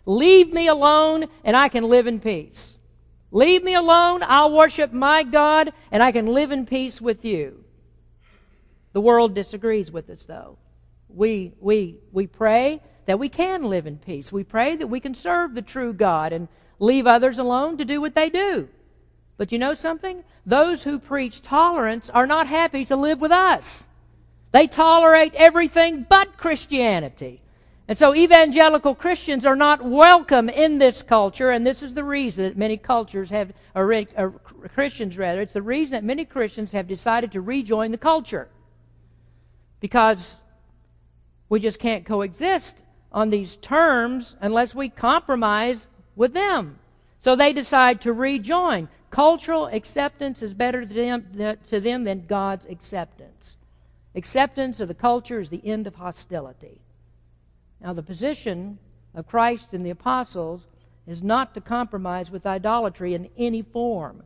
Leave 0.05 0.53
me 0.53 0.67
alone, 0.67 1.25
and 1.43 1.57
I 1.57 1.67
can 1.69 1.89
live 1.89 2.07
in 2.07 2.19
peace. 2.19 2.77
Leave 3.31 3.63
me 3.63 3.75
alone. 3.75 4.23
I'll 4.23 4.51
worship 4.51 4.91
my 4.91 5.23
God 5.23 5.71
and 5.91 6.01
I 6.01 6.11
can 6.11 6.27
live 6.27 6.51
in 6.51 6.65
peace 6.65 6.99
with 6.99 7.23
you. 7.23 7.63
The 8.93 9.01
world 9.01 9.35
disagrees 9.35 9.91
with 9.91 10.09
us, 10.09 10.23
though. 10.23 10.57
We, 11.09 11.53
we, 11.59 11.99
we 12.11 12.27
pray 12.27 12.81
that 13.05 13.19
we 13.19 13.29
can 13.29 13.63
live 13.63 13.85
in 13.85 13.97
peace. 13.97 14.31
We 14.31 14.43
pray 14.43 14.75
that 14.75 14.87
we 14.87 14.99
can 14.99 15.13
serve 15.13 15.53
the 15.53 15.61
true 15.61 15.93
God 15.93 16.33
and 16.33 16.47
leave 16.79 17.05
others 17.05 17.37
alone 17.37 17.77
to 17.77 17.85
do 17.85 18.01
what 18.01 18.15
they 18.15 18.29
do. 18.29 18.67
But 19.39 19.53
you 19.53 19.57
know 19.57 19.73
something? 19.73 20.25
Those 20.45 20.83
who 20.83 20.99
preach 20.99 21.41
tolerance 21.41 22.09
are 22.09 22.27
not 22.27 22.47
happy 22.47 22.83
to 22.83 22.97
live 22.97 23.21
with 23.21 23.31
us. 23.31 23.85
They 24.51 24.67
tolerate 24.67 25.33
everything 25.33 26.05
but 26.09 26.35
Christianity. 26.35 27.41
And 27.87 27.97
so 27.97 28.13
evangelical 28.13 28.95
Christians 28.95 29.45
are 29.45 29.55
not 29.55 29.81
welcome 29.81 30.49
in 30.49 30.77
this 30.77 31.01
culture, 31.01 31.51
and 31.51 31.65
this 31.65 31.81
is 31.81 31.93
the 31.93 32.03
reason 32.03 32.43
that 32.43 32.57
many 32.57 32.75
cultures 32.75 33.29
have, 33.29 33.53
or, 33.73 33.89
or 34.17 34.31
Christians 34.75 35.17
rather, 35.17 35.39
it's 35.39 35.53
the 35.53 35.61
reason 35.61 35.93
that 35.93 36.03
many 36.03 36.25
Christians 36.25 36.73
have 36.73 36.85
decided 36.85 37.31
to 37.31 37.39
rejoin 37.39 37.91
the 37.91 37.97
culture. 37.97 38.49
Because 39.79 40.41
we 41.47 41.61
just 41.61 41.79
can't 41.79 42.05
coexist 42.05 42.83
on 43.13 43.29
these 43.29 43.55
terms 43.55 44.35
unless 44.41 44.75
we 44.75 44.89
compromise 44.89 45.87
with 46.17 46.33
them. 46.33 46.77
So 47.21 47.37
they 47.37 47.53
decide 47.53 48.01
to 48.01 48.11
rejoin. 48.11 48.89
Cultural 49.09 49.67
acceptance 49.67 50.41
is 50.41 50.53
better 50.53 50.85
to 50.85 50.93
them, 50.93 51.57
to 51.67 51.79
them 51.79 52.03
than 52.03 52.25
God's 52.25 52.65
acceptance. 52.65 53.57
Acceptance 54.15 54.79
of 54.79 54.87
the 54.87 54.93
culture 54.93 55.39
is 55.39 55.49
the 55.49 55.65
end 55.65 55.87
of 55.87 55.95
hostility. 55.95 56.81
Now, 57.81 57.93
the 57.93 58.03
position 58.03 58.77
of 59.15 59.27
Christ 59.27 59.73
and 59.73 59.85
the 59.85 59.89
apostles 59.89 60.67
is 61.07 61.23
not 61.23 61.53
to 61.53 61.61
compromise 61.61 62.29
with 62.29 62.45
idolatry 62.45 63.13
in 63.13 63.29
any 63.37 63.61
form. 63.61 64.23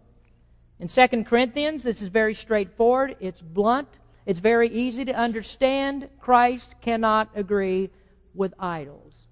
In 0.79 0.87
2 0.87 1.23
Corinthians, 1.23 1.83
this 1.83 2.01
is 2.01 2.09
very 2.09 2.33
straightforward, 2.33 3.15
it's 3.19 3.41
blunt, 3.41 3.87
it's 4.25 4.39
very 4.39 4.69
easy 4.69 5.05
to 5.05 5.13
understand. 5.13 6.09
Christ 6.19 6.75
cannot 6.81 7.29
agree 7.35 7.89
with 8.33 8.53
idols. 8.59 9.27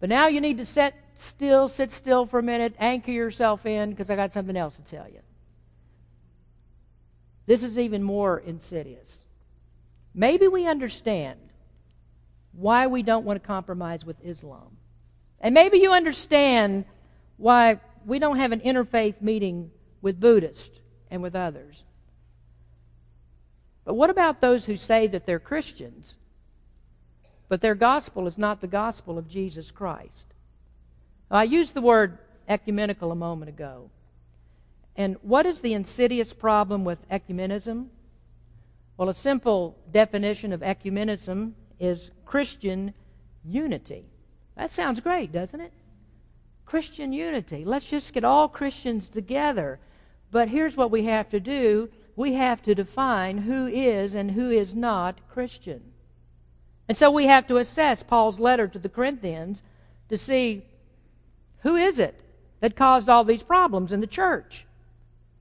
But 0.00 0.08
now 0.08 0.28
you 0.28 0.40
need 0.40 0.58
to 0.58 0.66
sit 0.66 0.94
still, 1.16 1.68
sit 1.68 1.92
still 1.92 2.26
for 2.26 2.38
a 2.38 2.42
minute, 2.42 2.74
anchor 2.78 3.10
yourself 3.10 3.66
in, 3.66 3.90
because 3.90 4.10
I 4.10 4.16
got 4.16 4.32
something 4.32 4.56
else 4.56 4.76
to 4.76 4.82
tell 4.82 5.08
you. 5.08 5.20
This 7.46 7.62
is 7.62 7.78
even 7.78 8.02
more 8.02 8.38
insidious. 8.38 9.20
Maybe 10.14 10.48
we 10.48 10.66
understand 10.66 11.38
why 12.52 12.86
we 12.86 13.02
don't 13.02 13.24
want 13.24 13.40
to 13.40 13.46
compromise 13.46 14.04
with 14.04 14.16
Islam. 14.24 14.76
And 15.40 15.54
maybe 15.54 15.78
you 15.78 15.92
understand 15.92 16.86
why 17.36 17.80
we 18.04 18.18
don't 18.18 18.38
have 18.38 18.52
an 18.52 18.60
interfaith 18.60 19.20
meeting 19.20 19.70
with 20.00 20.18
Buddhists 20.18 20.80
and 21.10 21.22
with 21.22 21.36
others. 21.36 21.84
But 23.84 23.94
what 23.94 24.10
about 24.10 24.40
those 24.40 24.66
who 24.66 24.76
say 24.76 25.06
that 25.06 25.26
they're 25.26 25.38
Christians, 25.38 26.16
but 27.48 27.60
their 27.60 27.74
gospel 27.74 28.26
is 28.26 28.36
not 28.36 28.60
the 28.60 28.66
gospel 28.66 29.18
of 29.18 29.28
Jesus 29.28 29.70
Christ? 29.70 30.25
I 31.30 31.44
used 31.44 31.74
the 31.74 31.82
word 31.82 32.18
ecumenical 32.48 33.10
a 33.10 33.16
moment 33.16 33.48
ago. 33.48 33.90
And 34.96 35.16
what 35.22 35.46
is 35.46 35.60
the 35.60 35.74
insidious 35.74 36.32
problem 36.32 36.84
with 36.84 37.08
ecumenism? 37.10 37.88
Well, 38.96 39.08
a 39.08 39.14
simple 39.14 39.76
definition 39.90 40.52
of 40.52 40.60
ecumenism 40.60 41.52
is 41.78 42.10
Christian 42.24 42.94
unity. 43.44 44.06
That 44.56 44.72
sounds 44.72 45.00
great, 45.00 45.32
doesn't 45.32 45.60
it? 45.60 45.72
Christian 46.64 47.12
unity. 47.12 47.64
Let's 47.64 47.86
just 47.86 48.12
get 48.12 48.24
all 48.24 48.48
Christians 48.48 49.08
together. 49.08 49.78
But 50.30 50.48
here's 50.48 50.76
what 50.76 50.90
we 50.90 51.04
have 51.04 51.28
to 51.30 51.40
do 51.40 51.90
we 52.16 52.32
have 52.32 52.62
to 52.62 52.74
define 52.74 53.36
who 53.36 53.66
is 53.66 54.14
and 54.14 54.30
who 54.30 54.50
is 54.50 54.74
not 54.74 55.20
Christian. 55.28 55.82
And 56.88 56.96
so 56.96 57.10
we 57.10 57.26
have 57.26 57.46
to 57.48 57.58
assess 57.58 58.02
Paul's 58.02 58.38
letter 58.38 58.66
to 58.68 58.78
the 58.78 58.88
Corinthians 58.88 59.60
to 60.08 60.16
see 60.16 60.64
who 61.62 61.76
is 61.76 61.98
it 61.98 62.20
that 62.60 62.76
caused 62.76 63.08
all 63.08 63.24
these 63.24 63.42
problems 63.42 63.92
in 63.92 64.00
the 64.00 64.06
church. 64.06 64.66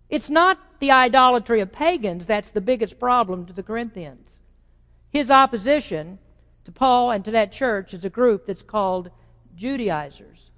It's 0.09 0.29
not 0.29 0.59
the 0.79 0.91
idolatry 0.91 1.61
of 1.61 1.71
pagans 1.71 2.25
that's 2.25 2.51
the 2.51 2.61
biggest 2.61 2.99
problem 2.99 3.45
to 3.45 3.53
the 3.53 3.63
Corinthians. 3.63 4.39
His 5.09 5.31
opposition 5.31 6.19
to 6.65 6.71
Paul 6.71 7.11
and 7.11 7.23
to 7.25 7.31
that 7.31 7.51
church 7.51 7.93
is 7.93 8.05
a 8.05 8.09
group 8.09 8.45
that's 8.45 8.61
called 8.61 9.09
Judaizers. 9.55 10.51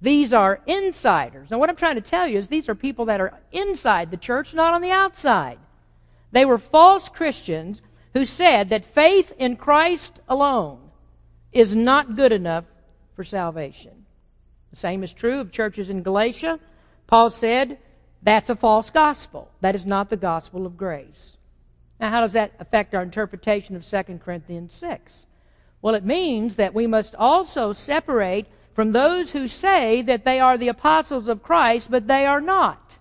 These 0.00 0.32
are 0.32 0.60
insiders. 0.66 1.50
Now, 1.50 1.58
what 1.58 1.68
I'm 1.68 1.76
trying 1.76 1.96
to 1.96 2.00
tell 2.00 2.26
you 2.26 2.38
is 2.38 2.48
these 2.48 2.68
are 2.68 2.74
people 2.74 3.06
that 3.06 3.20
are 3.20 3.38
inside 3.52 4.10
the 4.10 4.16
church, 4.16 4.54
not 4.54 4.72
on 4.72 4.80
the 4.80 4.90
outside. 4.90 5.58
They 6.32 6.44
were 6.44 6.58
false 6.58 7.08
Christians 7.08 7.82
who 8.14 8.24
said 8.24 8.70
that 8.70 8.84
faith 8.84 9.32
in 9.38 9.56
Christ 9.56 10.20
alone 10.28 10.78
is 11.52 11.74
not 11.74 12.16
good 12.16 12.32
enough 12.32 12.64
for 13.14 13.24
salvation. 13.24 13.99
The 14.70 14.76
same 14.76 15.02
is 15.02 15.12
true 15.12 15.40
of 15.40 15.52
churches 15.52 15.90
in 15.90 16.02
Galatia. 16.02 16.60
Paul 17.06 17.30
said, 17.30 17.78
that's 18.22 18.50
a 18.50 18.56
false 18.56 18.90
gospel. 18.90 19.50
That 19.60 19.74
is 19.74 19.86
not 19.86 20.10
the 20.10 20.16
gospel 20.16 20.66
of 20.66 20.76
grace. 20.76 21.36
Now, 21.98 22.10
how 22.10 22.20
does 22.20 22.34
that 22.34 22.52
affect 22.58 22.94
our 22.94 23.02
interpretation 23.02 23.76
of 23.76 23.86
2 23.86 24.20
Corinthians 24.24 24.74
6? 24.74 25.26
Well, 25.82 25.94
it 25.94 26.04
means 26.04 26.56
that 26.56 26.74
we 26.74 26.86
must 26.86 27.14
also 27.14 27.72
separate 27.72 28.46
from 28.74 28.92
those 28.92 29.30
who 29.30 29.48
say 29.48 30.02
that 30.02 30.24
they 30.24 30.40
are 30.40 30.56
the 30.56 30.68
apostles 30.68 31.28
of 31.28 31.42
Christ, 31.42 31.90
but 31.90 32.06
they 32.06 32.26
are 32.26 32.40
not. 32.40 32.98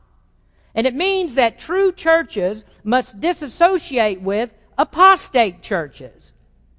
And 0.74 0.88
it 0.88 0.96
means 0.96 1.36
that 1.36 1.60
true 1.60 1.92
churches 1.92 2.64
must 2.84 3.20
disassociate 3.20 4.22
with 4.22 4.54
apostate 4.78 5.62
churches. 5.62 6.32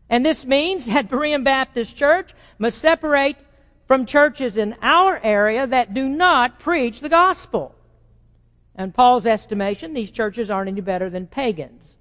And 0.09 0.25
this 0.25 0.47
means 0.47 0.87
that 0.87 1.09
Berean 1.09 1.45
Baptist 1.45 1.97
Church 1.97 2.35
must 2.59 2.79
separate 2.79 3.37
from 3.91 4.07
churches 4.07 4.57
in 4.57 4.77
our 4.83 5.19
area 5.21 5.67
that 5.67 5.93
do 5.93 6.09
not 6.09 6.61
preach 6.61 7.01
the 7.01 7.09
gospel. 7.09 7.75
In 8.79 8.93
Paul's 8.93 9.27
estimation, 9.27 9.95
these 9.95 10.13
churches 10.13 10.49
aren't 10.49 10.69
any 10.69 10.81
better 10.81 11.11
than 11.11 11.27
pagans. 11.27 11.97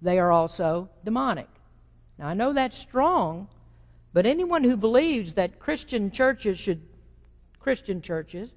They 0.00 0.20
are 0.20 0.30
also 0.30 0.88
demonic. 1.04 1.48
Now, 2.16 2.28
I 2.28 2.34
know 2.34 2.52
that's 2.52 2.78
strong, 2.78 3.48
but 4.12 4.24
anyone 4.24 4.62
who 4.62 4.76
believes 4.76 5.34
that 5.34 5.58
Christian 5.58 6.12
churches 6.12 6.60
should 6.60 6.80
Christian 7.58 8.02
churches 8.02 8.50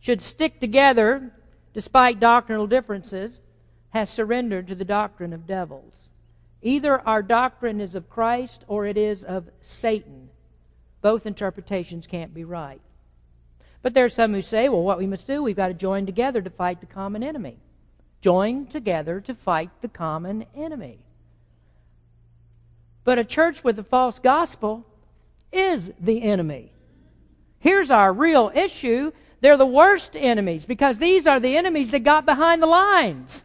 should 0.00 0.20
stick 0.20 0.58
together 0.58 1.32
despite 1.74 2.18
doctrinal 2.18 2.66
differences 2.66 3.38
has 3.90 4.10
surrendered 4.10 4.66
to 4.66 4.74
the 4.74 4.84
doctrine 4.84 5.32
of 5.32 5.46
devils. 5.46 6.08
Either 6.60 7.00
our 7.06 7.22
doctrine 7.22 7.80
is 7.80 7.94
of 7.94 8.10
Christ 8.10 8.64
or 8.66 8.84
it 8.84 8.96
is 8.96 9.22
of 9.22 9.48
Satan. 9.60 10.15
Both 11.06 11.24
interpretations 11.24 12.08
can't 12.08 12.34
be 12.34 12.42
right. 12.42 12.80
But 13.80 13.94
there 13.94 14.04
are 14.04 14.08
some 14.08 14.34
who 14.34 14.42
say, 14.42 14.68
well, 14.68 14.82
what 14.82 14.98
we 14.98 15.06
must 15.06 15.24
do, 15.24 15.40
we've 15.40 15.54
got 15.54 15.68
to 15.68 15.72
join 15.72 16.04
together 16.04 16.42
to 16.42 16.50
fight 16.50 16.80
the 16.80 16.86
common 16.86 17.22
enemy. 17.22 17.58
Join 18.20 18.66
together 18.66 19.20
to 19.20 19.32
fight 19.32 19.70
the 19.82 19.88
common 19.88 20.46
enemy. 20.52 20.98
But 23.04 23.20
a 23.20 23.24
church 23.24 23.62
with 23.62 23.78
a 23.78 23.84
false 23.84 24.18
gospel 24.18 24.84
is 25.52 25.92
the 26.00 26.22
enemy. 26.22 26.72
Here's 27.60 27.92
our 27.92 28.12
real 28.12 28.50
issue. 28.52 29.12
They're 29.40 29.56
the 29.56 29.64
worst 29.64 30.16
enemies 30.16 30.66
because 30.66 30.98
these 30.98 31.24
are 31.24 31.38
the 31.38 31.56
enemies 31.56 31.92
that 31.92 32.00
got 32.00 32.26
behind 32.26 32.60
the 32.60 32.66
lines. 32.66 33.44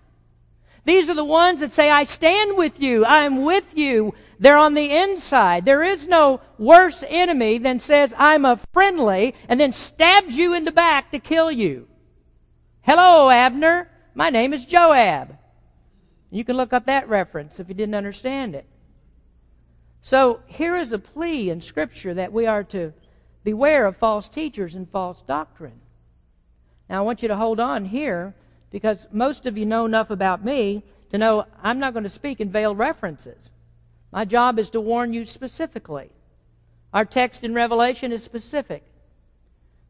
These 0.84 1.10
are 1.10 1.13
the 1.13 1.24
ones 1.24 1.60
that 1.60 1.74
say, 1.74 1.91
I 1.91 2.06
stand 2.06 2.58
with 2.58 2.80
you. 2.80 3.06
I'm 3.06 3.43
with 3.43 3.78
you. 3.78 4.15
They're 4.41 4.58
on 4.58 4.73
the 4.73 4.91
inside. 4.91 5.65
There 5.65 5.84
is 5.84 6.08
no 6.08 6.41
worse 6.58 7.04
enemy 7.08 7.60
than 7.60 7.80
says, 7.80 8.12
I'm 8.17 8.43
a 8.43 8.58
friendly, 8.73 9.36
and 9.47 9.60
then 9.60 9.71
stabs 9.71 10.36
you 10.36 10.56
in 10.56 10.65
the 10.65 10.71
back 10.71 11.12
to 11.12 11.19
kill 11.19 11.51
you. 11.51 11.88
Hello, 12.82 13.30
Abner. 13.30 13.88
My 14.15 14.32
name 14.32 14.51
is 14.51 14.65
Joab. 14.65 15.38
You 16.32 16.43
can 16.43 16.58
look 16.58 16.73
up 16.73 16.88
that 16.88 17.08
reference 17.08 17.60
if 17.60 17.69
you 17.69 17.75
didn't 17.75 17.93
understand 17.93 18.56
it. 18.56 18.65
So 20.01 20.39
here 20.47 20.75
is 20.75 20.91
a 20.91 20.97
plea 20.97 21.51
in 21.51 21.62
Scripture 21.62 22.15
that 22.15 22.34
we 22.34 22.47
are 22.47 22.63
to 22.63 22.93
beware 23.43 23.86
of 23.86 23.95
false 23.97 24.27
teachers 24.27 24.73
and 24.73 24.89
false 24.89 25.21
doctrine. 25.21 25.82
Now, 26.89 26.97
I 26.97 27.06
want 27.06 27.21
you 27.21 27.27
to 27.27 27.36
hold 27.36 27.60
on 27.60 27.86
here 27.86 28.34
because 28.71 29.08
most 29.12 29.45
of 29.45 29.56
you 29.56 29.67
know 29.67 29.86
enough 29.86 30.10
about 30.10 30.43
me 30.43 30.82
to 31.12 31.19
know 31.19 31.45
I'm 31.62 31.77
not 31.77 31.93
going 31.93 32.06
to 32.06 32.10
speak 32.10 32.41
in 32.41 32.49
veiled 32.49 32.80
references. 32.80 33.51
My 34.12 34.26
job 34.26 34.60
is 34.60 34.69
to 34.71 34.82
warn 34.82 35.13
you 35.13 35.26
specifically. 35.26 36.10
Our 36.93 37.06
text 37.06 37.43
in 37.43 37.54
Revelation 37.54 38.12
is 38.12 38.24
specific. 38.24 38.84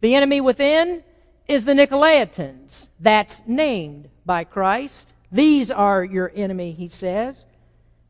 The 0.02 0.16
enemy 0.16 0.42
within 0.42 1.04
is 1.48 1.66
the 1.66 1.74
Nicolaitans. 1.74 2.90
That's 3.00 3.42
named 3.48 4.10
by 4.26 4.44
Christ. 4.44 5.14
These 5.32 5.72
are 5.72 6.04
your 6.04 6.32
enemy, 6.36 6.74
he 6.74 6.90
says. 6.90 7.46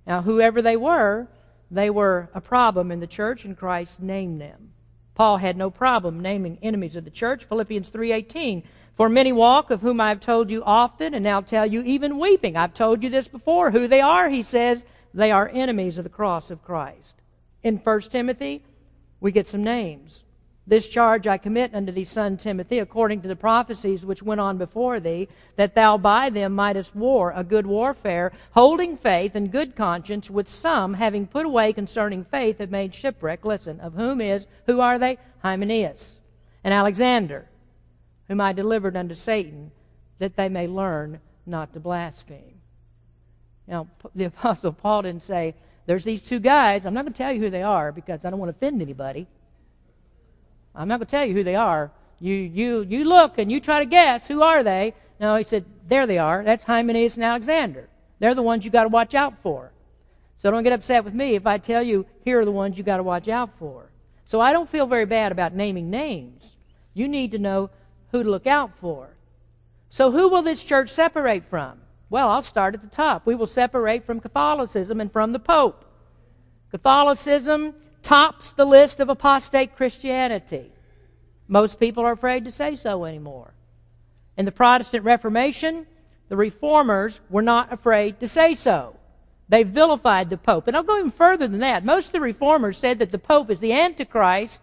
Now, 0.06 0.22
whoever 0.22 0.62
they 0.62 0.76
were, 0.76 1.28
they 1.70 1.90
were 1.90 2.30
a 2.34 2.42
problem 2.42 2.92
in 2.92 3.00
the 3.00 3.08
church, 3.08 3.46
and 3.46 3.58
Christ 3.58 4.02
named 4.02 4.42
them. 4.42 4.74
Paul 5.16 5.38
had 5.38 5.56
no 5.56 5.70
problem 5.70 6.20
naming 6.20 6.58
enemies 6.62 6.96
of 6.96 7.06
the 7.06 7.12
church. 7.12 7.46
Philippians 7.46 7.92
3:18 7.92 8.64
For 8.96 9.08
many 9.08 9.32
walk, 9.32 9.72
of 9.72 9.82
whom 9.82 10.02
I 10.02 10.10
have 10.10 10.20
told 10.20 10.50
you 10.50 10.64
often, 10.64 11.14
and 11.14 11.24
now 11.24 11.42
tell 11.42 11.66
you 11.66 11.82
even 11.84 12.20
weeping. 12.20 12.58
I've 12.58 12.74
told 12.74 13.04
you 13.04 13.10
this 13.10 13.28
before. 13.28 13.72
Who 13.72 13.88
they 13.88 14.02
are, 14.02 14.30
he 14.30 14.44
says, 14.44 14.84
they 15.14 15.32
are 15.32 15.50
enemies 15.54 15.98
of 15.98 16.04
the 16.04 16.10
cross 16.10 16.52
of 16.52 16.64
Christ. 16.64 17.16
In 17.64 17.78
1 17.78 18.02
Timothy, 18.02 18.64
we 19.20 19.32
get 19.32 19.48
some 19.48 19.64
names. 19.64 20.24
This 20.68 20.88
charge 20.88 21.28
I 21.28 21.38
commit 21.38 21.74
unto 21.74 21.92
thee, 21.92 22.06
son 22.06 22.38
Timothy, 22.38 22.80
according 22.80 23.22
to 23.22 23.28
the 23.28 23.36
prophecies 23.36 24.06
which 24.06 24.24
went 24.24 24.40
on 24.40 24.58
before 24.58 25.00
thee, 25.00 25.28
that 25.56 25.76
thou 25.76 25.98
by 25.98 26.30
them 26.30 26.54
mightest 26.54 26.96
war 26.96 27.34
a 27.36 27.44
good 27.44 27.66
warfare, 27.66 28.32
holding 28.52 28.96
faith 28.96 29.36
and 29.36 29.52
good 29.52 29.76
conscience, 29.76 30.30
with 30.30 30.48
some, 30.48 30.94
having 30.94 31.28
put 31.28 31.46
away 31.46 31.74
concerning 31.74 32.24
faith, 32.24 32.60
have 32.60 32.72
made 32.72 32.94
shipwreck. 32.94 33.44
Listen, 33.44 33.80
of 33.80 33.94
whom 33.94 34.22
is, 34.22 34.46
who 34.68 34.80
are 34.80 35.00
they? 35.00 35.18
Hymenaeus 35.40 36.22
and 36.64 36.74
Alexander, 36.74 37.50
whom 38.28 38.40
I 38.40 38.54
delivered 38.54 38.96
unto 38.96 39.16
Satan, 39.16 39.72
that 40.20 40.36
they 40.36 40.50
may 40.50 40.68
learn 40.68 41.20
not 41.46 41.74
to 41.74 41.80
blaspheme. 41.80 42.61
Now, 43.68 43.88
the 44.16 44.26
Apostle 44.26 44.74
Paul 44.74 45.04
didn't 45.04 45.24
say, 45.24 45.56
there's 45.86 46.04
these 46.04 46.22
two 46.22 46.40
guys. 46.40 46.86
I'm 46.86 46.94
not 46.94 47.04
going 47.04 47.14
to 47.14 47.18
tell 47.18 47.34
you 47.34 47.42
who 47.42 47.50
they 47.50 47.64
are 47.64 47.92
because 47.92 48.24
I 48.24 48.30
don't 48.30 48.40
want 48.40 48.52
to 48.52 48.58
offend 48.58 48.82
anybody. 48.82 49.28
I'm 50.76 50.88
not 50.88 50.98
going 50.98 51.08
to 51.08 51.12
tell 51.12 51.26
you 51.26 51.34
who 51.34 51.44
they 51.44 51.56
are. 51.56 51.92
You, 52.20 52.36
you, 52.36 52.82
you 52.82 53.04
look 53.04 53.38
and 53.38 53.52
you 53.52 53.60
try 53.60 53.80
to 53.80 53.86
guess 53.86 54.28
who 54.28 54.42
are 54.44 54.64
they. 54.64 54.94
No, 55.20 55.36
he 55.36 55.44
said, 55.44 55.66
there 55.88 56.08
they 56.08 56.18
are. 56.18 56.44
That's 56.44 56.64
Hymenaeus 56.64 57.16
and 57.16 57.24
Alexander. 57.24 57.90
They're 58.20 58.36
the 58.36 58.44
ones 58.44 58.64
you 58.64 58.72
got 58.72 58.84
to 58.84 58.90
watch 58.90 59.16
out 59.16 59.42
for. 59.42 59.72
So 60.38 60.50
don't 60.50 60.64
get 60.64 60.74
upset 60.74 61.04
with 61.04 61.14
me 61.14 61.36
if 61.36 61.46
I 61.46 61.58
tell 61.58 61.84
you 61.84 62.06
here 62.24 62.40
are 62.40 62.46
the 62.46 62.52
ones 62.52 62.78
you 62.78 62.84
got 62.84 62.98
to 62.98 63.04
watch 63.04 63.28
out 63.28 63.52
for. 63.60 63.92
So 64.26 64.40
I 64.40 64.54
don't 64.54 64.70
feel 64.70 64.86
very 64.86 65.06
bad 65.06 65.32
about 65.32 65.54
naming 65.54 65.90
names. 65.90 66.56
You 66.94 67.08
need 67.08 67.32
to 67.32 67.40
know 67.40 67.70
who 68.12 68.24
to 68.24 68.30
look 68.30 68.48
out 68.48 68.72
for. 68.80 69.10
So, 69.90 70.12
who 70.12 70.30
will 70.30 70.42
this 70.42 70.64
church 70.64 70.90
separate 70.90 71.44
from? 71.50 71.82
Well, 72.12 72.30
I'll 72.30 72.44
start 72.44 72.76
at 72.76 72.82
the 72.82 72.90
top. 72.90 73.26
We 73.26 73.36
will 73.36 73.48
separate 73.48 74.06
from 74.06 74.20
Catholicism 74.20 75.00
and 75.00 75.10
from 75.10 75.32
the 75.32 75.40
Pope. 75.40 75.86
Catholicism 76.70 77.74
tops 78.04 78.52
the 78.52 78.66
list 78.66 79.00
of 79.00 79.08
apostate 79.08 79.78
Christianity. 79.78 80.74
Most 81.48 81.80
people 81.80 82.04
are 82.04 82.12
afraid 82.12 82.44
to 82.44 82.52
say 82.52 82.76
so 82.76 83.06
anymore. 83.06 83.54
In 84.36 84.44
the 84.44 84.52
Protestant 84.52 85.06
Reformation, 85.06 85.88
the 86.28 86.36
reformers 86.36 87.22
were 87.30 87.42
not 87.42 87.72
afraid 87.72 88.20
to 88.20 88.28
say 88.28 88.56
so. 88.56 88.98
They 89.48 89.64
vilified 89.64 90.30
the 90.30 90.36
Pope. 90.36 90.68
And 90.68 90.76
I'll 90.76 90.84
go 90.84 90.98
even 90.98 91.12
further 91.12 91.48
than 91.48 91.60
that. 91.60 91.86
Most 91.86 92.08
of 92.08 92.12
the 92.12 92.20
reformers 92.20 92.78
said 92.78 93.00
that 93.00 93.14
the 93.14 93.20
Pope 93.20 93.50
is 93.50 93.62
the 93.62 93.72
Antichrist, 93.72 94.60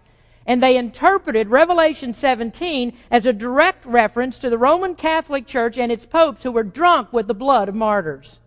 and 0.48 0.62
they 0.62 0.78
interpreted 0.78 1.50
Revelation 1.50 2.14
17 2.14 2.96
as 3.10 3.26
a 3.26 3.34
direct 3.34 3.84
reference 3.84 4.38
to 4.38 4.48
the 4.48 4.56
Roman 4.56 4.94
Catholic 4.94 5.46
Church 5.46 5.76
and 5.76 5.92
its 5.92 6.06
popes 6.06 6.42
who 6.42 6.50
were 6.50 6.62
drunk 6.62 7.12
with 7.12 7.26
the 7.26 7.34
blood 7.34 7.68
of 7.68 7.74
martyrs. 7.74 8.40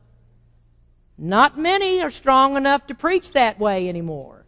Not 1.16 1.60
many 1.60 2.02
are 2.02 2.10
strong 2.10 2.58
enough 2.58 2.88
to 2.88 2.95
preach 2.95 3.34
that 3.34 3.60
way 3.60 3.88
anymore. 3.88 4.47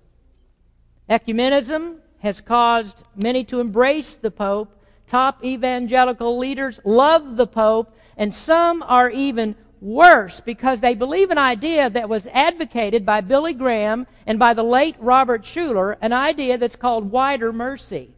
Ecumenism 1.08 1.98
has 2.18 2.42
caused 2.42 3.04
many 3.16 3.44
to 3.44 3.60
embrace 3.60 4.16
the 4.16 4.32
Pope. 4.32 4.76
Top 5.06 5.46
evangelical 5.46 6.40
leaders 6.40 6.80
love 6.84 7.38
the 7.38 7.46
Pope, 7.46 7.96
and 8.18 8.34
some 8.34 8.82
are 8.82 9.12
even 9.12 9.56
worse 9.84 10.40
because 10.40 10.80
they 10.80 10.96
believe 10.96 11.30
an 11.30 11.38
idea 11.38 11.90
that 11.90 12.08
was 12.08 12.26
advocated 12.28 13.06
by 13.06 13.20
Billy 13.22 13.54
Graham 13.54 14.08
and 14.26 14.40
by 14.40 14.54
the 14.54 14.64
late 14.64 14.96
Robert 15.00 15.44
Schuller, 15.44 15.98
an 16.02 16.14
idea 16.14 16.58
that's 16.58 16.78
called 16.78 17.12
wider 17.12 17.52
mercy. 17.52 18.16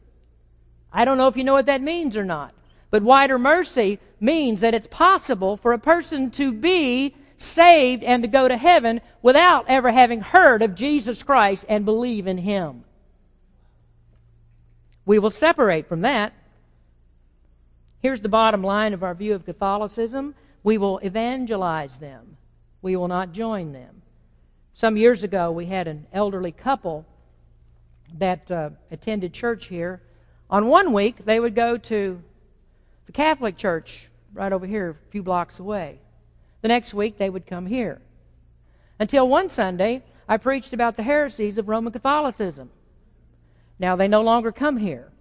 I 0.94 1.04
don't 1.04 1.18
know 1.18 1.28
if 1.28 1.36
you 1.36 1.44
know 1.44 1.54
what 1.54 1.66
that 1.66 1.82
means 1.82 2.16
or 2.16 2.24
not, 2.24 2.54
but 2.92 3.02
wider 3.02 3.40
mercy 3.40 4.00
means 4.20 4.62
that 4.62 4.76
it's 4.76 4.88
possible 4.88 5.58
for 5.58 5.74
a 5.74 5.80
person 5.80 6.30
to 6.32 6.54
be 6.54 7.16
saved 7.38 8.04
and 8.04 8.24
to 8.24 8.30
go 8.30 8.48
to 8.48 8.56
heaven 8.56 9.02
without 9.22 9.66
ever 9.68 9.92
having 9.92 10.22
heard 10.22 10.62
of 10.62 10.76
Jesus 10.76 11.24
Christ 11.24 11.66
and 11.68 11.84
believe 11.84 12.28
in 12.28 12.38
Him. 12.38 12.84
We 15.06 15.20
will 15.20 15.32
separate 15.32 15.88
from 15.88 16.02
that. 16.02 16.34
Here's 18.02 18.22
the 18.22 18.30
bottom 18.30 18.64
line 18.64 18.94
of 18.94 19.04
our 19.04 19.16
view 19.16 19.34
of 19.34 19.46
Catholicism 19.46 20.36
we 20.66 20.80
will 20.80 21.00
evangelize 21.04 21.96
them, 21.98 22.38
we 22.82 22.96
will 22.96 23.08
not 23.08 23.32
join 23.32 23.72
them. 23.72 24.02
Some 24.74 24.98
years 24.98 25.22
ago, 25.22 25.52
we 25.52 25.68
had 25.68 25.88
an 25.88 26.08
elderly 26.12 26.52
couple 26.52 27.06
that 28.18 28.50
uh, 28.50 28.72
attended 28.90 29.32
church 29.32 29.68
here. 29.68 30.02
On 30.50 30.68
one 30.68 30.92
week, 30.92 31.24
they 31.24 31.40
would 31.40 31.54
go 31.54 31.78
to 31.78 32.20
the 33.06 33.12
Catholic 33.12 33.58
church 33.58 34.10
right 34.34 34.52
over 34.52 34.66
here, 34.66 34.98
a 35.08 35.12
few 35.12 35.22
blocks 35.22 35.60
away. 35.60 36.00
The 36.64 36.68
next 36.68 36.96
week, 36.96 37.20
they 37.20 37.30
would 37.30 37.46
come 37.46 37.68
here. 37.68 38.02
Until 39.00 39.28
one 39.28 39.50
Sunday, 39.50 40.02
I 40.28 40.38
preached 40.38 40.74
about 40.74 40.98
the 40.98 41.04
heresies 41.04 41.60
of 41.60 41.70
Roman 41.70 41.94
Catholicism. 41.94 42.72
Now, 43.78 43.96
they 43.96 44.08
no 44.08 44.24
longer 44.24 44.52
come 44.52 44.78
here. 44.78 45.12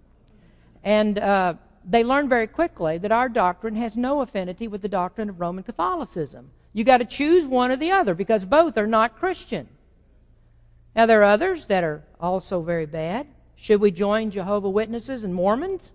And 0.83 1.19
uh, 1.19 1.53
they 1.87 2.03
learned 2.03 2.29
very 2.29 2.47
quickly 2.47 2.97
that 2.97 3.11
our 3.11 3.29
doctrine 3.29 3.75
has 3.75 3.95
no 3.95 4.21
affinity 4.21 4.67
with 4.67 4.81
the 4.81 4.89
doctrine 4.89 5.29
of 5.29 5.39
Roman 5.39 5.63
Catholicism. 5.63 6.49
You 6.73 6.83
got 6.83 6.97
to 6.97 7.05
choose 7.05 7.45
one 7.45 7.71
or 7.71 7.75
the 7.75 7.91
other 7.91 8.15
because 8.15 8.43
both 8.43 8.77
are 8.77 8.87
not 8.87 9.17
Christian. 9.17 9.67
Now, 10.95 11.05
there 11.05 11.21
are 11.21 11.31
others 11.31 11.67
that 11.67 11.83
are 11.83 12.03
also 12.19 12.61
very 12.61 12.85
bad. 12.85 13.27
Should 13.55 13.81
we 13.81 13.91
join 13.91 14.31
Jehovah 14.31 14.69
Witnesses 14.69 15.23
and 15.23 15.33
Mormons? 15.33 15.91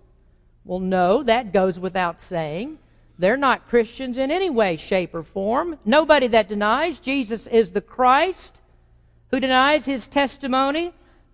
Well, 0.63 0.79
no, 0.79 1.23
that 1.23 1.51
goes 1.51 1.79
without 1.79 2.21
saying. 2.21 2.77
They're 3.19 3.37
not 3.37 3.67
Christians 3.67 4.17
in 4.17 4.31
any 4.31 4.49
way, 4.49 4.77
shape, 4.77 5.13
or 5.13 5.23
form. 5.23 5.77
Nobody 5.85 6.27
that 6.27 6.49
denies 6.49 6.99
Jesus 6.99 7.47
is 7.47 7.71
the 7.71 7.81
Christ, 7.81 8.53
who 9.29 9.39
denies 9.39 9.85
his 9.85 10.07
testimony 10.07 10.93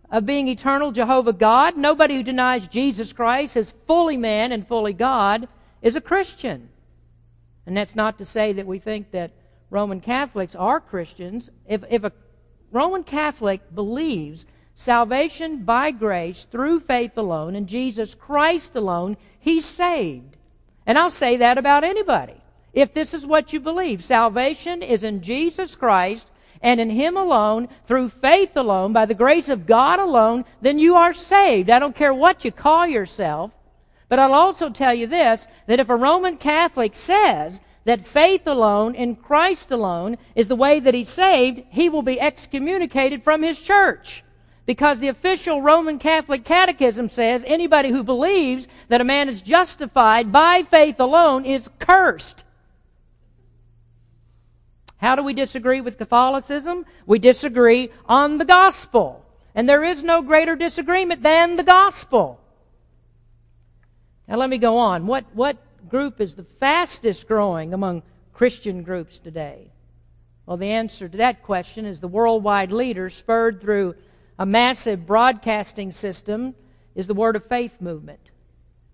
of 0.10 0.26
being 0.26 0.48
eternal 0.48 0.92
Jehovah 0.92 1.34
God, 1.34 1.78
nobody 1.78 2.16
who 2.16 2.24
denies 2.24 2.68
Jesus 2.68 3.12
Christ 3.14 3.58
as 3.58 3.74
fully 3.86 4.18
man 4.18 4.52
and 4.52 4.68
fully 4.68 4.94
God 4.94 5.48
is 5.82 5.96
a 5.96 6.02
Christian. 6.02 6.70
And 7.66 7.76
that's 7.76 7.96
not 7.96 8.18
to 8.18 8.26
say 8.26 8.54
that 8.54 8.66
we 8.66 8.80
think 8.80 9.12
that 9.12 9.32
Roman 9.70 10.00
Catholics 10.00 10.56
are 10.56 10.80
Christians. 10.80 11.50
If, 11.68 11.84
if 11.90 12.04
a 12.04 12.14
Roman 12.72 13.04
Catholic 13.04 13.76
believes 13.76 14.46
salvation 14.76 15.64
by 15.64 15.92
grace 15.92 16.46
through 16.46 16.80
faith 16.82 17.18
alone 17.18 17.56
in 17.56 17.68
Jesus 17.68 18.14
Christ 18.14 18.76
alone, 18.76 19.18
he's 19.40 19.66
saved. 19.66 20.38
And 20.86 20.98
I'll 20.98 21.12
say 21.12 21.38
that 21.38 21.58
about 21.58 21.84
anybody. 21.84 22.42
If 22.72 22.94
this 22.94 23.14
is 23.14 23.26
what 23.26 23.52
you 23.52 23.60
believe, 23.60 24.04
salvation 24.04 24.82
is 24.82 25.04
in 25.04 25.22
Jesus 25.22 25.76
Christ 25.76 26.30
and 26.62 26.80
in 26.80 26.90
Him 26.90 27.18
alone, 27.18 27.68
through 27.86 28.10
faith 28.10 28.56
alone, 28.56 28.94
by 28.94 29.06
the 29.06 29.14
grace 29.14 29.50
of 29.50 29.66
God 29.66 30.00
alone, 30.00 30.46
then 30.62 30.80
you 30.80 30.96
are 30.96 31.14
saved. 31.14 31.70
I 31.70 31.80
don't 31.80 31.96
care 31.96 32.14
what 32.14 32.46
you 32.46 32.52
call 32.52 32.88
yourself. 32.88 33.52
But 34.10 34.20
I'll 34.20 34.34
also 34.34 34.70
tell 34.70 34.94
you 34.94 35.08
this, 35.08 35.48
that 35.68 35.80
if 35.80 35.90
a 35.90 35.96
Roman 35.96 36.38
Catholic 36.38 36.96
says 36.96 37.60
that 37.84 38.06
faith 38.06 38.48
alone 38.48 38.96
in 38.96 39.16
Christ 39.16 39.72
alone 39.72 40.18
is 40.36 40.48
the 40.48 40.56
way 40.56 40.80
that 40.80 40.94
he's 40.94 41.10
saved, 41.10 41.64
he 41.70 41.90
will 41.90 42.02
be 42.02 42.20
excommunicated 42.20 43.24
from 43.24 43.44
his 43.44 43.60
church. 43.60 44.24
Because 44.66 45.00
the 45.00 45.08
official 45.08 45.62
Roman 45.62 45.98
Catholic 45.98 46.44
Catechism 46.44 47.08
says 47.08 47.44
anybody 47.48 47.90
who 47.90 48.04
believes 48.04 48.68
that 48.90 49.00
a 49.00 49.06
man 49.06 49.30
is 49.30 49.42
justified 49.42 50.32
by 50.32 50.64
faith 50.64 51.00
alone 51.00 51.46
is 51.46 51.70
cursed. 51.80 52.44
How 55.08 55.16
do 55.16 55.24
we 55.24 55.32
disagree 55.32 55.80
with 55.80 55.98
Catholicism? 55.98 56.86
We 57.06 57.18
disagree 57.18 57.92
on 58.08 58.40
the 58.40 58.44
gospel. 58.44 59.24
And 59.56 59.68
there 59.68 59.86
is 59.86 60.04
no 60.04 60.22
greater 60.22 60.58
disagreement 60.58 61.24
than 61.24 61.56
the 61.56 61.64
gospel. 61.64 62.42
Now 64.28 64.36
let 64.36 64.50
me 64.50 64.58
go 64.58 64.78
on. 64.78 65.08
What, 65.08 65.24
what 65.34 65.56
group 65.88 66.20
is 66.20 66.36
the 66.36 66.44
fastest 66.44 67.26
growing 67.26 67.74
among 67.74 68.04
Christian 68.34 68.84
groups 68.84 69.18
today? 69.18 69.72
Well, 70.46 70.58
the 70.58 70.72
answer 70.72 71.08
to 71.08 71.18
that 71.20 71.42
question 71.42 71.86
is 71.86 72.02
the 72.02 72.10
worldwide 72.10 72.74
leader, 72.74 73.10
spurred 73.10 73.62
through 73.62 73.96
a 74.38 74.46
massive 74.46 75.08
broadcasting 75.08 75.94
system, 75.94 76.54
is 76.96 77.08
the 77.08 77.14
Word 77.14 77.38
of 77.38 77.46
Faith 77.46 77.80
movement. 77.80 78.32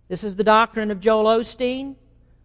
This 0.09 0.23
is 0.23 0.35
the 0.35 0.43
doctrine 0.43 0.91
of 0.91 0.99
Joel 0.99 1.39
Osteen, 1.39 1.95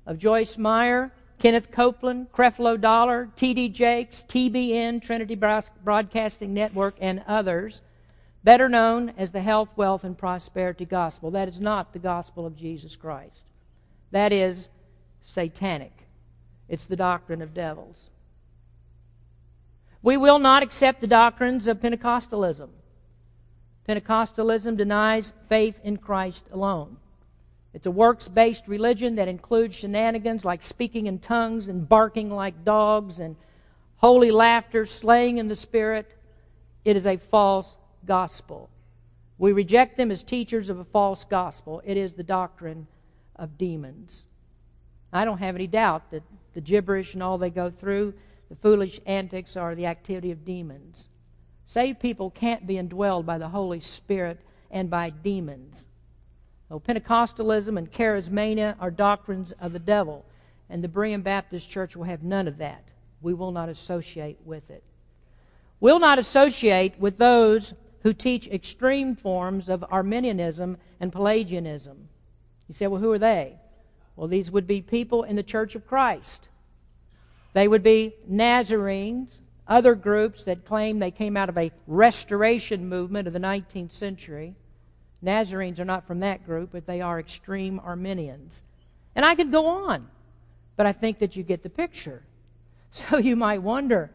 of 0.06 0.16
Joyce 0.16 0.56
Meyer, 0.56 1.12
Kenneth 1.38 1.70
Copeland, 1.70 2.32
Creflo 2.32 2.80
Dollar, 2.80 3.30
T.D. 3.36 3.68
Jakes, 3.68 4.24
TBN, 4.28 5.00
Trinity 5.02 5.34
Broadcasting 5.34 6.52
Network, 6.52 6.96
and 7.00 7.22
others, 7.28 7.80
better 8.42 8.68
known 8.68 9.10
as 9.16 9.30
the 9.30 9.40
Health, 9.40 9.68
Wealth, 9.76 10.04
and 10.04 10.18
Prosperity 10.18 10.84
Gospel. 10.84 11.30
That 11.30 11.48
is 11.48 11.60
not 11.60 11.92
the 11.92 11.98
gospel 11.98 12.44
of 12.44 12.56
Jesus 12.56 12.96
Christ. 12.96 13.44
That 14.10 14.32
is 14.32 14.68
satanic. 15.22 15.92
It's 16.68 16.86
the 16.86 16.96
doctrine 16.96 17.42
of 17.42 17.54
devils. 17.54 18.10
We 20.02 20.16
will 20.16 20.38
not 20.38 20.62
accept 20.62 21.00
the 21.00 21.06
doctrines 21.06 21.66
of 21.66 21.80
Pentecostalism. 21.80 22.68
Pentecostalism 23.88 24.76
denies 24.76 25.32
faith 25.48 25.80
in 25.82 25.96
Christ 25.96 26.48
alone. 26.52 26.98
It's 27.78 27.86
a 27.86 27.92
works 27.92 28.26
based 28.26 28.66
religion 28.66 29.14
that 29.14 29.28
includes 29.28 29.76
shenanigans 29.76 30.44
like 30.44 30.64
speaking 30.64 31.06
in 31.06 31.20
tongues 31.20 31.68
and 31.68 31.88
barking 31.88 32.28
like 32.28 32.64
dogs 32.64 33.20
and 33.20 33.36
holy 33.98 34.32
laughter, 34.32 34.84
slaying 34.84 35.38
in 35.38 35.46
the 35.46 35.54
spirit. 35.54 36.12
It 36.84 36.96
is 36.96 37.06
a 37.06 37.18
false 37.18 37.76
gospel. 38.04 38.68
We 39.38 39.52
reject 39.52 39.96
them 39.96 40.10
as 40.10 40.24
teachers 40.24 40.70
of 40.70 40.80
a 40.80 40.84
false 40.86 41.22
gospel. 41.22 41.80
It 41.84 41.96
is 41.96 42.14
the 42.14 42.24
doctrine 42.24 42.88
of 43.36 43.56
demons. 43.56 44.26
I 45.12 45.24
don't 45.24 45.38
have 45.38 45.54
any 45.54 45.68
doubt 45.68 46.10
that 46.10 46.24
the 46.54 46.60
gibberish 46.60 47.14
and 47.14 47.22
all 47.22 47.38
they 47.38 47.48
go 47.48 47.70
through, 47.70 48.12
the 48.48 48.56
foolish 48.56 48.98
antics, 49.06 49.56
are 49.56 49.76
the 49.76 49.86
activity 49.86 50.32
of 50.32 50.44
demons. 50.44 51.10
Saved 51.64 52.00
people 52.00 52.30
can't 52.30 52.66
be 52.66 52.74
indwelled 52.74 53.24
by 53.24 53.38
the 53.38 53.50
Holy 53.50 53.78
Spirit 53.78 54.40
and 54.68 54.90
by 54.90 55.10
demons. 55.10 55.84
Oh, 56.70 56.80
Pentecostalism 56.80 57.78
and 57.78 57.90
charismania 57.90 58.76
are 58.78 58.90
doctrines 58.90 59.52
of 59.60 59.72
the 59.72 59.78
devil, 59.78 60.24
and 60.68 60.84
the 60.84 60.88
Berean 60.88 61.22
Baptist 61.22 61.68
Church 61.68 61.96
will 61.96 62.04
have 62.04 62.22
none 62.22 62.46
of 62.46 62.58
that. 62.58 62.84
We 63.22 63.32
will 63.34 63.52
not 63.52 63.68
associate 63.68 64.38
with 64.44 64.70
it. 64.70 64.84
We'll 65.80 65.98
not 65.98 66.18
associate 66.18 66.98
with 66.98 67.18
those 67.18 67.72
who 68.02 68.12
teach 68.12 68.48
extreme 68.48 69.16
forms 69.16 69.68
of 69.68 69.84
Arminianism 69.90 70.76
and 71.00 71.12
Pelagianism. 71.12 72.08
You 72.68 72.74
say, 72.74 72.86
well, 72.86 73.00
who 73.00 73.12
are 73.12 73.18
they? 73.18 73.56
Well, 74.16 74.28
these 74.28 74.50
would 74.50 74.66
be 74.66 74.82
people 74.82 75.22
in 75.22 75.36
the 75.36 75.42
Church 75.42 75.74
of 75.74 75.86
Christ. 75.86 76.48
They 77.54 77.66
would 77.66 77.82
be 77.82 78.14
Nazarenes, 78.26 79.40
other 79.66 79.94
groups 79.94 80.44
that 80.44 80.64
claim 80.64 80.98
they 80.98 81.10
came 81.10 81.36
out 81.36 81.48
of 81.48 81.56
a 81.56 81.72
restoration 81.86 82.88
movement 82.88 83.26
of 83.26 83.32
the 83.32 83.38
19th 83.38 83.92
century. 83.92 84.54
Nazarenes 85.20 85.80
are 85.80 85.84
not 85.84 86.06
from 86.06 86.20
that 86.20 86.46
group, 86.46 86.70
but 86.72 86.86
they 86.86 87.00
are 87.00 87.18
extreme 87.18 87.80
Arminians. 87.80 88.62
And 89.14 89.24
I 89.24 89.34
could 89.34 89.50
go 89.50 89.66
on, 89.66 90.08
but 90.76 90.86
I 90.86 90.92
think 90.92 91.18
that 91.18 91.36
you 91.36 91.42
get 91.42 91.62
the 91.62 91.70
picture. 91.70 92.22
So 92.90 93.18
you 93.18 93.36
might 93.36 93.62
wonder 93.62 94.10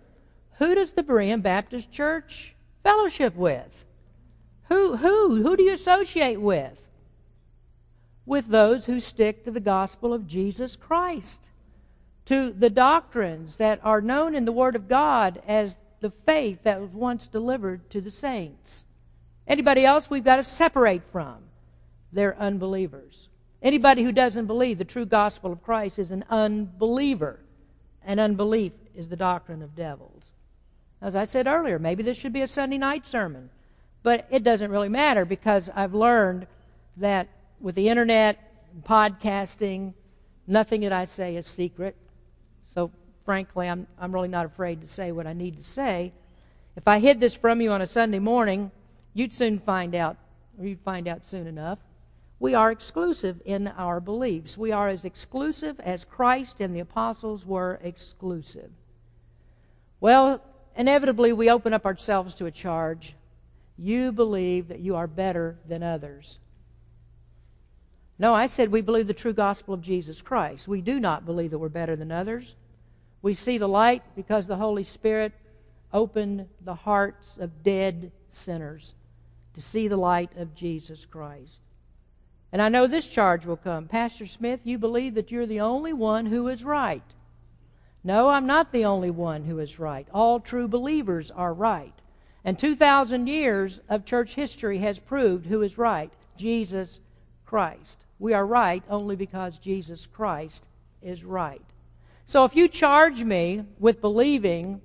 who 0.57 0.73
does 0.73 0.93
the 0.93 1.03
Berean 1.03 1.43
Baptist 1.43 1.91
Church 1.91 2.55
fellowship 2.81 3.35
with? 3.35 3.85
Who, 4.69 4.97
who, 4.97 5.43
who 5.43 5.55
do 5.55 5.61
you 5.61 5.73
associate 5.73 6.41
with? 6.41 6.81
With 8.25 8.47
those 8.47 8.85
who 8.85 8.99
stick 8.99 9.45
to 9.45 9.51
the 9.51 9.59
gospel 9.59 10.11
of 10.11 10.27
Jesus 10.27 10.75
Christ, 10.75 11.39
to 12.25 12.51
the 12.51 12.69
doctrines 12.71 13.57
that 13.57 13.79
are 13.83 14.01
known 14.01 14.33
in 14.33 14.45
the 14.45 14.51
Word 14.51 14.75
of 14.75 14.87
God 14.87 15.41
as 15.47 15.75
the 15.99 16.11
faith 16.25 16.63
that 16.63 16.81
was 16.81 16.91
once 16.91 17.27
delivered 17.27 17.89
to 17.91 18.01
the 18.01 18.11
saints. 18.11 18.83
Anybody 19.47 19.85
else 19.85 20.09
we've 20.09 20.23
got 20.23 20.37
to 20.37 20.43
separate 20.43 21.03
from? 21.11 21.37
They're 22.11 22.37
unbelievers. 22.39 23.29
Anybody 23.61 24.03
who 24.03 24.11
doesn't 24.11 24.45
believe 24.45 24.77
the 24.77 24.85
true 24.85 25.05
gospel 25.05 25.51
of 25.51 25.63
Christ 25.63 25.99
is 25.99 26.11
an 26.11 26.25
unbeliever. 26.29 27.39
And 28.05 28.19
unbelief 28.19 28.73
is 28.95 29.09
the 29.09 29.15
doctrine 29.15 29.61
of 29.61 29.75
devils. 29.75 30.23
As 31.01 31.15
I 31.15 31.25
said 31.25 31.47
earlier, 31.47 31.79
maybe 31.79 32.03
this 32.03 32.17
should 32.17 32.33
be 32.33 32.41
a 32.41 32.47
Sunday 32.47 32.77
night 32.77 33.05
sermon. 33.05 33.49
But 34.03 34.27
it 34.29 34.43
doesn't 34.43 34.71
really 34.71 34.89
matter 34.89 35.25
because 35.25 35.69
I've 35.73 35.93
learned 35.93 36.47
that 36.97 37.29
with 37.59 37.75
the 37.75 37.87
internet, 37.87 38.37
podcasting, 38.87 39.93
nothing 40.47 40.81
that 40.81 40.91
I 40.91 41.05
say 41.05 41.35
is 41.35 41.47
secret. 41.47 41.95
So, 42.73 42.91
frankly, 43.25 43.69
I'm, 43.69 43.87
I'm 43.97 44.13
really 44.13 44.27
not 44.27 44.45
afraid 44.45 44.81
to 44.81 44.87
say 44.87 45.11
what 45.11 45.27
I 45.27 45.33
need 45.33 45.57
to 45.57 45.63
say. 45.63 46.11
If 46.75 46.87
I 46.87 46.99
hid 46.99 47.19
this 47.19 47.35
from 47.35 47.61
you 47.61 47.71
on 47.71 47.81
a 47.81 47.87
Sunday 47.87 48.19
morning, 48.19 48.71
you'd 49.13 49.33
soon 49.33 49.59
find 49.59 49.95
out, 49.95 50.17
or 50.57 50.65
you'd 50.65 50.81
find 50.81 51.07
out 51.07 51.25
soon 51.25 51.47
enough. 51.47 51.79
We 52.39 52.55
are 52.55 52.71
exclusive 52.71 53.41
in 53.45 53.69
our 53.69 53.99
beliefs. 54.01 54.57
We 54.57 54.71
are 54.71 54.89
as 54.89 55.05
exclusive 55.05 55.79
as 55.79 56.03
Christ 56.03 56.59
and 56.59 56.75
the 56.75 56.81
apostles 56.81 57.45
were 57.45 57.79
exclusive. 57.81 58.69
Well, 60.01 60.43
inevitably, 60.75 61.31
we 61.31 61.49
open 61.49 61.73
up 61.73 61.85
ourselves 61.85 62.35
to 62.35 62.45
a 62.45 62.51
charge. 62.51 63.15
You 63.77 64.11
believe 64.11 64.67
that 64.67 64.81
you 64.81 64.95
are 64.95 65.07
better 65.07 65.57
than 65.67 65.83
others. 65.83 66.39
No, 68.19 68.33
I 68.33 68.47
said 68.47 68.71
we 68.71 68.81
believe 68.81 69.07
the 69.07 69.13
true 69.13 69.33
gospel 69.33 69.73
of 69.73 69.81
Jesus 69.81 70.21
Christ. 70.21 70.67
We 70.67 70.81
do 70.81 70.99
not 70.99 71.25
believe 71.25 71.51
that 71.51 71.59
we're 71.59 71.69
better 71.69 71.95
than 71.95 72.11
others. 72.11 72.55
We 73.21 73.35
see 73.35 73.57
the 73.57 73.67
light 73.67 74.03
because 74.15 74.47
the 74.47 74.57
Holy 74.57 74.83
Spirit 74.83 75.31
opened 75.93 76.47
the 76.59 76.75
hearts 76.75 77.37
of 77.37 77.63
dead 77.63 78.11
sinners 78.31 78.95
to 79.53 79.61
see 79.61 79.87
the 79.87 79.97
light 79.97 80.35
of 80.37 80.55
Jesus 80.55 81.05
Christ. 81.05 81.59
And 82.51 82.61
I 82.61 82.69
know 82.69 82.85
this 82.87 83.07
charge 83.07 83.45
will 83.45 83.57
come. 83.57 83.87
Pastor 83.87 84.27
Smith, 84.27 84.59
you 84.63 84.77
believe 84.77 85.15
that 85.15 85.31
you're 85.31 85.47
the 85.47 85.61
only 85.61 85.93
one 85.93 86.25
who 86.25 86.47
is 86.47 86.63
right. 86.63 87.03
No, 88.03 88.29
I'm 88.29 88.45
not 88.45 88.71
the 88.71 88.85
only 88.85 89.09
one 89.09 89.43
who 89.43 89.59
is 89.59 89.79
right. 89.79 90.07
All 90.13 90.39
true 90.39 90.67
believers 90.67 91.31
are 91.31 91.53
right. 91.53 91.93
And 92.45 92.59
2,000 92.59 93.27
years 93.27 93.79
of 93.89 94.05
church 94.05 94.35
history 94.35 94.79
has 94.79 94.99
proved 94.99 95.45
who 95.45 95.61
is 95.61 95.77
right 95.77 96.11
Jesus 96.37 96.99
Christ. 97.45 97.97
We 98.19 98.33
are 98.33 98.45
right 98.45 98.83
only 98.89 99.15
because 99.15 99.57
Jesus 99.57 100.05
Christ 100.05 100.63
is 101.01 101.23
right. 101.23 101.61
So 102.25 102.45
if 102.45 102.55
you 102.55 102.67
charge 102.67 103.23
me 103.23 103.63
with 103.79 104.01
believing 104.01 104.81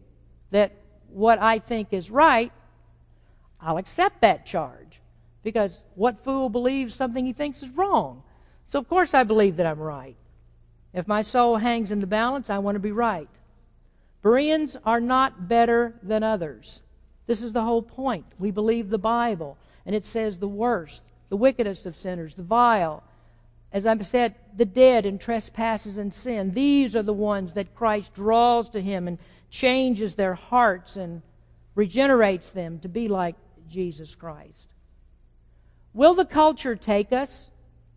that 0.50 0.72
what 1.08 1.40
I 1.40 1.58
think 1.58 1.92
is 1.92 2.10
right, 2.10 2.52
I'll 3.60 3.78
accept 3.78 4.20
that 4.20 4.46
charge. 4.46 5.00
Because 5.42 5.82
what 5.94 6.24
fool 6.24 6.48
believes 6.48 6.94
something 6.94 7.24
he 7.24 7.32
thinks 7.32 7.62
is 7.62 7.70
wrong? 7.70 8.22
So, 8.66 8.78
of 8.78 8.88
course, 8.88 9.14
I 9.14 9.22
believe 9.22 9.56
that 9.56 9.66
I'm 9.66 9.78
right. 9.78 10.16
If 10.92 11.06
my 11.06 11.22
soul 11.22 11.56
hangs 11.56 11.90
in 11.90 12.00
the 12.00 12.06
balance, 12.06 12.50
I 12.50 12.58
want 12.58 12.76
to 12.76 12.80
be 12.80 12.92
right. 12.92 13.28
Bereans 14.22 14.76
are 14.84 15.00
not 15.00 15.48
better 15.48 15.94
than 16.02 16.22
others. 16.22 16.80
This 17.26 17.42
is 17.42 17.52
the 17.52 17.62
whole 17.62 17.82
point. 17.82 18.26
We 18.38 18.50
believe 18.50 18.90
the 18.90 18.98
Bible, 18.98 19.56
and 19.86 19.94
it 19.94 20.06
says 20.06 20.38
the 20.38 20.48
worst, 20.48 21.02
the 21.28 21.36
wickedest 21.36 21.86
of 21.86 21.96
sinners, 21.96 22.34
the 22.34 22.42
vile, 22.42 23.02
as 23.72 23.86
I 23.86 23.96
said, 24.02 24.34
the 24.56 24.64
dead 24.64 25.04
in 25.04 25.18
trespasses 25.18 25.98
and 25.98 26.12
sin. 26.12 26.52
These 26.52 26.96
are 26.96 27.02
the 27.02 27.12
ones 27.12 27.52
that 27.52 27.74
Christ 27.74 28.14
draws 28.14 28.70
to 28.70 28.80
Him 28.80 29.06
and 29.06 29.18
changes 29.50 30.14
their 30.14 30.34
hearts 30.34 30.96
and 30.96 31.22
regenerates 31.74 32.50
them 32.50 32.78
to 32.80 32.88
be 32.88 33.08
like 33.08 33.36
Jesus 33.68 34.14
Christ. 34.14 34.66
Will 35.94 36.14
the 36.14 36.24
culture 36.24 36.76
take 36.76 37.12
us? 37.12 37.50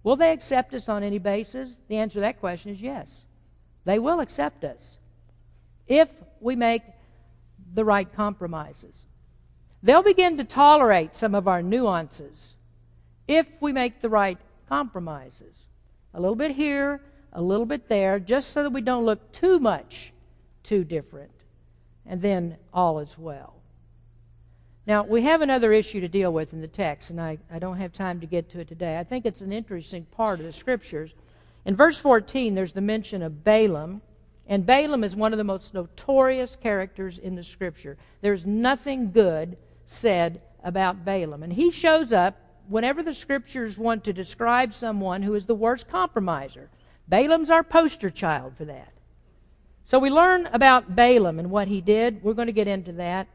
Will 0.03 0.15
they 0.15 0.31
accept 0.31 0.73
us 0.73 0.89
on 0.89 1.03
any 1.03 1.19
basis? 1.19 1.77
The 1.87 1.97
answer 1.97 2.15
to 2.15 2.19
that 2.21 2.39
question 2.39 2.71
is 2.71 2.81
yes. 2.81 3.25
They 3.85 3.99
will 3.99 4.19
accept 4.19 4.63
us 4.63 4.97
if 5.87 6.09
we 6.39 6.55
make 6.55 6.83
the 7.73 7.85
right 7.85 8.11
compromises. 8.13 9.05
They'll 9.83 10.03
begin 10.03 10.37
to 10.37 10.43
tolerate 10.43 11.15
some 11.15 11.35
of 11.35 11.47
our 11.47 11.61
nuances 11.61 12.53
if 13.27 13.47
we 13.59 13.71
make 13.71 14.01
the 14.01 14.09
right 14.09 14.37
compromises. 14.69 15.65
A 16.13 16.19
little 16.19 16.35
bit 16.35 16.51
here, 16.51 17.01
a 17.33 17.41
little 17.41 17.65
bit 17.65 17.87
there, 17.87 18.19
just 18.19 18.51
so 18.51 18.63
that 18.63 18.71
we 18.71 18.81
don't 18.81 19.05
look 19.05 19.31
too 19.31 19.59
much 19.59 20.11
too 20.63 20.83
different. 20.83 21.31
And 22.05 22.21
then 22.21 22.57
all 22.73 22.99
is 22.99 23.17
well. 23.17 23.60
Now, 24.87 25.03
we 25.03 25.21
have 25.21 25.41
another 25.41 25.73
issue 25.73 26.01
to 26.01 26.07
deal 26.07 26.33
with 26.33 26.53
in 26.53 26.61
the 26.61 26.67
text, 26.67 27.11
and 27.11 27.21
I, 27.21 27.37
I 27.51 27.59
don't 27.59 27.77
have 27.77 27.93
time 27.93 28.19
to 28.19 28.25
get 28.25 28.49
to 28.49 28.59
it 28.59 28.67
today. 28.67 28.97
I 28.97 29.03
think 29.03 29.25
it's 29.25 29.41
an 29.41 29.53
interesting 29.53 30.05
part 30.05 30.39
of 30.39 30.45
the 30.45 30.53
scriptures. 30.53 31.13
In 31.65 31.75
verse 31.75 31.99
14, 31.99 32.55
there's 32.55 32.73
the 32.73 32.81
mention 32.81 33.21
of 33.21 33.43
Balaam, 33.43 34.01
and 34.47 34.65
Balaam 34.65 35.03
is 35.03 35.15
one 35.15 35.33
of 35.33 35.37
the 35.37 35.43
most 35.43 35.75
notorious 35.75 36.55
characters 36.55 37.19
in 37.19 37.35
the 37.35 37.43
scripture. 37.43 37.97
There's 38.21 38.45
nothing 38.45 39.11
good 39.11 39.55
said 39.85 40.41
about 40.63 41.05
Balaam. 41.05 41.43
And 41.43 41.53
he 41.53 41.69
shows 41.71 42.11
up 42.11 42.37
whenever 42.67 43.03
the 43.03 43.13
scriptures 43.13 43.77
want 43.77 44.03
to 44.05 44.13
describe 44.13 44.73
someone 44.73 45.21
who 45.21 45.35
is 45.35 45.45
the 45.45 45.55
worst 45.55 45.87
compromiser. 45.87 46.69
Balaam's 47.07 47.49
our 47.49 47.63
poster 47.63 48.09
child 48.09 48.53
for 48.57 48.65
that. 48.65 48.91
So 49.83 49.99
we 49.99 50.09
learn 50.09 50.47
about 50.47 50.95
Balaam 50.95 51.39
and 51.39 51.51
what 51.51 51.67
he 51.67 51.81
did. 51.81 52.23
We're 52.23 52.33
going 52.33 52.47
to 52.47 52.53
get 52.53 52.67
into 52.67 52.93
that 52.93 53.27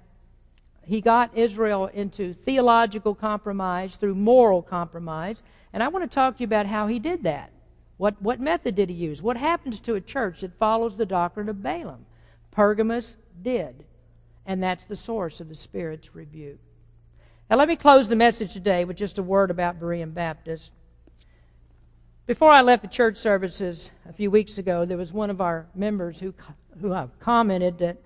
he 0.86 1.00
got 1.00 1.36
Israel 1.36 1.86
into 1.86 2.32
theological 2.32 3.14
compromise 3.14 3.96
through 3.96 4.14
moral 4.14 4.62
compromise. 4.62 5.42
And 5.72 5.82
I 5.82 5.88
want 5.88 6.08
to 6.08 6.14
talk 6.14 6.36
to 6.36 6.40
you 6.40 6.46
about 6.46 6.66
how 6.66 6.86
he 6.86 7.00
did 7.00 7.24
that. 7.24 7.50
What, 7.96 8.22
what 8.22 8.40
method 8.40 8.76
did 8.76 8.90
he 8.90 8.94
use? 8.94 9.20
What 9.20 9.36
happens 9.36 9.80
to 9.80 9.96
a 9.96 10.00
church 10.00 10.42
that 10.42 10.58
follows 10.58 10.96
the 10.96 11.04
doctrine 11.04 11.48
of 11.48 11.60
Balaam? 11.60 12.06
Pergamos 12.52 13.16
did. 13.42 13.84
And 14.46 14.62
that's 14.62 14.84
the 14.84 14.94
source 14.94 15.40
of 15.40 15.48
the 15.48 15.56
Spirit's 15.56 16.14
rebuke. 16.14 16.60
Now, 17.50 17.56
let 17.56 17.66
me 17.66 17.74
close 17.74 18.08
the 18.08 18.14
message 18.14 18.52
today 18.52 18.84
with 18.84 18.96
just 18.96 19.18
a 19.18 19.24
word 19.24 19.50
about 19.50 19.80
Berean 19.80 20.14
Baptist. 20.14 20.70
Before 22.26 22.52
I 22.52 22.60
left 22.60 22.82
the 22.82 22.88
church 22.88 23.16
services 23.16 23.90
a 24.08 24.12
few 24.12 24.30
weeks 24.30 24.58
ago, 24.58 24.84
there 24.84 24.96
was 24.96 25.12
one 25.12 25.30
of 25.30 25.40
our 25.40 25.66
members 25.74 26.20
who, 26.20 26.32
who 26.80 27.10
commented 27.18 27.78
that 27.78 27.96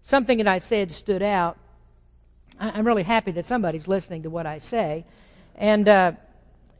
something 0.00 0.38
that 0.38 0.48
I 0.48 0.60
said 0.60 0.92
stood 0.92 1.22
out. 1.22 1.58
I'm 2.58 2.86
really 2.86 3.02
happy 3.02 3.30
that 3.32 3.46
somebody's 3.46 3.86
listening 3.86 4.22
to 4.22 4.30
what 4.30 4.46
I 4.46 4.58
say. 4.58 5.04
And 5.56 5.88
uh, 5.88 6.12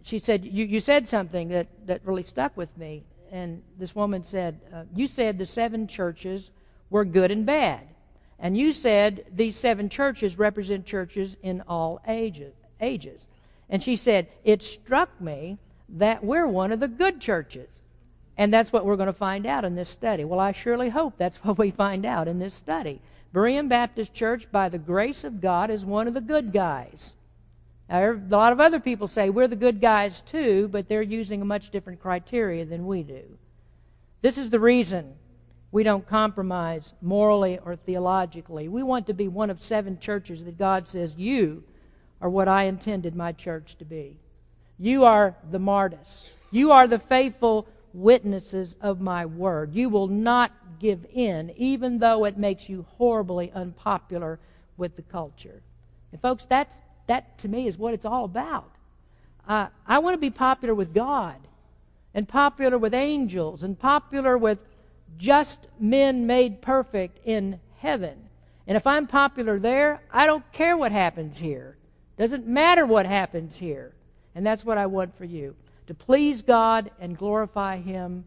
she 0.03 0.19
said, 0.19 0.45
you, 0.45 0.65
you 0.65 0.81
said 0.81 1.09
something 1.09 1.49
that, 1.49 1.67
that 1.87 2.01
really 2.05 2.23
stuck 2.23 2.57
with 2.57 2.77
me. 2.79 3.03
And 3.33 3.63
this 3.79 3.95
woman 3.95 4.25
said, 4.25 4.61
uh, 4.73 4.85
You 4.95 5.07
said 5.07 5.39
the 5.39 5.47
seven 5.47 5.87
churches 5.87 6.51
were 6.91 7.05
good 7.05 7.31
and 7.31 7.45
bad. 7.45 7.81
And 8.39 8.57
you 8.57 8.73
said 8.73 9.25
these 9.35 9.57
seven 9.57 9.89
churches 9.89 10.39
represent 10.39 10.87
churches 10.87 11.37
in 11.43 11.63
all 11.69 12.01
ages. 12.07 12.55
ages. 12.81 13.21
And 13.69 13.83
she 13.83 13.97
said, 13.97 14.29
It 14.45 14.63
struck 14.63 15.21
me 15.21 15.59
that 15.89 16.23
we're 16.23 16.47
one 16.47 16.73
of 16.73 16.81
the 16.81 16.89
good 16.89 17.21
churches. 17.21 17.69
And 18.39 18.53
that's 18.53 18.73
what 18.73 18.85
we're 18.85 18.97
going 18.97 19.07
to 19.07 19.13
find 19.13 19.47
out 19.47 19.65
in 19.65 19.75
this 19.75 19.89
study. 19.89 20.25
Well, 20.25 20.41
I 20.41 20.53
surely 20.53 20.91
hope 20.91 21.15
that's 21.17 21.37
what 21.45 21.59
we 21.59 21.71
find 21.71 22.05
out 22.05 22.29
in 22.29 22.39
this 22.39 22.55
study. 22.55 23.01
Berean 23.37 23.69
Baptist 23.69 24.15
Church, 24.15 24.51
by 24.51 24.71
the 24.71 24.79
grace 24.79 25.23
of 25.23 25.43
God, 25.43 25.69
is 25.69 25.85
one 25.85 26.09
of 26.09 26.15
the 26.15 26.23
good 26.23 26.55
guys. 26.55 27.13
Now, 27.87 28.13
a 28.13 28.19
lot 28.31 28.55
of 28.55 28.61
other 28.61 28.81
people 28.81 29.09
say 29.09 29.29
we're 29.29 29.47
the 29.47 29.55
good 29.55 29.79
guys 29.79 30.23
too, 30.23 30.69
but 30.69 30.89
they're 30.89 31.03
using 31.03 31.43
a 31.43 31.45
much 31.45 31.69
different 31.69 32.01
criteria 32.01 32.65
than 32.65 32.87
we 32.87 33.03
do. 33.03 33.25
This 34.23 34.39
is 34.39 34.49
the 34.49 34.59
reason 34.59 35.13
we 35.71 35.83
don't 35.83 36.07
compromise 36.07 36.95
morally 37.03 37.59
or 37.59 37.77
theologically. 37.77 38.69
We 38.69 38.83
want 38.83 39.07
to 39.09 39.13
be 39.13 39.29
one 39.29 39.51
of 39.51 39.61
seven 39.61 39.99
churches 39.99 40.43
that 40.45 40.57
God 40.57 40.89
says, 40.89 41.15
You 41.19 41.63
are 42.23 42.31
what 42.31 42.49
I 42.49 42.63
intended 42.63 43.15
my 43.15 43.33
church 43.33 43.77
to 43.81 43.85
be. 43.85 44.17
You 44.79 45.05
are 45.05 45.37
the 45.51 45.59
martyrs. 45.59 46.31
You 46.51 46.73
are 46.73 46.87
the 46.87 46.99
faithful 46.99 47.69
witnesses 47.97 48.77
of 48.81 49.01
my 49.01 49.25
word. 49.27 49.75
You 49.75 49.89
will 49.89 50.07
not 50.07 50.53
give 50.79 51.07
in, 51.13 51.53
even 51.57 51.99
though 51.99 52.25
it 52.27 52.37
makes 52.37 52.69
you 52.69 52.85
horribly 52.99 53.51
unpopular 53.53 54.39
with 54.77 54.95
the 54.97 55.03
culture. 55.03 55.63
And 56.13 56.21
folks, 56.21 56.45
that's, 56.45 56.77
that 57.07 57.39
to 57.39 57.49
me 57.49 57.67
is 57.67 57.79
what 57.79 57.95
it's 57.95 58.05
all 58.05 58.25
about. 58.25 58.71
I, 59.49 59.69
I 59.87 59.99
want 60.01 60.15
to 60.15 60.19
be 60.19 60.31
popular 60.31 60.75
with 60.75 60.93
God 60.93 61.37
and 62.15 62.29
popular 62.29 62.77
with 62.77 62.93
angels 62.95 63.63
and 63.63 63.79
popular 63.79 64.37
with 64.37 64.61
just 65.17 65.67
men 65.81 66.27
made 66.27 66.61
perfect 66.61 67.19
in 67.25 67.59
heaven. 67.79 68.19
And 68.67 68.77
if 68.77 68.87
I'm 68.87 69.07
popular 69.07 69.59
there, 69.59 70.03
I 70.13 70.27
don't 70.27 70.51
care 70.53 70.77
what 70.77 70.93
happens 70.93 71.39
here. 71.39 71.77
Doesn't 72.19 72.47
matter 72.47 72.85
what 72.85 73.07
happens 73.07 73.57
here. 73.57 73.95
And 74.35 74.45
that's 74.45 74.65
what 74.65 74.77
I 74.77 74.87
want 74.87 75.17
for 75.17 75.25
you 75.25 75.55
to 75.87 75.95
please 75.95 76.43
God 76.43 76.91
and 77.01 77.17
glorify 77.17 77.79
Him 77.79 78.25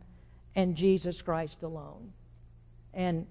and 0.56 0.76
Jesus 0.76 1.22
Christ 1.22 1.64
alone. 1.64 2.14
And 2.94 3.28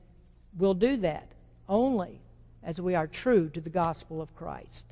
we'll 0.56 0.74
do 0.74 0.96
that 0.98 1.28
only 1.68 2.20
as 2.62 2.80
we 2.80 2.94
are 2.94 3.06
true 3.06 3.48
to 3.50 3.60
the 3.60 3.70
gospel 3.70 4.20
of 4.20 4.34
Christ. 4.36 4.84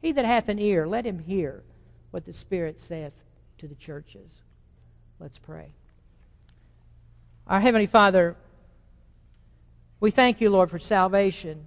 He 0.00 0.12
that 0.12 0.24
hath 0.24 0.48
an 0.48 0.58
ear, 0.58 0.86
let 0.86 1.04
him 1.04 1.18
hear 1.18 1.62
what 2.10 2.24
the 2.24 2.32
Spirit 2.32 2.80
saith 2.80 3.12
to 3.58 3.66
the 3.66 3.74
churches. 3.74 4.42
Let's 5.18 5.38
pray. 5.38 5.66
Our 7.46 7.60
Heavenly 7.60 7.86
Father, 7.86 8.36
we 10.00 10.10
thank 10.10 10.40
you, 10.40 10.50
Lord, 10.50 10.70
for 10.70 10.78
salvation. 10.78 11.66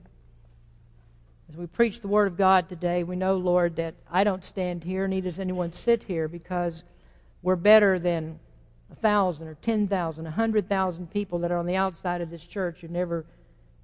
As 1.50 1.58
we 1.58 1.68
preach 1.68 2.00
the 2.00 2.08
Word 2.08 2.28
of 2.28 2.38
God 2.38 2.70
today, 2.70 3.04
we 3.04 3.18
know, 3.18 3.36
Lord, 3.36 3.76
that 3.76 3.96
I 4.10 4.24
don't 4.24 4.46
stand 4.46 4.86
here, 4.86 5.08
neither 5.08 5.30
does 5.30 5.40
anyone 5.40 5.74
sit 5.74 6.04
here, 6.04 6.30
because 6.30 6.84
we're 7.42 7.56
better 7.56 8.00
than 8.00 8.40
a 8.92 8.96
thousand 8.96 9.48
or 9.48 9.56
ten 9.56 9.88
thousand, 9.88 10.28
a 10.28 10.32
hundred 10.32 10.68
thousand 10.68 11.12
people 11.12 11.40
that 11.40 11.52
are 11.52 11.58
on 11.58 11.66
the 11.66 11.76
outside 11.76 12.22
of 12.22 12.30
this 12.30 12.46
church 12.46 12.82
who 12.82 12.88
never 12.88 13.26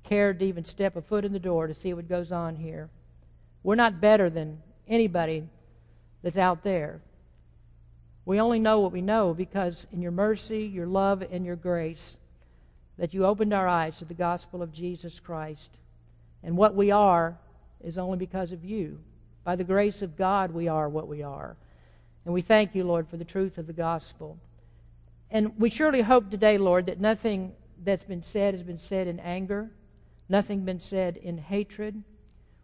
cared 0.03 0.39
to 0.39 0.45
even 0.45 0.65
step 0.65 0.95
a 0.95 1.01
foot 1.01 1.25
in 1.25 1.33
the 1.33 1.39
door 1.39 1.67
to 1.67 1.73
see 1.73 1.93
what 1.93 2.09
goes 2.09 2.31
on 2.31 2.55
here. 2.55 2.89
We're 3.63 3.75
not 3.75 3.99
better 3.99 4.29
than 4.29 4.61
anybody 4.87 5.47
that's 6.23 6.37
out 6.37 6.63
there. 6.63 7.01
We 8.25 8.39
only 8.41 8.59
know 8.59 8.81
what 8.81 8.91
we 8.91 9.01
know 9.01 9.33
because 9.33 9.87
in 9.91 10.01
your 10.01 10.11
mercy, 10.11 10.65
your 10.65 10.85
love, 10.85 11.23
and 11.31 11.45
your 11.45 11.55
grace, 11.55 12.17
that 12.97 13.13
you 13.13 13.25
opened 13.25 13.53
our 13.53 13.67
eyes 13.67 13.97
to 13.99 14.05
the 14.05 14.13
gospel 14.13 14.61
of 14.61 14.73
Jesus 14.73 15.19
Christ. 15.19 15.69
And 16.43 16.57
what 16.57 16.75
we 16.75 16.91
are 16.91 17.37
is 17.83 17.97
only 17.97 18.17
because 18.17 18.51
of 18.51 18.65
you. 18.65 18.99
By 19.43 19.55
the 19.55 19.63
grace 19.63 20.01
of 20.01 20.17
God, 20.17 20.51
we 20.51 20.67
are 20.67 20.89
what 20.89 21.07
we 21.07 21.23
are. 21.23 21.55
And 22.27 22.33
we 22.33 22.41
thank 22.41 22.75
you, 22.75 22.83
Lord, 22.83 23.07
for 23.07 23.15
the 23.15 23.23
truth 23.23 23.57
of 23.57 23.67
the 23.67 23.73
gospel. 23.73 24.37
And 25.31 25.57
we 25.57 25.69
surely 25.69 26.01
hope 26.01 26.29
today, 26.29 26.57
Lord, 26.57 26.87
that 26.87 26.99
nothing 26.99 27.53
that's 27.85 28.03
been 28.03 28.21
said 28.21 28.53
has 28.53 28.63
been 28.63 28.79
said 28.79 29.07
in 29.07 29.17
anger, 29.21 29.71
nothing 30.27 30.65
been 30.65 30.81
said 30.81 31.15
in 31.15 31.37
hatred. 31.37 32.03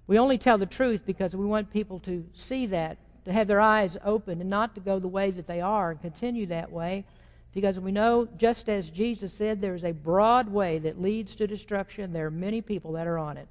We 0.05 0.19
only 0.19 0.37
tell 0.37 0.57
the 0.57 0.65
truth 0.65 1.05
because 1.05 1.33
we 1.33 1.45
want 1.45 1.71
people 1.71 1.99
to 1.99 2.25
see 2.33 2.65
that, 2.65 2.97
to 3.23 3.31
have 3.31 3.47
their 3.47 3.61
eyes 3.61 3.95
open, 4.03 4.41
and 4.41 4.49
not 4.49 4.75
to 4.75 4.81
go 4.81 4.99
the 4.99 5.07
way 5.07 5.31
that 5.31 5.47
they 5.47 5.61
are 5.61 5.91
and 5.91 6.01
continue 6.01 6.45
that 6.47 6.69
way. 6.69 7.05
Because 7.53 7.79
we 7.79 7.93
know, 7.93 8.27
just 8.35 8.67
as 8.67 8.89
Jesus 8.89 9.31
said, 9.31 9.61
there 9.61 9.75
is 9.75 9.85
a 9.85 9.93
broad 9.93 10.49
way 10.49 10.77
that 10.79 11.01
leads 11.01 11.37
to 11.37 11.47
destruction. 11.47 12.11
There 12.11 12.25
are 12.25 12.31
many 12.31 12.59
people 12.59 12.91
that 12.91 13.07
are 13.07 13.17
on 13.17 13.37
it. 13.37 13.47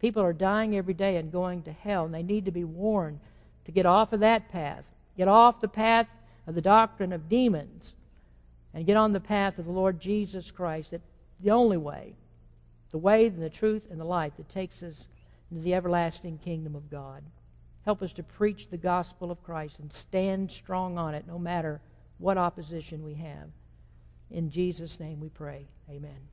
People 0.00 0.24
are 0.24 0.32
dying 0.32 0.76
every 0.76 0.94
day 0.94 1.16
and 1.16 1.30
going 1.30 1.62
to 1.62 1.72
hell, 1.72 2.06
and 2.06 2.12
they 2.12 2.24
need 2.24 2.44
to 2.46 2.50
be 2.50 2.64
warned 2.64 3.20
to 3.66 3.70
get 3.70 3.86
off 3.86 4.12
of 4.12 4.18
that 4.18 4.50
path. 4.50 4.82
Get 5.16 5.28
off 5.28 5.60
the 5.60 5.68
path 5.68 6.08
of 6.46 6.54
the 6.54 6.60
doctrine 6.60 7.12
of 7.12 7.28
demons 7.28 7.94
and 8.72 8.86
get 8.86 8.96
on 8.96 9.12
the 9.12 9.20
path 9.20 9.58
of 9.58 9.66
the 9.66 9.72
Lord 9.72 10.00
Jesus 10.00 10.50
Christ. 10.50 10.90
That 10.90 11.00
the 11.40 11.50
only 11.50 11.76
way, 11.76 12.14
the 12.90 12.98
way 12.98 13.26
and 13.26 13.42
the 13.42 13.50
truth 13.50 13.86
and 13.90 14.00
the 14.00 14.04
light 14.04 14.36
that 14.36 14.48
takes 14.48 14.82
us 14.82 15.06
into 15.50 15.62
the 15.62 15.74
everlasting 15.74 16.38
kingdom 16.38 16.74
of 16.74 16.90
God. 16.90 17.22
Help 17.84 18.02
us 18.02 18.12
to 18.14 18.22
preach 18.22 18.70
the 18.70 18.76
gospel 18.76 19.30
of 19.30 19.42
Christ 19.44 19.78
and 19.78 19.92
stand 19.92 20.50
strong 20.50 20.96
on 20.96 21.14
it 21.14 21.26
no 21.26 21.38
matter 21.38 21.80
what 22.18 22.38
opposition 22.38 23.04
we 23.04 23.14
have. 23.14 23.50
In 24.30 24.50
Jesus' 24.50 24.98
name 24.98 25.20
we 25.20 25.28
pray. 25.28 25.66
Amen. 25.90 26.28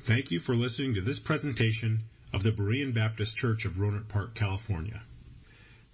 Thank 0.00 0.30
you 0.30 0.40
for 0.40 0.56
listening 0.56 0.94
to 0.94 1.02
this 1.02 1.20
presentation 1.20 2.04
of 2.32 2.42
the 2.42 2.52
Berean 2.52 2.94
Baptist 2.94 3.36
Church 3.36 3.66
of 3.66 3.74
Rohnert 3.74 4.08
Park, 4.08 4.34
California. 4.34 5.02